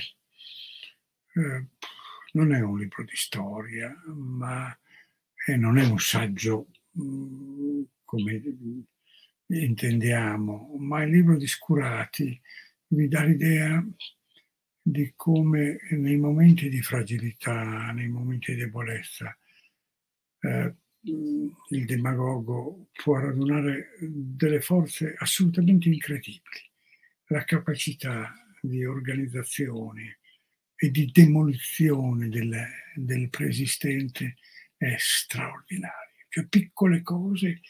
[1.33, 1.67] eh,
[2.31, 4.75] non è un libro di storia, ma
[5.57, 8.41] non è un saggio mh, mm, come
[9.45, 12.41] intendiamo, ma un libro di Scurati
[12.87, 13.85] mi dà l'idea
[14.81, 19.37] di come nei momenti di fragilità, nei momenti di debolezza,
[20.39, 20.75] eh,
[21.05, 26.71] il demagogo può radunare delle forze assolutamente incredibili.
[27.27, 30.19] La capacità di organizzazione
[30.75, 34.35] e di demolizione del, del preesistente
[34.77, 35.93] è straordinaria.
[36.29, 37.61] Cioè piccole cose,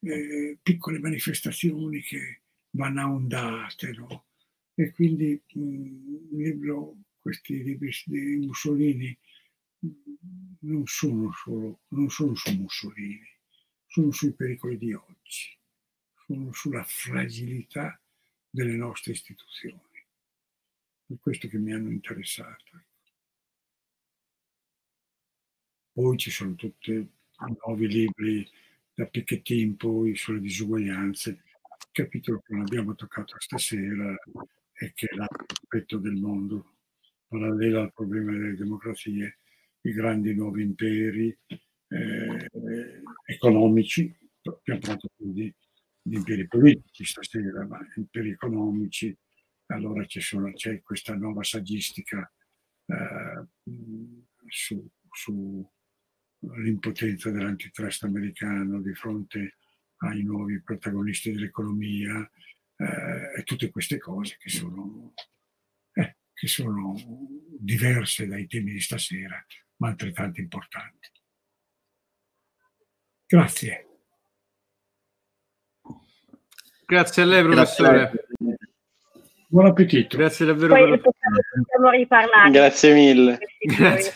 [0.00, 2.40] eh, piccole manifestazioni che
[2.70, 4.26] vanno a ondate, no?
[4.74, 9.16] e quindi mh, libro, questi libri di Mussolini
[9.80, 13.28] non sono solo non sono su Mussolini,
[13.86, 15.56] sono sui pericoli di oggi,
[16.26, 18.00] sono sulla fragilità
[18.50, 19.80] delle nostre istituzioni.
[21.06, 22.82] È questo che mi hanno interessato.
[25.92, 28.48] Poi ci sono tutti i nuovi libri
[28.94, 31.42] da Piketty in poi sulle disuguaglianze,
[31.92, 34.16] capitolo che non abbiamo toccato stasera,
[34.80, 36.74] e che è l'aspetto del mondo
[37.26, 39.38] parallelo al problema delle democrazie,
[39.88, 41.36] i grandi nuovi imperi
[41.88, 42.50] eh,
[43.26, 45.54] economici, abbiamo parlato di,
[46.02, 49.16] di, imperi politici stasera, ma imperi economici,
[49.66, 52.30] allora sono, c'è questa nuova saggistica
[52.86, 53.46] eh,
[54.46, 55.70] su, su
[56.62, 59.56] l'impotenza dell'antitrust americano di fronte
[59.98, 62.30] ai nuovi protagonisti dell'economia,
[62.78, 65.12] eh, e tutte queste cose che sono,
[65.92, 66.94] eh, che sono
[67.58, 69.44] diverse dai temi di stasera,
[69.78, 71.10] ma altrettanto importanti.
[73.26, 73.86] Grazie.
[76.86, 78.26] Grazie a lei, professore.
[79.48, 80.16] Buon appetito.
[80.16, 80.74] Grazie davvero.
[80.74, 81.00] Poi per...
[81.00, 82.50] possiamo riparlare.
[82.50, 83.38] Grazie mille.
[83.60, 84.14] Grazie.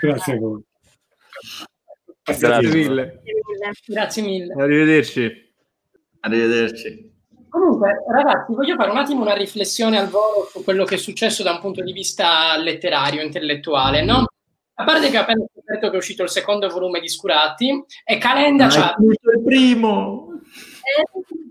[0.00, 0.62] Grazie a voi.
[2.22, 3.22] Grazie, Grazie mille.
[3.86, 4.54] Grazie mille.
[4.54, 5.54] Arrivederci.
[6.20, 7.12] Arrivederci.
[7.48, 11.42] Comunque, ragazzi, voglio fare un attimo una riflessione al volo su quello che è successo
[11.42, 14.26] da un punto di vista letterario, intellettuale, no?
[14.76, 18.18] A parte che ho appena scoperto che è uscito il secondo volume di Scurati e
[18.18, 18.94] Calenda c'ha...
[18.98, 20.30] il primo!
[20.82, 21.04] Eh,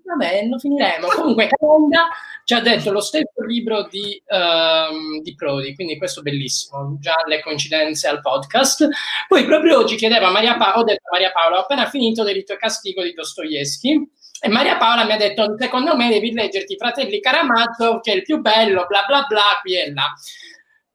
[0.04, 1.08] vabbè, lo finiremo.
[1.08, 2.10] Comunque Calenda
[2.44, 7.16] ci ha detto lo stesso libro di, um, di Prodi, quindi questo è bellissimo, già
[7.26, 8.88] le coincidenze al podcast.
[9.28, 12.24] Poi proprio oggi chiedeva a Maria Paola, ho detto a Maria Paola, ho appena finito
[12.24, 14.06] Delitto e Castigo di Dostoevsky
[14.41, 18.24] e Maria Paola mi ha detto, secondo me devi leggerti Fratelli Caramazzo, che è il
[18.24, 20.14] più bello, bla bla bla, qui e là.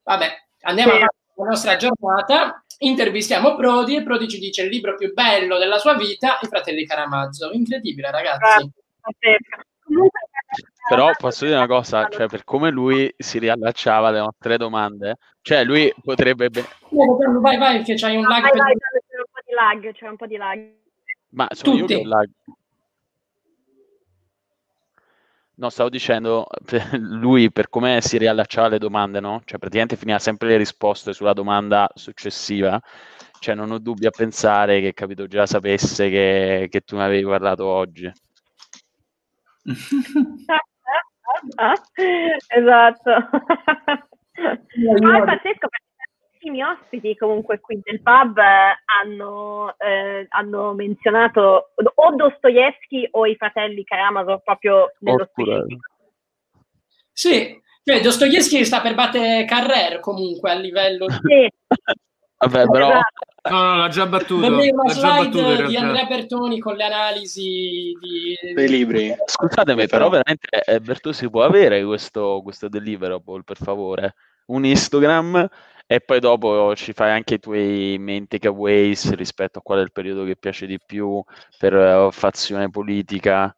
[0.03, 0.31] Vabbè,
[0.63, 5.13] andiamo avanti con la nostra giornata, intervistiamo Prodi e Prodi ci dice il libro più
[5.13, 7.53] bello della sua vita, I Fratelli Caramazzo.
[7.53, 8.71] Incredibile, ragazzi.
[10.89, 15.63] Però posso dire una cosa, cioè per come lui si riallacciava alle nostre domande, cioè
[15.63, 16.51] lui potrebbe...
[16.51, 18.43] Vai, vai, che c'hai un lag.
[18.43, 20.73] Vai, vai, c'è un po' di lag, c'è un po' di lag.
[21.31, 21.93] Ma sono Tutti.
[21.93, 22.29] io che ho lag.
[25.59, 26.47] No, stavo dicendo,
[27.01, 29.43] lui per come si riallacciava alle domande, no?
[29.45, 32.81] Cioè praticamente finiva sempre le risposte sulla domanda successiva.
[33.41, 37.25] Cioè non ho dubbi a pensare che, capito, già sapesse che, che tu mi avevi
[37.25, 38.11] parlato oggi.
[42.49, 43.11] esatto.
[45.01, 45.88] No, è pazzesco perché
[46.49, 53.37] tantissimi ospiti comunque qui del pub eh, hanno, eh, hanno menzionato o Dostoevsky o i
[53.37, 55.89] fratelli Karamazov proprio nello Oppure- specifico.
[57.13, 61.15] Sì, cioè Dostoevsky sta per battere Carrer comunque a livello di...
[61.15, 61.49] Sì,
[62.39, 62.89] Vabbè, però...
[62.89, 63.27] esatto.
[63.51, 64.47] No, no, l'ha già battuto.
[64.47, 65.77] Una già battuto in slide di.
[65.77, 68.53] Andrea Bertoni con le analisi di...
[68.55, 69.15] Dei libri.
[69.25, 74.15] Scusatemi, però veramente eh, Bertuzzi può avere questo, questo deliverable, per favore?
[74.47, 75.49] Un Instagram
[75.91, 79.91] e poi dopo ci fai anche i tuoi main takeaways rispetto a qual è il
[79.91, 81.25] periodo che piace di più
[81.57, 83.57] per eh, fazione politica.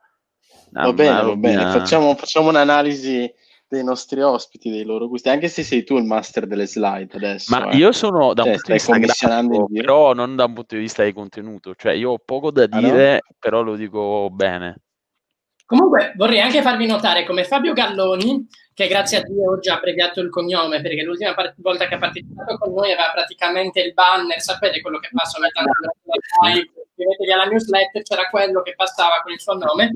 [0.70, 1.70] Va Una- bene, una va bene.
[1.73, 3.28] Facciamo, facciamo un'analisi
[3.66, 7.51] dei nostri ospiti, dei loro gusti, anche se sei tu il master delle slide adesso.
[7.57, 7.77] Ma eh.
[7.77, 10.81] io sono da un Cioè, punto di vista grafico, però non da un punto di
[10.82, 11.74] vista di contenuto.
[11.74, 12.81] Cioè, io ho poco da Ah, no?
[12.81, 14.77] dire, però lo dico bene.
[15.66, 18.44] Comunque vorrei anche farvi notare come Fabio Galloni,
[18.81, 21.98] che grazie a Dio oggi ha abbreviato il cognome, perché l'ultima part- volta che ha
[21.98, 25.70] partecipato con noi aveva praticamente il banner, sapete quello che passa ogni tanto
[27.01, 29.93] iscrivetevi alla newsletter, c'era quello che passava con il suo nome,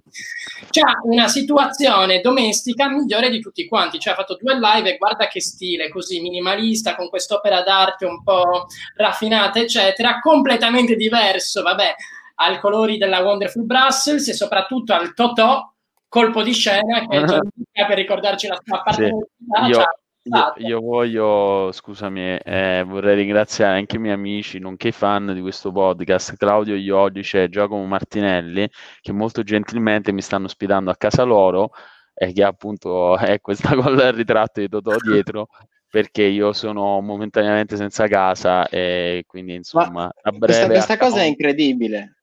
[0.70, 5.28] c'ha una situazione domestica migliore di tutti quanti, cioè ha fatto due live e guarda
[5.28, 8.66] che stile, così minimalista, con quest'opera d'arte un po'
[8.97, 11.94] raffinata, eccetera, completamente diverso, vabbè,
[12.36, 15.73] ai colori della Wonderful Brussels e soprattutto al Totò,
[16.14, 17.24] colpo di scena, che è
[17.88, 19.84] per ricordarci la sua parte Sì, io,
[20.22, 25.72] io, io voglio, scusami, eh, vorrei ringraziare anche i miei amici, nonché fan di questo
[25.72, 28.70] podcast, Claudio Iodice e Giacomo Martinelli,
[29.00, 31.72] che molto gentilmente mi stanno ospitando a casa loro
[32.14, 35.48] e che appunto è questa con il ritratto di Totò dietro,
[35.90, 40.46] perché io sono momentaneamente senza casa e quindi insomma a breve...
[40.46, 42.18] Questa, questa cosa è incredibile.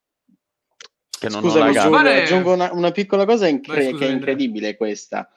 [1.22, 1.82] Che non ho Scusami, la casa.
[1.88, 4.18] Giulio, Guarda- aggiungo una, una piccola cosa incre- Vai, che scusa, è Andrea.
[4.32, 5.30] incredibile questa.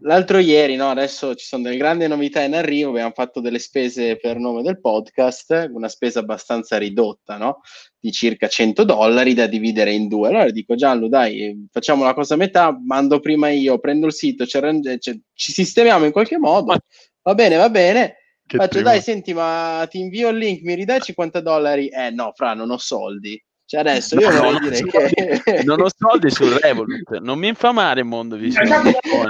[0.00, 4.16] L'altro ieri, no, adesso ci sono delle grandi novità in arrivo, abbiamo fatto delle spese
[4.16, 7.60] per nome del podcast, una spesa abbastanza ridotta, no?
[7.98, 10.28] Di circa 100 dollari da dividere in due.
[10.28, 14.46] Allora dico Gianlu, dai, facciamo la cosa a metà, mando prima io, prendo il sito,
[14.46, 16.76] ci, arrangi- cioè, ci sistemiamo in qualche modo.
[17.22, 18.16] Va bene, va bene.
[18.46, 21.88] Che Faccio, prima- dai, senti, ma ti invio il link, mi ridai 50 dollari?
[21.88, 23.42] Eh no, fra, non ho soldi.
[23.68, 25.42] Cioè adesso io No, vorrei non dire ho che...
[25.44, 28.70] soldi- non ho soldi sul Revolut, non mi infamare il mondo visione.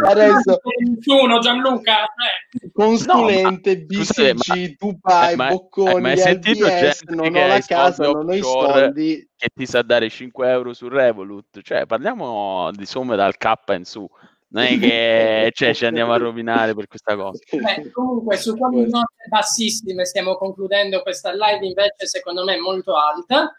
[0.04, 2.02] Adesso- Nessuno, Gianluca.
[2.02, 2.70] eh.
[2.70, 7.02] Consulente, No, ma- scusate, BCG, ma- Dubai, eh, ma- Bocconi, eh, ma hai sentito LBS,
[7.06, 9.28] non che ho la casa, non ho i soldi.
[9.34, 13.84] che ti sa dare 5 euro sul Revolut, cioè parliamo di somme dal K in
[13.86, 14.06] su,
[14.48, 17.38] non è che cioè, ci andiamo a rovinare per questa cosa.
[17.52, 23.50] Beh, comunque, su quelle note bassissime stiamo concludendo questa live, invece, secondo me, molto alta.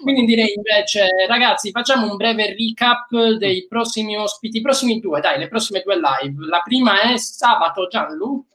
[0.00, 5.38] Quindi direi invece, ragazzi, facciamo un breve recap dei prossimi ospiti, i prossimi due, dai,
[5.38, 6.46] le prossime due live.
[6.46, 8.46] La prima è sabato, Gianlu.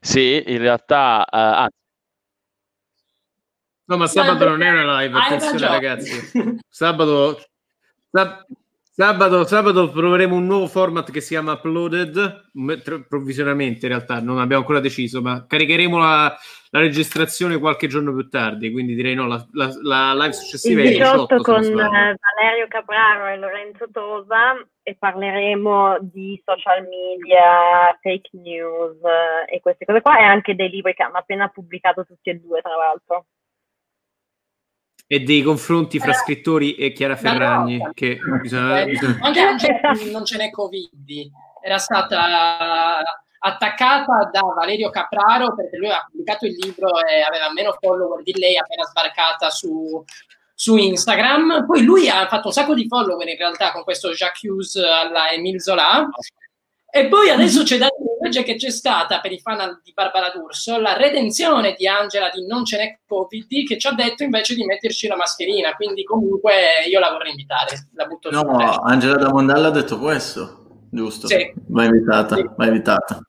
[0.00, 1.82] Sì, in realtà, eh, anzi,
[3.86, 6.60] No, ma sabato non è una live, attenzione ragazzi.
[6.68, 7.38] Sabato,
[8.10, 8.46] sab-
[8.96, 12.50] Sabato, sabato proveremo un nuovo format che si chiama Uploaded,
[13.08, 16.38] provvisoriamente in realtà, non abbiamo ancora deciso, ma caricheremo la,
[16.74, 20.88] la registrazione qualche giorno più tardi, quindi direi no, la, la, la live successiva il
[20.88, 28.96] 18 con eh, Valerio Capraro e Lorenzo Tosa e parleremo di social media, fake news
[29.04, 32.40] eh, e queste cose qua e anche dei libri che hanno appena pubblicato tutti e
[32.40, 33.26] due, tra l'altro.
[35.06, 39.18] E dei confronti fra scrittori e Chiara Ferragni no, che bisogna, eh, bisogna...
[39.20, 41.30] anche non ce n'è covid
[41.64, 43.00] era stata
[43.46, 48.32] attaccata da Valerio Capraro perché lui ha pubblicato il libro e aveva meno follower di
[48.38, 50.02] lei appena sbarcata su,
[50.54, 54.42] su Instagram poi lui ha fatto un sacco di follower in realtà con questo Jacques
[54.42, 56.08] Hughes alla Emile Zola
[56.96, 57.88] e poi adesso c'è da
[58.30, 62.46] dire che c'è stata per i fan di Barbara D'Urso la redenzione di Angela di
[62.46, 65.74] Non ce n'è Covid che ci ha detto invece di metterci la mascherina.
[65.74, 66.52] Quindi, comunque,
[66.88, 67.88] io la vorrei invitare.
[67.94, 68.42] La butto no,
[68.84, 71.26] Angela da Mondella ha detto questo, giusto?
[71.26, 71.52] Sì.
[71.66, 72.48] Va invitata, sì.
[72.56, 73.20] va invitata.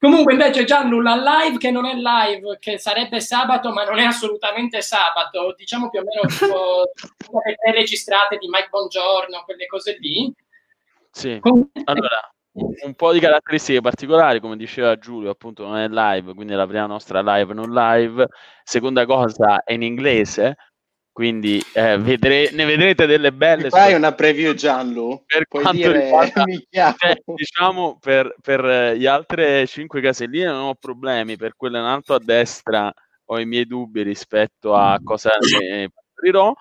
[0.00, 4.04] Comunque, invece, Gianlu, la live che non è live, che sarebbe sabato, ma non è
[4.04, 10.32] assolutamente sabato, diciamo più o meno tipo le registrate di Mike Bongiorno, quelle cose lì.
[11.10, 11.38] Sì.
[11.40, 12.30] Comunque, allora
[12.84, 16.66] un po' di caratteristiche particolari, come diceva Giulio, appunto non è live, quindi è la
[16.66, 18.26] prima nostra live non live.
[18.62, 20.56] Seconda cosa è in inglese,
[21.18, 23.70] quindi eh, vedre- ne vedrete delle belle.
[23.70, 25.24] Fai una preview Gianlu?
[25.26, 26.04] Per quanto dire...
[26.04, 31.86] riguarda, cioè, diciamo per, per gli altre cinque caselline non ho problemi, per quella in
[31.86, 36.54] alto a destra ho i miei dubbi rispetto a cosa ne parlerò.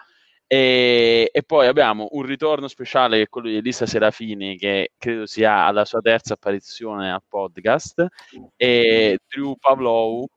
[0.50, 5.26] E, e, poi abbiamo un ritorno speciale che è quello di Elisa Serafini, che credo
[5.26, 8.06] sia alla sua terza apparizione al podcast,
[8.56, 10.28] e Drew Pavlov,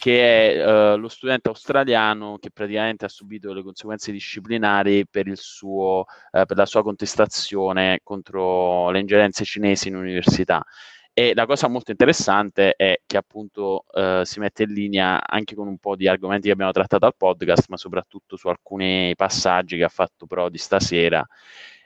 [0.00, 6.04] che è uh, lo studente australiano che praticamente ha subito le conseguenze disciplinari per, suo,
[6.32, 10.64] uh, per la sua contestazione contro le ingerenze cinesi in università.
[11.12, 15.66] E la cosa molto interessante è che appunto eh, si mette in linea anche con
[15.66, 19.84] un po' di argomenti che abbiamo trattato al podcast, ma soprattutto su alcuni passaggi che
[19.84, 21.26] ha fatto Prodi stasera.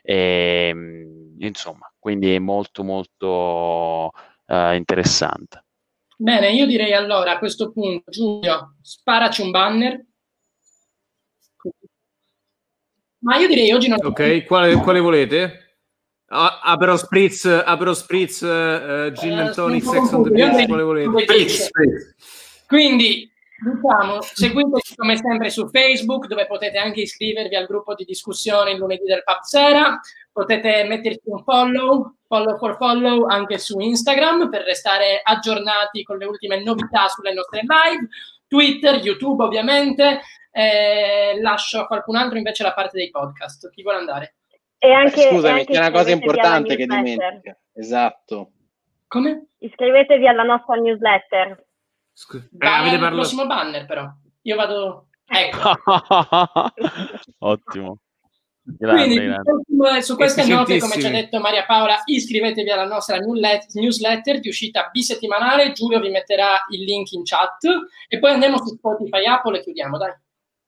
[0.03, 4.13] E, ehm, insomma, quindi è molto molto
[4.47, 5.65] eh, interessante.
[6.17, 10.05] Bene, io direi allora a questo punto, Giulio, sparaci un banner.
[13.19, 13.99] Ma io direi oggi non...
[14.03, 15.64] Ok, quale, quale volete?
[16.37, 21.23] Apero Spritz, Apero Spritz, uh, Gin and Tonic, Sex on the Beach, quale volete?
[21.23, 22.15] Spritz, Spritz.
[22.67, 23.31] Quindi,
[23.61, 28.79] diciamo, seguiteci come sempre su Facebook, dove potete anche iscrivervi al gruppo di discussione il
[28.79, 30.01] lunedì del Pub Sera.
[30.33, 36.25] Potete metterci un follow, follow for follow, anche su Instagram per restare aggiornati con le
[36.25, 38.09] ultime novità sulle nostre live.
[38.49, 40.21] Twitter, YouTube ovviamente.
[40.51, 43.71] Eh, lascio a qualcun altro invece la parte dei podcast.
[43.71, 44.35] Chi vuole andare?
[44.85, 47.59] E anche, Scusami, e c'è una cosa importante che dimentica.
[47.73, 48.53] Esatto.
[49.07, 49.47] Come?
[49.57, 51.65] Iscrivetevi alla nostra newsletter.
[52.13, 52.47] Scusa.
[52.51, 54.07] Eh, il prossimo banner però.
[54.43, 55.09] Io vado...
[55.25, 55.73] Ecco.
[57.39, 57.99] Ottimo.
[58.61, 60.03] Grande, Quindi, grande.
[60.03, 64.91] su queste note, come ci ha detto Maria Paola, iscrivetevi alla nostra newsletter di uscita
[64.93, 65.73] bisettimanale.
[65.73, 67.65] Giulio vi metterà il link in chat
[68.07, 70.13] e poi andiamo su Spotify Apple e chiudiamo, dai.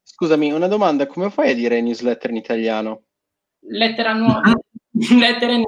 [0.02, 3.05] Scusami, una domanda: come fai a dire newsletter in italiano?
[3.68, 4.52] Lettera nuova,
[5.18, 5.64] lettere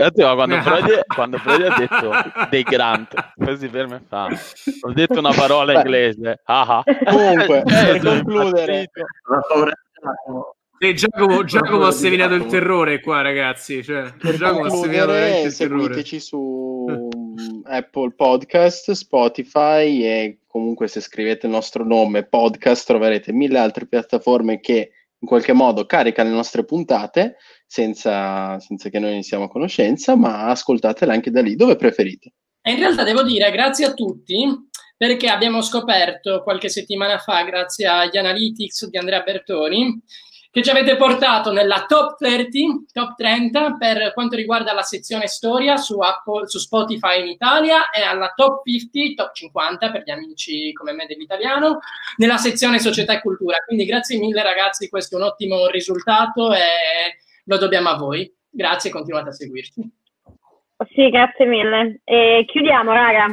[0.00, 2.12] Attimo, quando, Brody, quando Brody ha detto
[2.50, 4.28] dei grant, così per me fa.
[4.86, 6.40] Ho detto una parola inglese.
[6.44, 6.84] Ah, ah.
[7.04, 8.90] Comunque, per concludere,
[10.80, 13.82] e Giacomo, Giacomo ha seminato il terrore qua, ragazzi.
[13.82, 17.08] Cioè, per Giacomo ha seminato il seguiteci su
[17.64, 24.60] Apple Podcast, Spotify e comunque se scrivete il nostro nome podcast troverete mille altre piattaforme
[24.60, 27.36] che in qualche modo carica le nostre puntate
[27.66, 32.32] senza, senza che noi ne siamo a conoscenza, ma ascoltatele anche da lì dove preferite.
[32.62, 34.46] E in realtà devo dire grazie a tutti
[34.96, 40.02] perché abbiamo scoperto qualche settimana fa, grazie agli analytics di Andrea Bertoni,
[40.50, 45.76] che ci avete portato nella top 30, top 30 per quanto riguarda la sezione storia
[45.76, 50.72] su, Apple, su Spotify in Italia e alla top 50, top 50 per gli amici
[50.72, 51.80] come me dell'italiano,
[52.16, 53.58] nella sezione società e cultura.
[53.66, 58.32] Quindi grazie mille ragazzi, questo è un ottimo risultato e lo dobbiamo a voi.
[58.50, 59.90] Grazie, continuate a seguirci.
[60.94, 62.00] Sì, grazie mille.
[62.04, 63.26] E chiudiamo, raga.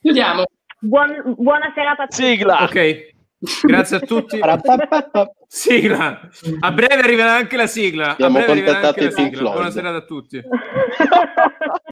[0.00, 0.44] Chiudiamo.
[0.80, 2.22] Buon, buona serata a tutti.
[2.22, 2.62] Sigla.
[2.62, 3.14] Ok.
[3.38, 4.38] Grazie a tutti.
[5.46, 6.28] sigla.
[6.60, 8.10] A breve arriverà anche la sigla.
[8.12, 10.42] Abbiamo contattato i Pink Buona serata a tutti.